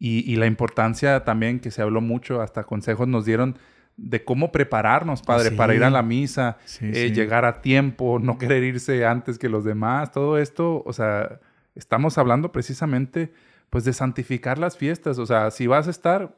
y 0.00 0.34
la 0.34 0.46
importancia 0.46 1.22
también 1.22 1.60
que 1.60 1.70
se 1.70 1.82
habló 1.82 2.00
mucho, 2.00 2.40
hasta 2.42 2.64
consejos 2.64 3.06
nos 3.06 3.24
dieron 3.24 3.56
de 3.96 4.24
cómo 4.24 4.50
prepararnos, 4.52 5.22
Padre, 5.22 5.50
Sí. 5.50 5.54
para 5.56 5.74
ir 5.74 5.84
a 5.84 5.90
la 5.90 6.02
misa, 6.02 6.56
Sí, 6.64 6.86
eh, 6.86 7.08
sí. 7.08 7.12
llegar 7.12 7.44
a 7.44 7.60
tiempo, 7.60 8.18
no 8.18 8.38
querer 8.38 8.62
irse 8.64 9.04
antes 9.06 9.38
que 9.38 9.48
los 9.48 9.64
demás, 9.64 10.10
todo 10.12 10.38
esto, 10.38 10.82
o 10.86 10.92
sea, 10.92 11.40
estamos 11.74 12.18
hablando 12.18 12.52
precisamente 12.52 13.32
pues 13.70 13.84
de 13.84 13.92
santificar 13.94 14.58
las 14.58 14.76
fiestas, 14.76 15.18
o 15.18 15.24
sea, 15.26 15.50
si 15.50 15.66
vas 15.66 15.86
a 15.86 15.90
estar 15.90 16.36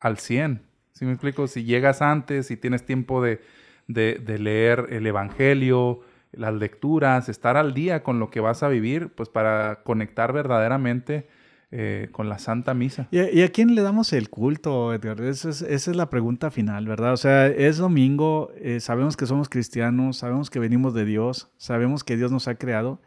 al 0.00 0.18
100, 0.18 0.62
¿sí 0.92 1.04
me 1.06 1.12
explico? 1.12 1.46
Si 1.46 1.64
llegas 1.64 2.02
antes, 2.02 2.46
si 2.46 2.56
tienes 2.56 2.84
tiempo 2.84 3.22
de, 3.22 3.40
de- 3.86 4.20
de 4.24 4.38
leer 4.38 4.86
el 4.90 5.06
Evangelio, 5.06 6.00
las 6.32 6.52
lecturas, 6.52 7.28
estar 7.30 7.56
al 7.56 7.72
día 7.72 8.02
con 8.02 8.18
lo 8.18 8.28
que 8.30 8.40
vas 8.40 8.62
a 8.62 8.68
vivir, 8.68 9.08
pues 9.14 9.30
para 9.30 9.80
conectar 9.82 10.32
verdaderamente 10.34 11.26
eh, 11.70 12.08
con 12.12 12.28
la 12.28 12.38
Santa 12.38 12.74
Misa. 12.74 13.08
¿Y 13.10 13.18
a, 13.18 13.30
y 13.30 13.42
a 13.42 13.48
quién 13.50 13.74
le 13.74 13.82
damos 13.82 14.12
el 14.12 14.30
culto, 14.30 14.94
Edgar? 14.94 15.20
Esa 15.20 15.50
es, 15.50 15.62
esa 15.62 15.90
es 15.90 15.96
la 15.96 16.08
pregunta 16.10 16.50
final, 16.50 16.86
¿verdad? 16.86 17.12
O 17.12 17.16
sea, 17.16 17.46
es 17.46 17.76
domingo, 17.78 18.50
eh, 18.56 18.80
sabemos 18.80 19.16
que 19.16 19.26
somos 19.26 19.48
cristianos, 19.48 20.18
sabemos 20.18 20.50
que 20.50 20.58
venimos 20.58 20.94
de 20.94 21.04
Dios, 21.04 21.50
sabemos 21.56 22.04
que 22.04 22.16
Dios 22.16 22.32
nos 22.32 22.48
ha 22.48 22.54
creado. 22.56 23.00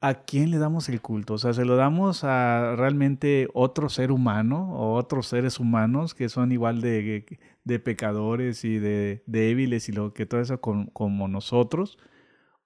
¿A 0.00 0.14
quién 0.14 0.52
le 0.52 0.58
damos 0.58 0.88
el 0.88 1.00
culto? 1.00 1.34
O 1.34 1.38
sea, 1.38 1.52
¿se 1.52 1.64
lo 1.64 1.74
damos 1.74 2.22
a 2.22 2.76
realmente 2.76 3.48
otro 3.52 3.88
ser 3.88 4.12
humano 4.12 4.72
o 4.76 4.94
otros 4.94 5.26
seres 5.26 5.58
humanos 5.58 6.14
que 6.14 6.28
son 6.28 6.52
igual 6.52 6.80
de, 6.80 7.24
de 7.64 7.78
pecadores 7.80 8.64
y 8.64 8.78
de 8.78 9.24
débiles 9.26 9.88
y 9.88 9.92
lo 9.92 10.14
que 10.14 10.24
todo 10.24 10.40
eso 10.40 10.60
con- 10.60 10.86
como 10.86 11.26
nosotros? 11.26 11.98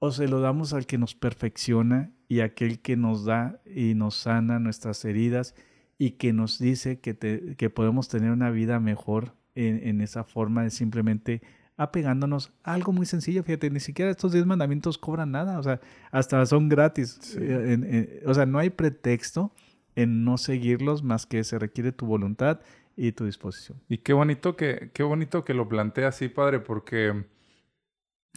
¿O 0.05 0.11
se 0.11 0.27
lo 0.27 0.41
damos 0.41 0.73
al 0.73 0.85
que 0.87 0.99
nos 0.99 1.15
perfecciona 1.15 2.11
y 2.27 2.41
aquel 2.41 2.81
que 2.81 2.97
nos 2.97 3.25
da 3.25 3.61
y 3.65 3.95
nos 3.95 4.17
sana 4.17 4.59
nuestras 4.59 5.05
heridas 5.05 5.55
y 5.97 6.13
que 6.13 6.33
nos 6.33 6.59
dice 6.59 6.99
que, 6.99 7.15
te- 7.15 7.55
que 7.57 7.71
podemos 7.71 8.09
tener 8.09 8.33
una 8.33 8.51
vida 8.51 8.81
mejor 8.81 9.37
en, 9.55 9.87
en 9.87 10.01
esa 10.01 10.25
forma 10.25 10.65
de 10.65 10.71
simplemente 10.71 11.41
apegándonos 11.77 12.53
a 12.65 12.75
algo 12.75 12.91
muy 12.93 13.07
sencillo? 13.07 13.45
Fíjate, 13.45 13.71
ni 13.71 13.79
siquiera 13.79 14.11
estos 14.11 14.33
10 14.33 14.45
mandamientos 14.45 14.99
cobran 14.99 15.31
nada, 15.31 15.61
o 15.61 15.63
sea, 15.63 15.81
hasta 16.11 16.45
son 16.47 16.69
gratis. 16.69 17.19
Sí. 17.21 17.39
Eh, 17.41 17.73
en- 17.75 17.85
en- 17.85 18.09
o 18.27 18.35
sea, 18.35 18.45
no 18.45 18.59
hay 18.59 18.71
pretexto 18.71 19.53
en 19.95 20.25
no 20.25 20.37
seguirlos 20.37 21.05
más 21.05 21.27
que 21.27 21.45
se 21.45 21.61
requiere 21.61 21.93
tu 21.93 22.07
voluntad 22.07 22.59
y 22.97 23.13
tu 23.13 23.25
disposición. 23.25 23.79
Y 23.89 23.99
qué 23.99 24.15
bonito 24.15 24.57
que, 24.57 24.91
qué 24.93 25.05
bonito 25.05 25.45
que 25.45 25.55
lo 25.55 25.69
plantea 25.69 26.09
así, 26.09 26.29
padre, 26.29 26.59
porque 26.59 27.25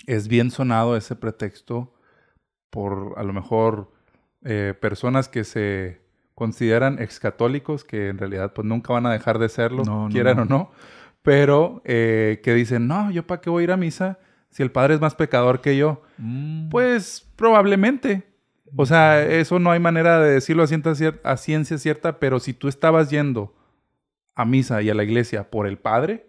es 0.07 0.27
bien 0.27 0.51
sonado 0.51 0.95
ese 0.95 1.15
pretexto 1.15 1.93
por 2.69 3.13
a 3.17 3.23
lo 3.23 3.33
mejor 3.33 3.91
eh, 4.43 4.73
personas 4.79 5.27
que 5.29 5.43
se 5.43 6.01
consideran 6.35 7.01
excatólicos, 7.01 7.83
que 7.85 8.09
en 8.09 8.17
realidad 8.17 8.53
pues 8.53 8.67
nunca 8.67 8.93
van 8.93 9.05
a 9.05 9.11
dejar 9.13 9.39
de 9.39 9.47
serlo, 9.49 9.83
No, 9.85 10.09
quieran 10.11 10.37
no. 10.37 10.43
o 10.43 10.45
no, 10.45 10.71
pero 11.21 11.81
eh, 11.85 12.41
que 12.43 12.53
dicen, 12.53 12.87
no, 12.87 13.09
yo 13.11 13.25
para 13.25 13.39
qué 13.41 13.49
voy 13.49 13.61
a 13.61 13.65
ir 13.65 13.71
a 13.71 13.77
misa 13.77 14.19
si 14.49 14.61
el 14.63 14.71
padre 14.71 14.93
es 14.95 15.01
más 15.01 15.15
pecador 15.15 15.61
que 15.61 15.75
yo. 15.77 16.01
Mm. 16.17 16.69
Pues 16.69 17.27
probablemente. 17.35 18.23
O 18.77 18.85
sea, 18.85 19.23
eso 19.23 19.57
no 19.59 19.71
hay 19.71 19.79
manera 19.79 20.19
de 20.19 20.31
decirlo 20.31 20.63
a 20.63 20.67
ciencia, 20.67 20.91
cier- 20.93 21.21
a 21.23 21.37
ciencia 21.37 21.77
cierta, 21.77 22.19
pero 22.19 22.39
si 22.39 22.53
tú 22.53 22.67
estabas 22.67 23.09
yendo 23.09 23.55
a 24.35 24.43
misa 24.43 24.81
y 24.81 24.89
a 24.89 24.93
la 24.93 25.03
iglesia 25.05 25.49
por 25.49 25.65
el 25.67 25.77
padre, 25.77 26.27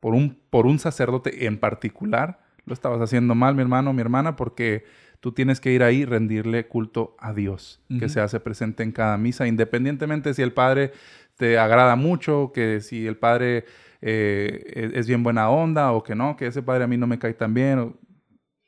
por 0.00 0.14
un, 0.14 0.40
por 0.48 0.64
un 0.66 0.78
sacerdote 0.78 1.44
en 1.46 1.58
particular, 1.58 2.41
lo 2.66 2.74
estabas 2.74 3.00
haciendo 3.00 3.34
mal, 3.34 3.54
mi 3.54 3.62
hermano, 3.62 3.92
mi 3.92 4.00
hermana, 4.00 4.36
porque 4.36 4.84
tú 5.20 5.32
tienes 5.32 5.60
que 5.60 5.72
ir 5.72 5.82
ahí 5.82 5.98
y 5.98 6.04
rendirle 6.04 6.66
culto 6.66 7.14
a 7.18 7.32
Dios, 7.32 7.80
que 7.98 8.08
se 8.08 8.20
hace 8.20 8.40
presente 8.40 8.82
en 8.82 8.92
cada 8.92 9.16
misa, 9.18 9.46
independientemente 9.46 10.34
si 10.34 10.42
el 10.42 10.52
padre 10.52 10.92
te 11.36 11.58
agrada 11.58 11.96
mucho, 11.96 12.52
que 12.54 12.80
si 12.80 13.06
el 13.06 13.16
padre 13.16 13.64
eh, 14.00 14.64
es, 14.74 14.92
es 14.94 15.06
bien 15.06 15.22
buena 15.22 15.48
onda 15.50 15.92
o 15.92 16.02
que 16.02 16.14
no, 16.14 16.36
que 16.36 16.46
ese 16.46 16.62
padre 16.62 16.84
a 16.84 16.86
mí 16.86 16.96
no 16.96 17.06
me 17.06 17.18
cae 17.18 17.34
tan 17.34 17.54
bien. 17.54 17.78
o- 17.78 17.94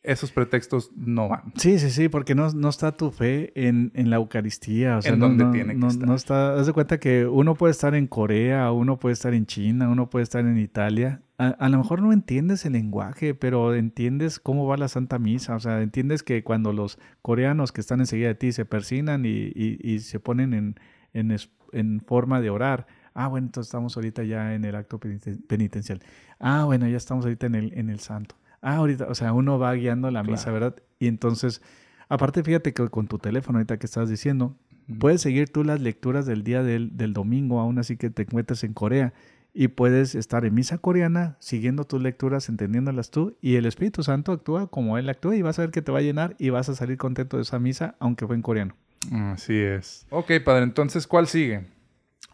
esos 0.05 0.31
pretextos 0.31 0.91
no 0.95 1.29
van. 1.29 1.53
Sí, 1.57 1.79
sí, 1.79 1.91
sí, 1.91 2.09
porque 2.09 2.35
no, 2.35 2.51
no 2.53 2.69
está 2.69 2.93
tu 2.97 3.11
fe 3.11 3.53
en, 3.57 3.91
en 3.95 4.11
la 4.11 4.17
Eucaristía. 4.17 4.99
O 4.99 5.03
sea, 5.03 5.15
En 5.15 5.19
no, 5.19 5.29
donde 5.29 5.45
no- 5.45 5.51
tiene 5.51 5.73
que 5.73 5.79
no- 5.81 5.89
estar. 5.89 6.07
no 6.07 6.15
está. 6.15 6.55
Haz 6.55 6.67
de 6.67 6.73
cuenta 6.75 7.01
que 7.01 7.27
uno 7.27 7.55
puede 7.55 7.71
estar 7.73 7.95
en 7.95 8.07
Corea, 8.07 8.71
uno 8.71 8.99
puede 8.99 9.15
estar 9.15 9.35
en 9.35 9.47
China, 9.47 9.89
uno 9.89 10.11
puede 10.11 10.23
estar 10.23 10.45
en 10.45 10.59
Italia. 10.59 11.23
A, 11.39 11.49
a 11.49 11.69
lo 11.69 11.79
mejor 11.79 12.03
no 12.03 12.13
entiendes 12.13 12.65
el 12.67 12.75
lenguaje, 12.75 13.35
pero 13.35 13.75
entiendes 13.75 14.39
cómo 14.39 14.67
va 14.67 14.77
la 14.77 14.89
Santa 14.89 15.19
Misa. 15.19 15.57
O 15.57 15.61
sea, 15.61 15.81
entiendes 15.81 16.23
que 16.23 16.45
cuando 16.45 16.73
los 16.73 16.99
coreanos 17.23 17.73
que 17.73 17.81
están 17.81 18.01
enseguida 18.01 18.29
de 18.29 18.35
ti 18.37 18.53
se 18.53 18.65
persinan 18.67 19.25
y, 19.25 19.31
y- 19.55 19.79
y 19.83 20.01
se 20.01 20.21
ponen 20.21 20.53
en, 20.53 20.75
en, 21.15 21.31
es- 21.31 21.51
en 21.73 22.01
forma 22.07 22.41
de 22.43 22.51
orar. 22.51 22.87
Ah, 23.15 23.29
bueno, 23.29 23.47
entonces 23.47 23.69
estamos 23.69 23.97
ahorita 23.97 24.23
ya 24.25 24.55
en 24.55 24.65
el 24.65 24.75
acto 24.75 25.01
peniten- 25.01 25.41
penitencial. 25.47 26.01
Ah, 26.39 26.65
bueno, 26.67 26.87
ya 26.89 26.97
estamos 26.99 27.25
ahorita 27.25 27.47
en 27.47 27.55
el, 27.55 27.73
en 27.79 27.89
el 27.89 28.01
santo. 28.01 28.37
Ah, 28.67 28.77
ahorita, 28.77 29.07
o 29.09 29.15
sea, 29.15 29.33
uno 29.35 29.59
va 29.59 29.75
guiando 29.75 30.11
la 30.11 30.23
misa, 30.23 30.45
Claro. 30.45 30.55
¿verdad? 30.55 30.77
Y 30.99 31.07
entonces, 31.09 31.61
aparte, 32.09 32.43
fíjate 32.43 32.73
que 32.73 32.89
con 32.89 33.07
tu 33.09 33.19
teléfono, 33.19 33.59
ahorita 33.59 33.79
que 33.79 33.85
estás 33.87 34.09
diciendo, 34.09 34.57
puedes 34.99 35.21
seguir 35.21 35.51
tú 35.51 35.65
las 35.65 35.81
lecturas 35.81 36.25
del 36.25 36.43
día 36.45 36.63
del, 36.63 36.97
del 36.97 37.13
domingo, 37.13 37.61
aún 37.61 37.79
así 37.79 37.97
que 37.99 38.09
te 38.11 38.23
encuentres 38.23 38.65
en 38.65 38.73
Corea. 38.73 39.13
Y 39.57 39.69
puedes 39.69 40.15
estar 40.17 40.45
en 40.45 40.53
misa 40.55 40.79
coreana, 40.79 41.37
siguiendo 41.39 41.85
tus 41.85 42.03
lecturas, 42.03 42.49
entendiéndolas 42.49 43.11
tú, 43.13 43.37
y 43.41 43.55
el 43.55 43.67
Espíritu 43.67 44.03
Santo 44.03 44.33
actúa 44.33 44.67
como 44.67 44.99
Él 44.99 45.09
actúa, 45.09 45.37
y 45.37 45.43
vas 45.43 45.59
a 45.61 45.63
ver 45.63 45.71
que 45.71 45.81
te 45.83 45.93
va 45.93 45.99
a 45.99 46.03
llenar 46.03 46.35
y 46.41 46.49
vas 46.49 46.69
a 46.71 46.75
salir 46.75 46.97
contento 46.97 47.37
de 47.37 47.45
esa 47.45 47.59
misa, 47.61 47.95
aunque 48.01 48.27
fue 48.27 48.35
en 48.35 48.43
coreano. 48.43 48.75
Así 49.13 49.55
es. 49.55 50.07
Ok, 50.11 50.33
padre, 50.45 50.65
entonces, 50.65 51.07
¿cuál 51.07 51.27
sigue? 51.29 51.67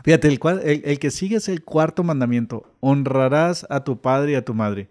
Fíjate, 0.02 0.28
el, 0.28 0.38
cual- 0.38 0.62
el, 0.64 0.80
el 0.84 0.98
que 0.98 1.10
sigue 1.10 1.36
es 1.36 1.48
el 1.50 1.62
cuarto 1.62 2.04
mandamiento. 2.04 2.72
Honrarás 2.80 3.66
a 3.68 3.84
tu 3.84 4.00
padre 4.00 4.32
y 4.32 4.34
a 4.36 4.44
tu 4.44 4.54
madre. 4.54 4.88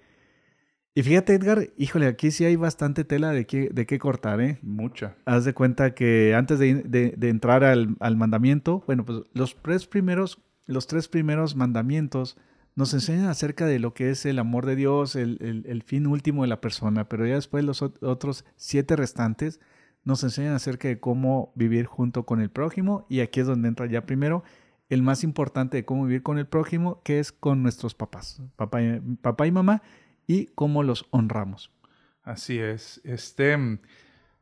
Y 0.96 1.04
fíjate, 1.04 1.36
Edgar, 1.36 1.70
híjole, 1.78 2.08
aquí 2.08 2.32
sí 2.32 2.46
hay 2.46 2.56
bastante 2.56 3.04
tela 3.06 3.32
de 3.32 3.46
qué, 3.46 3.70
de 3.72 3.86
qué 3.86 4.00
cortar, 4.00 4.42
¿eh? 4.42 4.60
Mucha. 4.62 5.16
Haz 5.26 5.46
de 5.46 5.54
cuenta 5.54 5.94
que 5.94 6.34
antes 6.36 6.60
de, 6.60 6.76
de- 6.84 7.14
de 7.16 7.30
entrar 7.30 7.64
al, 7.64 7.96
al 8.00 8.18
mandamiento, 8.18 8.84
bueno, 8.86 9.06
pues 9.06 9.22
los 9.34 9.56
tres 9.62 9.86
primeros, 9.88 10.42
los 10.66 10.88
tres 10.88 11.08
primeros 11.08 11.56
mandamientos 11.56 12.38
nos 12.76 12.94
enseñan 12.94 13.28
acerca 13.28 13.66
de 13.66 13.80
lo 13.80 13.94
que 13.94 14.10
es 14.10 14.26
el 14.26 14.40
amor 14.40 14.66
de 14.66 14.76
Dios, 14.76 15.16
el, 15.16 15.38
el- 15.42 15.64
el 15.68 15.84
fin 15.84 16.08
último 16.08 16.42
de 16.42 16.50
la 16.50 16.60
persona, 16.60 17.08
pero 17.08 17.26
ya 17.26 17.36
después 17.36 17.64
los 17.64 17.82
ot- 17.82 17.98
otros 18.02 18.44
siete 18.56 18.96
restantes 18.96 19.60
nos 20.04 20.24
enseñan 20.24 20.54
acerca 20.54 20.88
de 20.88 21.00
cómo 21.00 21.52
vivir 21.56 21.86
junto 21.86 22.26
con 22.26 22.42
el 22.42 22.50
prójimo 22.50 23.06
y 23.10 23.20
aquí 23.20 23.42
es 23.42 23.48
donde 23.48 23.68
entra 23.68 23.86
ya 23.86 24.06
primero 24.06 24.44
el 24.90 25.04
más 25.04 25.24
importante 25.24 25.78
de 25.78 25.86
cómo 25.86 26.06
vivir 26.06 26.24
con 26.24 26.40
el 26.40 26.48
prójimo, 26.48 27.02
que 27.04 27.20
es 27.20 27.32
con 27.32 27.62
nuestros 27.62 27.94
papás, 27.94 28.42
papá 28.56 28.82
y, 28.82 29.00
papá 29.22 29.46
y 29.46 29.52
mamá, 29.52 29.84
y 30.30 30.46
cómo 30.54 30.84
los 30.84 31.08
honramos. 31.10 31.72
Así 32.22 32.60
es. 32.60 33.02
Este, 33.04 33.58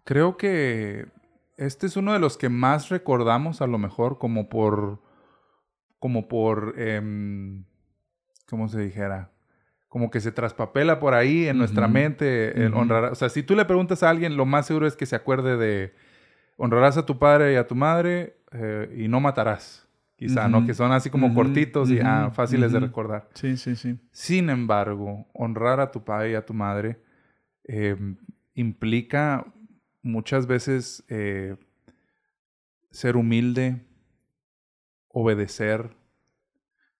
creo 0.04 0.36
que 0.36 1.08
este 1.56 1.88
es 1.88 1.96
uno 1.96 2.12
de 2.12 2.20
los 2.20 2.38
que 2.38 2.50
más 2.50 2.90
recordamos, 2.90 3.62
a 3.62 3.68
lo 3.68 3.78
mejor, 3.78 4.18
como 4.18 4.50
por, 4.50 5.02
como 5.98 6.28
por, 6.28 6.76
em, 6.78 7.64
¿cómo 8.50 8.68
se 8.68 8.82
dijera? 8.82 9.32
Como 9.88 10.12
que 10.12 10.20
se 10.20 10.34
traspapela 10.34 11.00
por 11.00 11.14
ahí 11.14 11.48
en 11.48 11.58
nuestra 11.58 11.88
mente 11.88 12.66
el 12.66 12.74
honrar. 12.74 13.06
O 13.06 13.16
sea, 13.16 13.30
si 13.30 13.42
tú 13.42 13.56
le 13.56 13.64
preguntas 13.64 14.04
a 14.04 14.10
alguien, 14.10 14.36
lo 14.36 14.46
más 14.46 14.68
seguro 14.68 14.88
es 14.88 14.98
que 14.98 15.06
se 15.06 15.16
acuerde 15.16 15.56
de 15.56 15.96
honrarás 16.58 16.98
a 16.98 17.06
tu 17.06 17.18
padre 17.18 17.54
y 17.54 17.56
a 17.56 17.66
tu 17.66 17.76
madre 17.76 18.42
eh, 18.52 18.94
y 18.98 19.08
no 19.08 19.22
matarás. 19.22 19.87
Quizá, 20.18 20.50
¿no? 20.50 20.66
Que 20.66 20.74
son 20.74 20.92
así 20.92 21.12
como 21.12 21.32
cortitos 21.36 21.92
y 21.92 22.00
ah, 22.00 22.32
fáciles 22.34 22.72
de 22.72 22.80
recordar. 22.80 23.30
Sí, 23.36 23.56
sí, 23.56 23.76
sí. 23.76 24.00
Sin 24.12 24.50
embargo, 24.50 25.28
honrar 25.32 25.80
a 25.80 25.92
tu 25.92 26.04
padre 26.04 26.32
y 26.32 26.34
a 26.34 26.44
tu 26.44 26.56
madre 26.56 27.00
eh, 27.66 27.96
implica 28.56 29.46
muchas 30.02 30.48
veces 30.48 31.06
eh, 31.08 31.56
ser 32.90 33.16
humilde, 33.16 33.86
obedecer, 35.10 35.96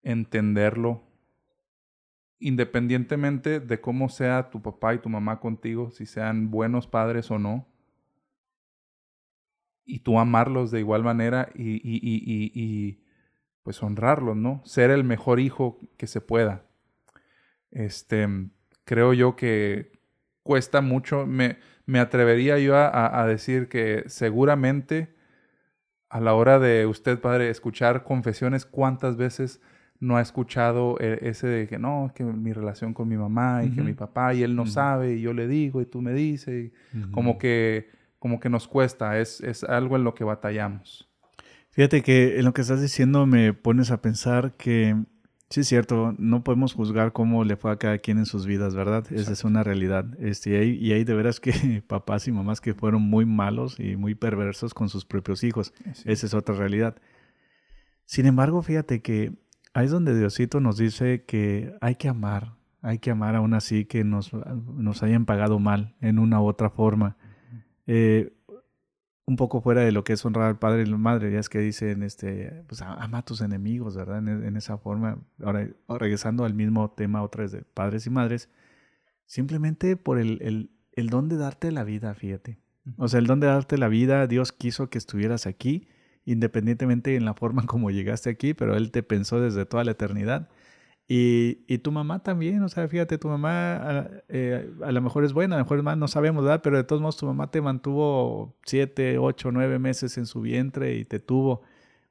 entenderlo, 0.04 1.04
independientemente 2.40 3.60
de 3.60 3.82
cómo 3.82 4.10
sea 4.10 4.52
tu 4.52 4.62
papá 4.62 4.94
y 4.94 5.00
tu 5.00 5.10
mamá 5.10 5.40
contigo, 5.40 5.90
si 5.90 6.06
sean 6.06 6.52
buenos 6.52 6.86
padres 6.86 7.32
o 7.32 7.40
no. 7.40 7.68
Y 9.86 10.00
tú 10.00 10.20
amarlos 10.20 10.70
de 10.70 10.82
igual 10.82 11.04
manera 11.04 11.50
y, 11.56 13.00
pues 13.68 13.84
honrarlos, 13.84 14.38
¿no? 14.38 14.62
Ser 14.64 14.92
el 14.92 15.04
mejor 15.04 15.42
hijo 15.42 15.78
que 15.98 16.08
se 16.08 16.22
pueda. 16.22 16.64
este, 17.70 18.26
creo 18.86 19.12
yo 19.12 19.36
que 19.36 19.92
cuesta 20.42 20.80
mucho. 20.80 21.26
Me, 21.26 21.58
me 21.86 22.00
atrevería 22.00 22.60
yo 22.60 22.78
a, 22.78 23.28
decir 23.28 23.68
que 23.68 24.06
seguramente 24.08 25.14
a 26.08 26.22
la 26.22 26.34
hora 26.34 26.60
de 26.60 26.86
usted, 26.86 27.20
padre, 27.20 27.50
escuchar 27.50 28.06
confesiones, 28.06 28.66
¿cuántas 28.66 29.18
veces 29.18 29.60
no 30.00 30.16
ha 30.16 30.22
escuchado 30.22 30.96
eh, 31.02 31.20
ese 31.24 31.48
de 31.48 31.68
que 31.68 31.78
no, 31.78 32.14
que 32.16 32.24
mi 32.24 32.54
relación 32.54 32.94
con 32.94 33.10
mi 33.10 33.18
mamá 33.18 33.66
y 33.66 33.72
que 33.72 33.82
mi 33.82 33.92
papá 33.92 34.34
y 34.34 34.44
él 34.44 34.56
no 34.56 34.66
sabe 34.66 35.16
y 35.16 35.22
yo 35.22 35.34
le 35.34 35.46
digo 35.50 35.82
y 35.82 35.86
tú 35.86 36.02
me 36.02 36.14
dices? 36.14 36.72
como 37.12 37.38
que 37.38 37.90
como 38.18 38.40
que 38.40 38.50
nos 38.50 38.66
cuesta, 38.66 39.20
es, 39.20 39.42
es 39.42 39.66
algo 39.66 39.98
en 39.98 40.06
lo 40.06 40.16
que 40.16 40.24
batallamos. 40.24 41.10
Fíjate 41.78 42.02
que 42.02 42.40
en 42.40 42.46
lo 42.46 42.56
que 42.56 42.62
estás 42.62 42.82
diciendo 42.82 43.28
me 43.28 43.54
pones 43.54 43.92
a 43.92 44.02
pensar 44.02 44.54
que 44.58 44.96
sí 45.52 45.60
es 45.60 45.68
cierto, 45.68 46.16
no 46.18 46.44
podemos 46.44 46.74
juzgar 46.74 47.14
cómo 47.14 47.44
le 47.44 47.56
fue 47.56 47.72
a 47.72 47.76
cada 47.76 48.00
quien 48.00 48.18
en 48.18 48.26
sus 48.26 48.48
vidas, 48.48 48.74
¿verdad? 48.74 49.06
Esa 49.12 49.32
es 49.32 49.44
una 49.44 49.62
realidad. 49.62 50.06
Este, 50.20 50.50
y, 50.50 50.56
hay, 50.56 50.70
y 50.72 50.94
hay 50.94 51.04
de 51.04 51.14
veras 51.14 51.40
que 51.40 51.84
papás 51.88 52.28
y 52.28 52.32
mamás 52.32 52.62
que 52.62 52.74
fueron 52.74 53.04
muy 53.04 53.28
malos 53.28 53.80
y 53.80 53.96
muy 53.96 54.16
perversos 54.16 54.74
con 54.74 54.90
sus 54.90 55.06
propios 55.06 55.44
hijos. 55.44 55.72
Sí. 55.94 56.02
Esa 56.06 56.26
es 56.26 56.34
otra 56.34 56.56
realidad. 56.56 56.96
Sin 58.06 58.26
embargo, 58.26 58.64
fíjate 58.64 59.04
que 59.04 59.34
ahí 59.76 59.86
es 59.86 59.92
donde 59.92 60.18
Diosito 60.18 60.60
nos 60.60 60.78
dice 60.78 61.26
que 61.26 61.76
hay 61.80 61.94
que 61.94 62.10
amar, 62.10 62.56
hay 62.82 62.98
que 62.98 63.12
amar 63.12 63.36
aún 63.36 63.54
así 63.54 63.86
que 63.86 64.04
nos, 64.04 64.32
nos 64.34 65.04
hayan 65.04 65.28
pagado 65.28 65.60
mal 65.60 65.94
en 66.02 66.18
una 66.18 66.42
u 66.42 66.48
otra 66.48 66.72
forma. 66.72 67.18
Eh, 67.86 68.34
un 69.28 69.36
poco 69.36 69.62
fuera 69.62 69.82
de 69.82 69.92
lo 69.92 70.06
que 70.06 70.14
es 70.14 70.26
honrar 70.26 70.48
al 70.48 70.58
padre 70.58 70.84
y 70.84 70.86
la 70.86 70.98
madre, 70.98 71.32
ya 71.32 71.40
es 71.40 71.50
que 71.50 71.60
dicen, 71.60 72.02
este, 72.02 72.64
pues 72.68 72.82
ama 72.82 73.20
a 73.20 73.26
tus 73.26 73.42
enemigos, 73.42 73.96
¿verdad? 73.96 74.20
En, 74.20 74.46
en 74.46 74.56
esa 74.56 74.78
forma. 74.78 75.20
Ahora, 75.44 75.68
regresando 75.90 76.46
al 76.46 76.54
mismo 76.54 76.90
tema 76.92 77.22
otra 77.22 77.44
vez 77.44 77.52
de 77.52 77.62
padres 77.62 78.08
y 78.08 78.10
madres, 78.10 78.50
simplemente 79.26 79.98
por 79.98 80.18
el, 80.18 80.42
el, 80.42 80.72
el 80.94 81.10
don 81.10 81.28
de 81.28 81.36
darte 81.36 81.74
la 81.74 81.84
vida, 81.84 82.16
fíjate. 82.16 82.58
O 82.96 83.10
sea, 83.10 83.20
el 83.20 83.28
don 83.28 83.42
de 83.42 83.48
darte 83.48 83.78
la 83.78 83.90
vida, 83.90 84.28
Dios 84.28 84.54
quiso 84.54 84.90
que 84.90 84.98
estuvieras 84.98 85.46
aquí, 85.46 85.90
independientemente 86.24 87.16
en 87.16 87.26
la 87.26 87.34
forma 87.34 87.64
como 87.68 87.92
llegaste 87.92 88.30
aquí, 88.30 88.54
pero 88.54 88.78
Él 88.78 88.92
te 88.92 89.04
pensó 89.04 89.42
desde 89.42 89.66
toda 89.66 89.84
la 89.84 89.92
eternidad. 89.92 90.48
Y, 91.10 91.78
tu 91.80 91.92
mamá 91.92 92.22
también, 92.22 92.62
o 92.64 92.70
sea, 92.70 92.88
fíjate, 92.90 93.18
tu 93.18 93.30
mamá 93.30 93.76
a, 93.76 94.10
eh, 94.28 94.70
lo 94.92 95.02
mejor 95.02 95.24
es 95.24 95.32
buena, 95.32 95.56
a 95.56 95.60
lo 95.60 95.64
mejor 95.64 95.78
es 95.78 95.84
mal, 95.86 95.98
no 95.98 96.08
sabemos, 96.10 96.44
¿verdad? 96.44 96.62
Pero 96.62 96.76
de 96.76 96.84
todos 96.84 97.02
modos 97.02 97.16
tu 97.16 97.26
mamá 97.26 97.50
te 97.50 97.62
mantuvo 97.62 98.58
siete, 98.66 99.18
ocho, 99.18 99.52
nueve 99.54 99.80
meses 99.80 100.18
en 100.18 100.26
su 100.26 100.42
vientre 100.42 100.98
y 100.98 101.06
te 101.06 101.20
tuvo. 101.20 101.62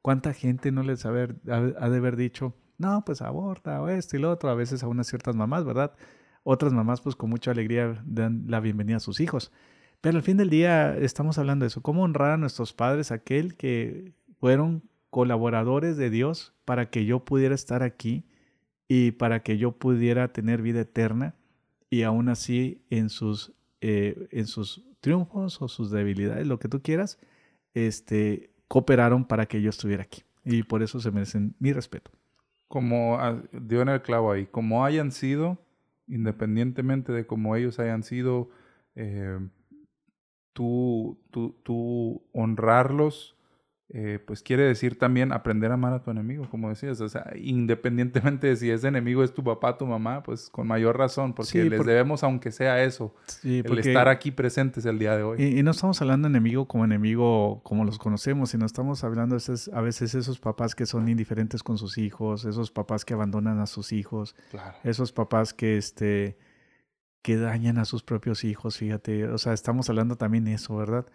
¿Cuánta 0.01 0.32
gente 0.32 0.72
no 0.72 0.82
les 0.82 1.05
haber, 1.05 1.36
ha, 1.49 1.57
ha 1.57 1.90
de 1.90 1.97
haber 1.99 2.16
dicho, 2.16 2.55
no, 2.78 3.05
pues 3.05 3.20
aborta 3.20 3.82
o 3.82 3.88
esto 3.88 4.16
y 4.16 4.20
lo 4.20 4.30
otro? 4.30 4.49
A 4.49 4.55
veces 4.55 4.82
a 4.82 4.88
unas 4.88 5.09
ciertas 5.09 5.36
mamás, 5.36 5.64
¿verdad? 5.64 5.94
Otras 6.42 6.72
mamás 6.72 7.03
pues 7.03 7.16
con 7.16 7.28
mucha 7.28 7.51
alegría 7.51 8.03
dan 8.07 8.44
la 8.49 8.61
bienvenida 8.61 8.97
a 8.97 9.01
sus 9.01 9.20
hijos. 9.20 9.53
Pero 10.01 10.16
al 10.16 10.22
fin 10.22 10.38
del 10.38 10.49
día 10.49 10.97
estamos 10.97 11.38
hablando 11.38 11.64
de 11.64 11.68
eso, 11.68 11.82
cómo 11.82 12.03
honrar 12.03 12.30
a 12.30 12.36
nuestros 12.38 12.72
padres, 12.72 13.12
aquel 13.12 13.57
que 13.57 14.14
fueron 14.40 14.84
colaboradores 15.11 15.97
de 15.97 16.09
Dios 16.09 16.55
para 16.64 16.88
que 16.88 17.05
yo 17.05 17.24
pudiera 17.24 17.55
estar 17.55 17.82
aquí 17.82 18.24
y 18.89 19.12
para 19.12 19.43
que 19.43 19.59
yo 19.59 19.72
pudiera 19.72 20.32
tener 20.32 20.62
vida 20.62 20.82
eterna 20.82 21.34
y 21.91 22.03
aún 22.03 22.28
así 22.28 22.84
en 22.91 23.09
sus, 23.09 23.53
eh, 23.80 24.28
en 24.30 24.47
sus 24.47 24.84
triunfos 25.01 25.61
o 25.62 25.68
sus 25.68 25.91
debilidades, 25.91 26.47
lo 26.47 26.59
que 26.59 26.68
tú 26.68 26.82
quieras, 26.82 27.18
este, 27.74 28.51
cooperaron 28.68 29.24
para 29.24 29.47
que 29.47 29.62
yo 29.62 29.70
estuviera 29.70 30.03
aquí. 30.03 30.22
Y 30.45 30.62
por 30.62 30.82
eso 30.82 31.01
se 31.01 31.11
merecen 31.11 31.55
mi 31.59 31.72
respeto. 31.72 32.11
Como 32.68 33.18
ah, 33.18 33.43
dio 33.53 33.82
en 33.82 33.89
el 33.89 34.03
clavo 34.03 34.32
ahí, 34.32 34.47
como 34.47 34.84
hayan 34.84 35.12
sido, 35.12 35.59
independientemente 36.09 37.12
de 37.12 37.26
cómo 37.26 37.57
ellos 37.57 37.78
hayan 37.78 38.03
sido, 38.03 38.51
eh, 38.95 39.39
tú, 40.53 41.18
tú, 41.30 41.57
tú 41.62 42.22
honrarlos, 42.32 43.36
eh, 43.89 44.18
pues 44.26 44.43
quiere 44.43 44.64
decir 44.64 44.99
también 44.99 45.32
aprender 45.32 45.70
a 45.70 45.74
amar 45.74 45.93
a 45.93 46.03
tu 46.03 46.11
enemigo, 46.11 46.49
como 46.51 46.68
decías. 46.68 47.01
O 47.01 47.09
sea, 47.09 47.32
independientemente 47.37 48.49
de 48.49 48.57
si 48.57 48.70
ese 48.70 48.89
enemigo 48.89 49.22
es 49.22 49.32
tu 49.32 49.45
papá, 49.45 49.78
tu 49.78 49.87
mamá, 49.87 50.22
pues 50.24 50.51
con 50.51 50.66
mayor 50.66 50.99
razón, 50.99 51.34
porque 51.34 51.51
Sí, 51.62 51.68
les 51.68 51.87
debemos, 51.87 52.24
aunque 52.24 52.51
sea 52.51 52.82
eso, 52.82 53.14
Sí, 53.26 53.62
el 53.64 53.78
estar 53.78 54.09
aquí 54.09 54.32
presentes 54.32 54.84
el 54.87 54.99
día 54.99 55.16
de 55.16 55.22
hoy. 55.22 55.43
Y, 55.43 55.59
y 55.61 55.62
no 55.62 55.70
estamos 55.70 56.01
hablando 56.03 56.28
de 56.28 56.32
enemigo 56.32 56.66
como 56.66 56.84
enemigo 56.84 57.61
como 57.62 57.84
los 57.84 57.99
conocemos, 57.99 58.51
sino 58.51 58.66
estamos 58.66 59.05
hablando 59.05 59.37
a 59.72 59.80
veces 59.80 60.14
esos 60.14 60.41
papás 60.41 60.74
que 60.74 60.87
son 60.87 61.09
indiferentes 61.09 61.62
con 61.62 61.78
sus 61.78 61.97
hijos, 61.99 62.45
esos 62.45 62.70
papás 62.72 63.05
que 63.05 63.14
abandonan 63.14 63.61
a 63.61 63.66
sus 63.66 63.93
hijos, 63.93 64.34
Claro. 64.51 64.76
esos 64.84 65.12
papás 65.12 65.55
que 65.55 65.76
este 65.76 66.37
que 67.22 67.37
dañan 67.37 67.78
a 67.78 67.84
sus 67.84 68.05
propios 68.05 68.45
hijos, 68.45 68.76
fíjate, 68.78 69.26
o 69.26 69.39
sea, 69.39 69.53
estamos 69.53 69.91
hablando 69.91 70.14
también 70.14 70.45
de 70.45 70.55
eso, 70.55 70.76
¿verdad? 70.76 71.07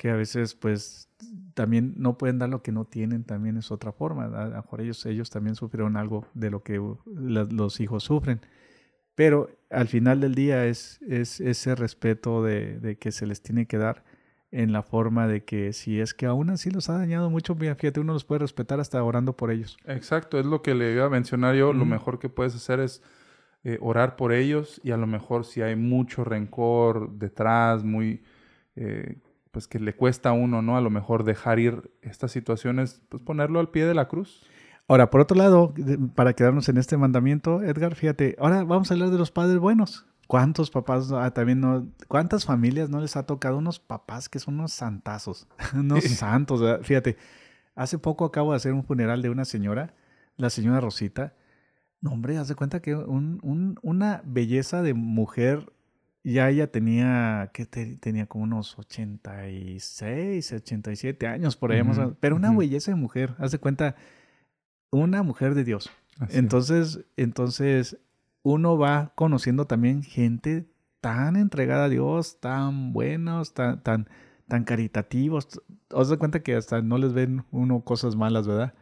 Que 0.00 0.08
a 0.08 0.16
veces 0.16 0.54
pues 0.54 1.10
también 1.52 1.92
no 1.98 2.16
pueden 2.16 2.38
dar 2.38 2.48
lo 2.48 2.62
que 2.62 2.72
no 2.72 2.86
tienen, 2.86 3.22
también 3.22 3.58
es 3.58 3.70
otra 3.70 3.92
forma, 3.92 4.24
a 4.24 4.46
lo 4.46 4.56
mejor 4.56 4.80
ellos 4.80 5.04
ellos 5.04 5.28
también 5.28 5.56
sufrieron 5.56 5.98
algo 5.98 6.26
de 6.32 6.50
lo 6.50 6.62
que 6.62 6.80
los 7.04 7.80
hijos 7.80 8.04
sufren. 8.04 8.40
Pero 9.14 9.50
al 9.68 9.88
final 9.88 10.22
del 10.22 10.34
día 10.34 10.64
es, 10.64 11.02
es 11.02 11.38
ese 11.42 11.74
respeto 11.74 12.42
de, 12.42 12.80
de 12.80 12.96
que 12.96 13.12
se 13.12 13.26
les 13.26 13.42
tiene 13.42 13.66
que 13.66 13.76
dar 13.76 14.02
en 14.50 14.72
la 14.72 14.82
forma 14.82 15.28
de 15.28 15.44
que 15.44 15.74
si 15.74 16.00
es 16.00 16.14
que 16.14 16.24
aún 16.24 16.48
así 16.48 16.70
los 16.70 16.88
ha 16.88 16.96
dañado 16.96 17.28
mucho, 17.28 17.54
fíjate, 17.54 18.00
uno 18.00 18.14
los 18.14 18.24
puede 18.24 18.38
respetar 18.38 18.80
hasta 18.80 19.04
orando 19.04 19.36
por 19.36 19.50
ellos. 19.50 19.76
Exacto, 19.84 20.40
es 20.40 20.46
lo 20.46 20.62
que 20.62 20.74
le 20.74 20.94
iba 20.94 21.04
a 21.04 21.10
mencionar 21.10 21.56
yo. 21.56 21.74
Lo 21.74 21.84
mejor 21.84 22.18
que 22.18 22.30
puedes 22.30 22.54
hacer 22.54 22.80
es 22.80 23.02
eh, 23.64 23.76
orar 23.82 24.16
por 24.16 24.32
ellos 24.32 24.80
y 24.82 24.92
a 24.92 24.96
lo 24.96 25.06
mejor 25.06 25.44
si 25.44 25.60
hay 25.60 25.76
mucho 25.76 26.24
rencor 26.24 27.10
detrás, 27.18 27.84
muy, 27.84 28.22
eh, 28.76 29.18
pues 29.50 29.66
que 29.68 29.78
le 29.80 29.94
cuesta 29.94 30.30
a 30.30 30.32
uno, 30.32 30.62
¿no? 30.62 30.76
A 30.76 30.80
lo 30.80 30.90
mejor 30.90 31.24
dejar 31.24 31.58
ir 31.58 31.90
estas 32.02 32.30
situaciones, 32.32 33.02
pues 33.08 33.22
ponerlo 33.22 33.60
al 33.60 33.70
pie 33.70 33.84
de 33.86 33.94
la 33.94 34.08
cruz. 34.08 34.44
Ahora, 34.88 35.10
por 35.10 35.20
otro 35.20 35.36
lado, 35.36 35.72
para 36.14 36.32
quedarnos 36.34 36.68
en 36.68 36.76
este 36.76 36.96
mandamiento, 36.96 37.62
Edgar, 37.62 37.94
fíjate, 37.94 38.36
ahora 38.38 38.64
vamos 38.64 38.90
a 38.90 38.94
hablar 38.94 39.10
de 39.10 39.18
los 39.18 39.30
padres 39.30 39.58
buenos. 39.58 40.06
¿Cuántos 40.26 40.70
papás 40.70 41.10
ah, 41.12 41.32
también 41.32 41.60
no, 41.60 41.88
cuántas 42.06 42.44
familias 42.44 42.88
no 42.88 43.00
les 43.00 43.16
ha 43.16 43.24
tocado 43.26 43.58
unos 43.58 43.80
papás 43.80 44.28
que 44.28 44.38
son 44.38 44.54
unos 44.54 44.72
santazos, 44.72 45.48
unos 45.74 46.04
santos? 46.04 46.60
¿verdad? 46.60 46.82
Fíjate, 46.82 47.16
hace 47.74 47.98
poco 47.98 48.24
acabo 48.24 48.50
de 48.52 48.56
hacer 48.56 48.72
un 48.72 48.84
funeral 48.84 49.22
de 49.22 49.30
una 49.30 49.44
señora, 49.44 49.94
la 50.36 50.50
señora 50.50 50.80
Rosita. 50.80 51.34
No, 52.00 52.12
hombre, 52.12 52.38
haz 52.38 52.46
de 52.48 52.54
cuenta 52.54 52.80
que 52.80 52.94
un- 52.94 53.40
un- 53.42 53.78
una 53.82 54.22
belleza 54.24 54.82
de 54.82 54.94
mujer, 54.94 55.72
ya 56.22 56.50
ella 56.50 56.70
tenía, 56.70 57.50
que 57.52 57.66
tenía 57.66 58.26
como 58.26 58.44
unos 58.44 58.78
86, 58.78 60.52
87 60.52 61.26
años 61.26 61.56
por 61.56 61.72
ahí, 61.72 61.82
más 61.82 61.98
o 61.98 62.00
menos, 62.02 62.16
pero 62.20 62.36
una 62.36 62.54
belleza 62.54 62.90
de 62.90 62.96
mujer, 62.96 63.34
haz 63.38 63.52
de 63.52 63.58
cuenta, 63.58 63.96
una 64.90 65.22
mujer 65.22 65.54
de 65.54 65.64
Dios. 65.64 65.90
Así 66.18 66.32
es. 66.32 66.38
Entonces, 66.38 67.00
entonces 67.16 67.98
uno 68.42 68.78
va 68.78 69.12
conociendo 69.14 69.66
también 69.66 70.02
gente 70.02 70.66
tan 71.00 71.36
entregada 71.36 71.84
a 71.84 71.88
Dios, 71.88 72.40
tan 72.40 72.92
buenos, 72.92 73.54
tan, 73.54 73.82
tan, 73.82 74.08
tan 74.48 74.64
caritativos. 74.64 75.60
Os 75.90 76.08
da 76.08 76.18
cuenta 76.18 76.42
que 76.42 76.54
hasta 76.54 76.82
no 76.82 76.98
les 76.98 77.12
ven 77.12 77.44
uno 77.50 77.80
cosas 77.80 78.16
malas, 78.16 78.46
¿verdad? 78.46 78.74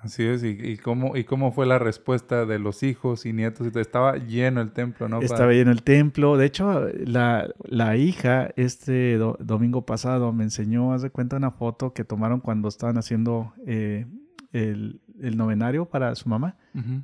Así 0.00 0.24
es, 0.24 0.44
y, 0.44 0.48
y 0.50 0.76
cómo, 0.76 1.16
y 1.16 1.24
cómo 1.24 1.50
fue 1.50 1.66
la 1.66 1.78
respuesta 1.80 2.46
de 2.46 2.58
los 2.60 2.82
hijos 2.84 3.26
y 3.26 3.32
nietos. 3.32 3.74
Estaba 3.74 4.16
lleno 4.16 4.60
el 4.60 4.70
templo, 4.70 5.08
¿no? 5.08 5.20
Estaba 5.20 5.52
en 5.52 5.66
el 5.68 5.82
templo. 5.82 6.36
De 6.36 6.46
hecho, 6.46 6.86
la, 7.04 7.48
la 7.64 7.96
hija 7.96 8.50
este 8.56 9.18
do- 9.18 9.36
domingo 9.40 9.84
pasado 9.84 10.32
me 10.32 10.44
enseñó, 10.44 10.92
haz 10.92 11.02
de 11.02 11.10
cuenta, 11.10 11.36
una 11.36 11.50
foto 11.50 11.92
que 11.94 12.04
tomaron 12.04 12.38
cuando 12.40 12.68
estaban 12.68 12.96
haciendo 12.96 13.52
eh, 13.66 14.06
el, 14.52 15.00
el 15.20 15.36
novenario 15.36 15.86
para 15.86 16.14
su 16.14 16.28
mamá. 16.28 16.56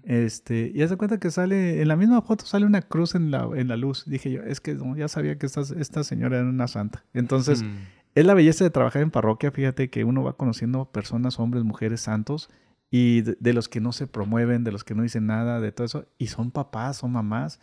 Este, 0.04 0.70
y 0.72 0.82
haz 0.82 0.90
de 0.90 0.96
cuenta 0.96 1.18
que 1.18 1.32
sale, 1.32 1.82
en 1.82 1.88
la 1.88 1.96
misma 1.96 2.22
foto 2.22 2.46
sale 2.46 2.64
una 2.64 2.80
cruz 2.82 3.16
en 3.16 3.32
la, 3.32 3.48
en 3.56 3.66
la 3.66 3.76
luz. 3.76 4.04
Dije 4.06 4.30
yo, 4.30 4.42
es 4.44 4.60
que 4.60 4.74
no, 4.74 4.96
ya 4.96 5.08
sabía 5.08 5.36
que 5.36 5.46
esta, 5.46 5.62
esta 5.62 6.04
señora 6.04 6.38
era 6.38 6.48
una 6.48 6.68
santa. 6.68 7.04
Entonces, 7.12 7.62
Mm. 7.64 7.74
es 8.14 8.24
la 8.24 8.34
belleza 8.34 8.62
de 8.62 8.70
trabajar 8.70 9.02
en 9.02 9.10
parroquia. 9.10 9.50
Fíjate 9.50 9.90
que 9.90 10.04
uno 10.04 10.22
va 10.22 10.36
conociendo 10.36 10.84
personas, 10.84 11.40
hombres, 11.40 11.64
mujeres 11.64 12.00
santos, 12.02 12.50
y 12.90 13.22
de, 13.22 13.52
los 13.52 13.68
que 13.68 13.80
no 13.80 13.92
se 13.92 14.06
promueven, 14.06 14.64
de 14.64 14.72
los 14.72 14.84
que 14.84 14.94
no 14.94 15.02
dicen 15.02 15.26
nada, 15.26 15.60
de 15.60 15.72
todo 15.72 15.84
eso, 15.84 16.06
y 16.18 16.28
son 16.28 16.50
papás, 16.50 16.98
son 16.98 17.12
mamás, 17.12 17.60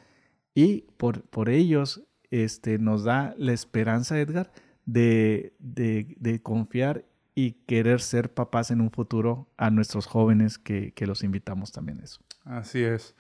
y 0.54 0.82
por, 0.98 1.24
por 1.24 1.50
ellos 1.50 2.04
este, 2.30 2.80
nos 2.80 3.04
da 3.04 3.34
la 3.38 3.54
esperanza, 3.54 4.20
Edgar, 4.20 4.52
de, 4.86 5.56
de, 5.60 6.16
de 6.20 6.42
confiar 6.42 7.06
y 7.36 7.54
querer 7.66 8.02
ser 8.02 8.34
papás 8.34 8.72
en 8.72 8.82
un 8.82 8.92
futuro 8.92 9.50
a 9.58 9.70
nuestros 9.70 10.06
jóvenes 10.06 10.58
que, 10.58 10.94
que 10.94 11.08
los 11.08 11.24
invitamos 11.24 11.72
también 11.72 12.02
a 12.02 12.04
eso. 12.04 12.20
Así 12.44 12.84
es. 12.84 13.16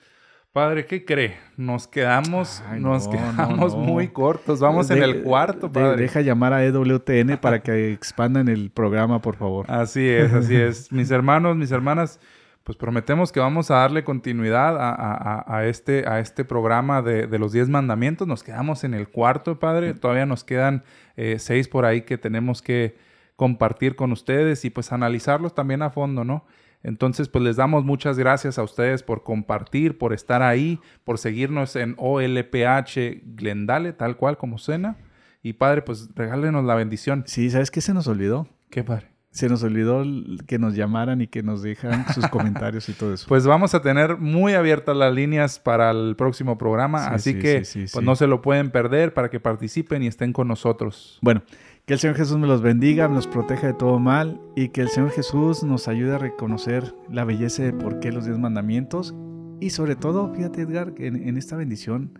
Padre, 0.54 0.86
¿qué 0.86 1.06
cree? 1.06 1.38
Nos 1.56 1.88
quedamos, 1.88 2.62
Ay, 2.68 2.82
nos 2.82 3.06
no, 3.06 3.12
quedamos 3.14 3.74
no, 3.74 3.80
no. 3.80 3.86
muy 3.86 4.10
cortos. 4.10 4.60
Vamos 4.60 4.89
en 4.91 4.99
De- 4.99 5.06
el 5.06 5.24
cuarto, 5.24 5.70
de- 5.70 5.74
padre. 5.80 6.02
deja 6.02 6.20
llamar 6.20 6.52
a 6.52 6.66
EWTN 6.66 7.38
para 7.38 7.62
que 7.64 7.93
expandan 7.93 8.49
el 8.49 8.70
programa, 8.70 9.22
por 9.22 9.38
favor. 9.38 9.66
Así 9.72 10.06
es, 10.10 10.34
así 10.34 10.56
es. 10.58 10.91
Mis 10.91 11.10
hermanos, 11.10 11.56
mis 11.56 11.72
hermanas, 11.72 12.20
pues 12.66 12.78
prometemos 12.78 13.32
que 13.32 13.39
vamos 13.39 13.72
a 13.72 13.76
darle 13.76 14.04
continuidad 14.04 14.76
a, 14.78 14.89
a- 14.91 15.45
a 15.58 15.66
este, 15.68 16.06
a 16.06 16.20
este 16.20 16.43
programa 16.43 17.02
de, 17.02 17.28
de 17.28 17.39
los 17.39 17.54
10 17.54 17.70
mandamientos. 17.70 18.28
Nos 18.28 18.43
quedamos 18.43 18.84
en 18.84 18.93
el 18.93 19.08
cuarto, 19.08 19.58
Padre. 19.58 19.93
Todavía 19.93 20.26
nos 20.26 20.43
quedan 20.43 20.84
eh, 21.16 21.38
seis 21.39 21.70
por 21.70 21.86
ahí 21.86 22.02
que 22.02 22.18
tenemos 22.18 22.62
que 22.62 22.97
compartir 23.38 23.95
con 23.95 24.12
ustedes 24.12 24.66
y 24.66 24.70
pues 24.70 24.91
analizarlos 24.91 25.56
también 25.56 25.82
a 25.82 25.91
fondo, 25.91 26.26
¿no? 26.26 26.45
Entonces, 26.84 27.29
pues 27.29 27.43
les 27.43 27.55
damos 27.55 27.86
muchas 27.86 28.17
gracias 28.17 28.57
a 28.57 28.63
ustedes 28.63 29.03
por 29.03 29.23
compartir, 29.23 29.97
por 29.97 30.13
estar 30.13 30.41
ahí, 30.41 30.79
por 31.03 31.17
seguirnos 31.17 31.75
en 31.75 31.95
OLPH 31.97 33.21
Glendale, 33.36 33.93
tal 33.93 34.17
cual 34.17 34.38
como 34.38 34.57
cena. 34.57 34.97
Y 35.43 35.53
Padre, 35.53 35.82
pues 35.82 36.09
regálenos 36.15 36.65
la 36.65 36.75
bendición. 36.75 37.23
Sí, 37.27 37.49
¿sabes 37.49 37.71
qué 37.71 37.82
se 37.82 37.93
nos 37.93 38.07
olvidó? 38.07 38.47
¿Qué 38.69 38.84
Padre? 38.84 39.11
Se 39.32 39.47
nos 39.47 39.63
olvidó 39.63 40.03
que 40.45 40.59
nos 40.59 40.75
llamaran 40.75 41.21
y 41.21 41.27
que 41.27 41.41
nos 41.41 41.61
dejaran 41.61 42.05
sus 42.13 42.27
comentarios 42.29 42.89
y 42.89 42.93
todo 42.93 43.13
eso. 43.13 43.27
Pues 43.29 43.47
vamos 43.47 43.73
a 43.73 43.82
tener 43.82 44.17
muy 44.17 44.53
abiertas 44.55 44.95
las 44.97 45.13
líneas 45.13 45.57
para 45.57 45.89
el 45.91 46.15
próximo 46.17 46.57
programa, 46.57 46.99
Sí, 46.99 47.09
así 47.13 47.34
sí, 47.34 47.39
que 47.39 47.63
sí, 47.63 47.86
pues 47.93 48.03
no 48.03 48.15
se 48.17 48.27
lo 48.27 48.41
pueden 48.41 48.71
perder 48.71 49.13
para 49.13 49.29
que 49.29 49.39
participen 49.39 50.03
y 50.03 50.07
estén 50.07 50.34
con 50.34 50.49
nosotros. 50.49 51.17
Bueno, 51.21 51.43
que 51.86 51.93
el 51.93 51.99
Señor 51.99 52.15
Jesús 52.15 52.38
me 52.38 52.47
los 52.47 52.61
bendiga, 52.61 53.07
nos 53.07 53.27
proteja 53.27 53.67
de 53.67 53.73
todo 53.73 53.99
mal 53.99 54.39
y 54.55 54.69
que 54.69 54.82
el 54.82 54.89
Señor 54.89 55.11
Jesús 55.11 55.63
nos 55.63 55.88
ayude 55.88 56.15
a 56.15 56.17
reconocer 56.19 56.95
la 57.09 57.25
belleza 57.25 57.63
de 57.63 57.73
por 57.73 57.99
qué 57.99 58.11
los 58.11 58.25
diez 58.25 58.38
mandamientos 58.38 59.15
y 59.59 59.71
sobre 59.71 59.95
todo, 59.95 60.34
fíjate 60.34 60.61
Edgar, 60.61 60.93
en, 60.97 61.15
en 61.27 61.38
esta 61.38 61.55
bendición, 61.55 62.17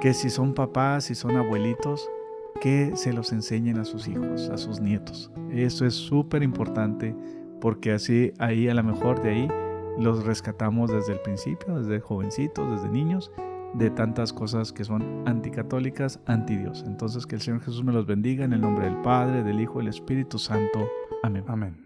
que 0.00 0.12
si 0.12 0.30
son 0.30 0.54
papás, 0.54 1.04
si 1.04 1.14
son 1.14 1.36
abuelitos, 1.36 2.08
que 2.60 2.92
se 2.96 3.12
los 3.12 3.32
enseñen 3.32 3.78
a 3.78 3.84
sus 3.84 4.08
hijos, 4.08 4.48
a 4.50 4.58
sus 4.58 4.80
nietos. 4.80 5.30
Eso 5.50 5.86
es 5.86 5.94
súper 5.94 6.42
importante 6.42 7.14
porque 7.60 7.92
así 7.92 8.32
ahí 8.38 8.68
a 8.68 8.74
lo 8.74 8.82
mejor 8.82 9.22
de 9.22 9.30
ahí 9.30 9.48
los 9.98 10.24
rescatamos 10.24 10.90
desde 10.90 11.12
el 11.12 11.20
principio, 11.20 11.78
desde 11.78 12.00
jovencitos, 12.00 12.70
desde 12.70 12.92
niños 12.92 13.30
de 13.74 13.90
tantas 13.90 14.32
cosas 14.32 14.72
que 14.72 14.84
son 14.84 15.26
anticatólicas, 15.26 16.20
anti 16.26 16.56
Dios. 16.56 16.84
Entonces 16.86 17.26
que 17.26 17.36
el 17.36 17.42
Señor 17.42 17.60
Jesús 17.60 17.84
me 17.84 17.92
los 17.92 18.06
bendiga 18.06 18.44
en 18.44 18.52
el 18.52 18.60
nombre 18.60 18.86
del 18.86 19.00
Padre, 19.02 19.42
del 19.42 19.60
Hijo 19.60 19.78
del 19.78 19.88
Espíritu 19.88 20.38
Santo. 20.38 20.88
Amén. 21.22 21.44
Amén. 21.46 21.83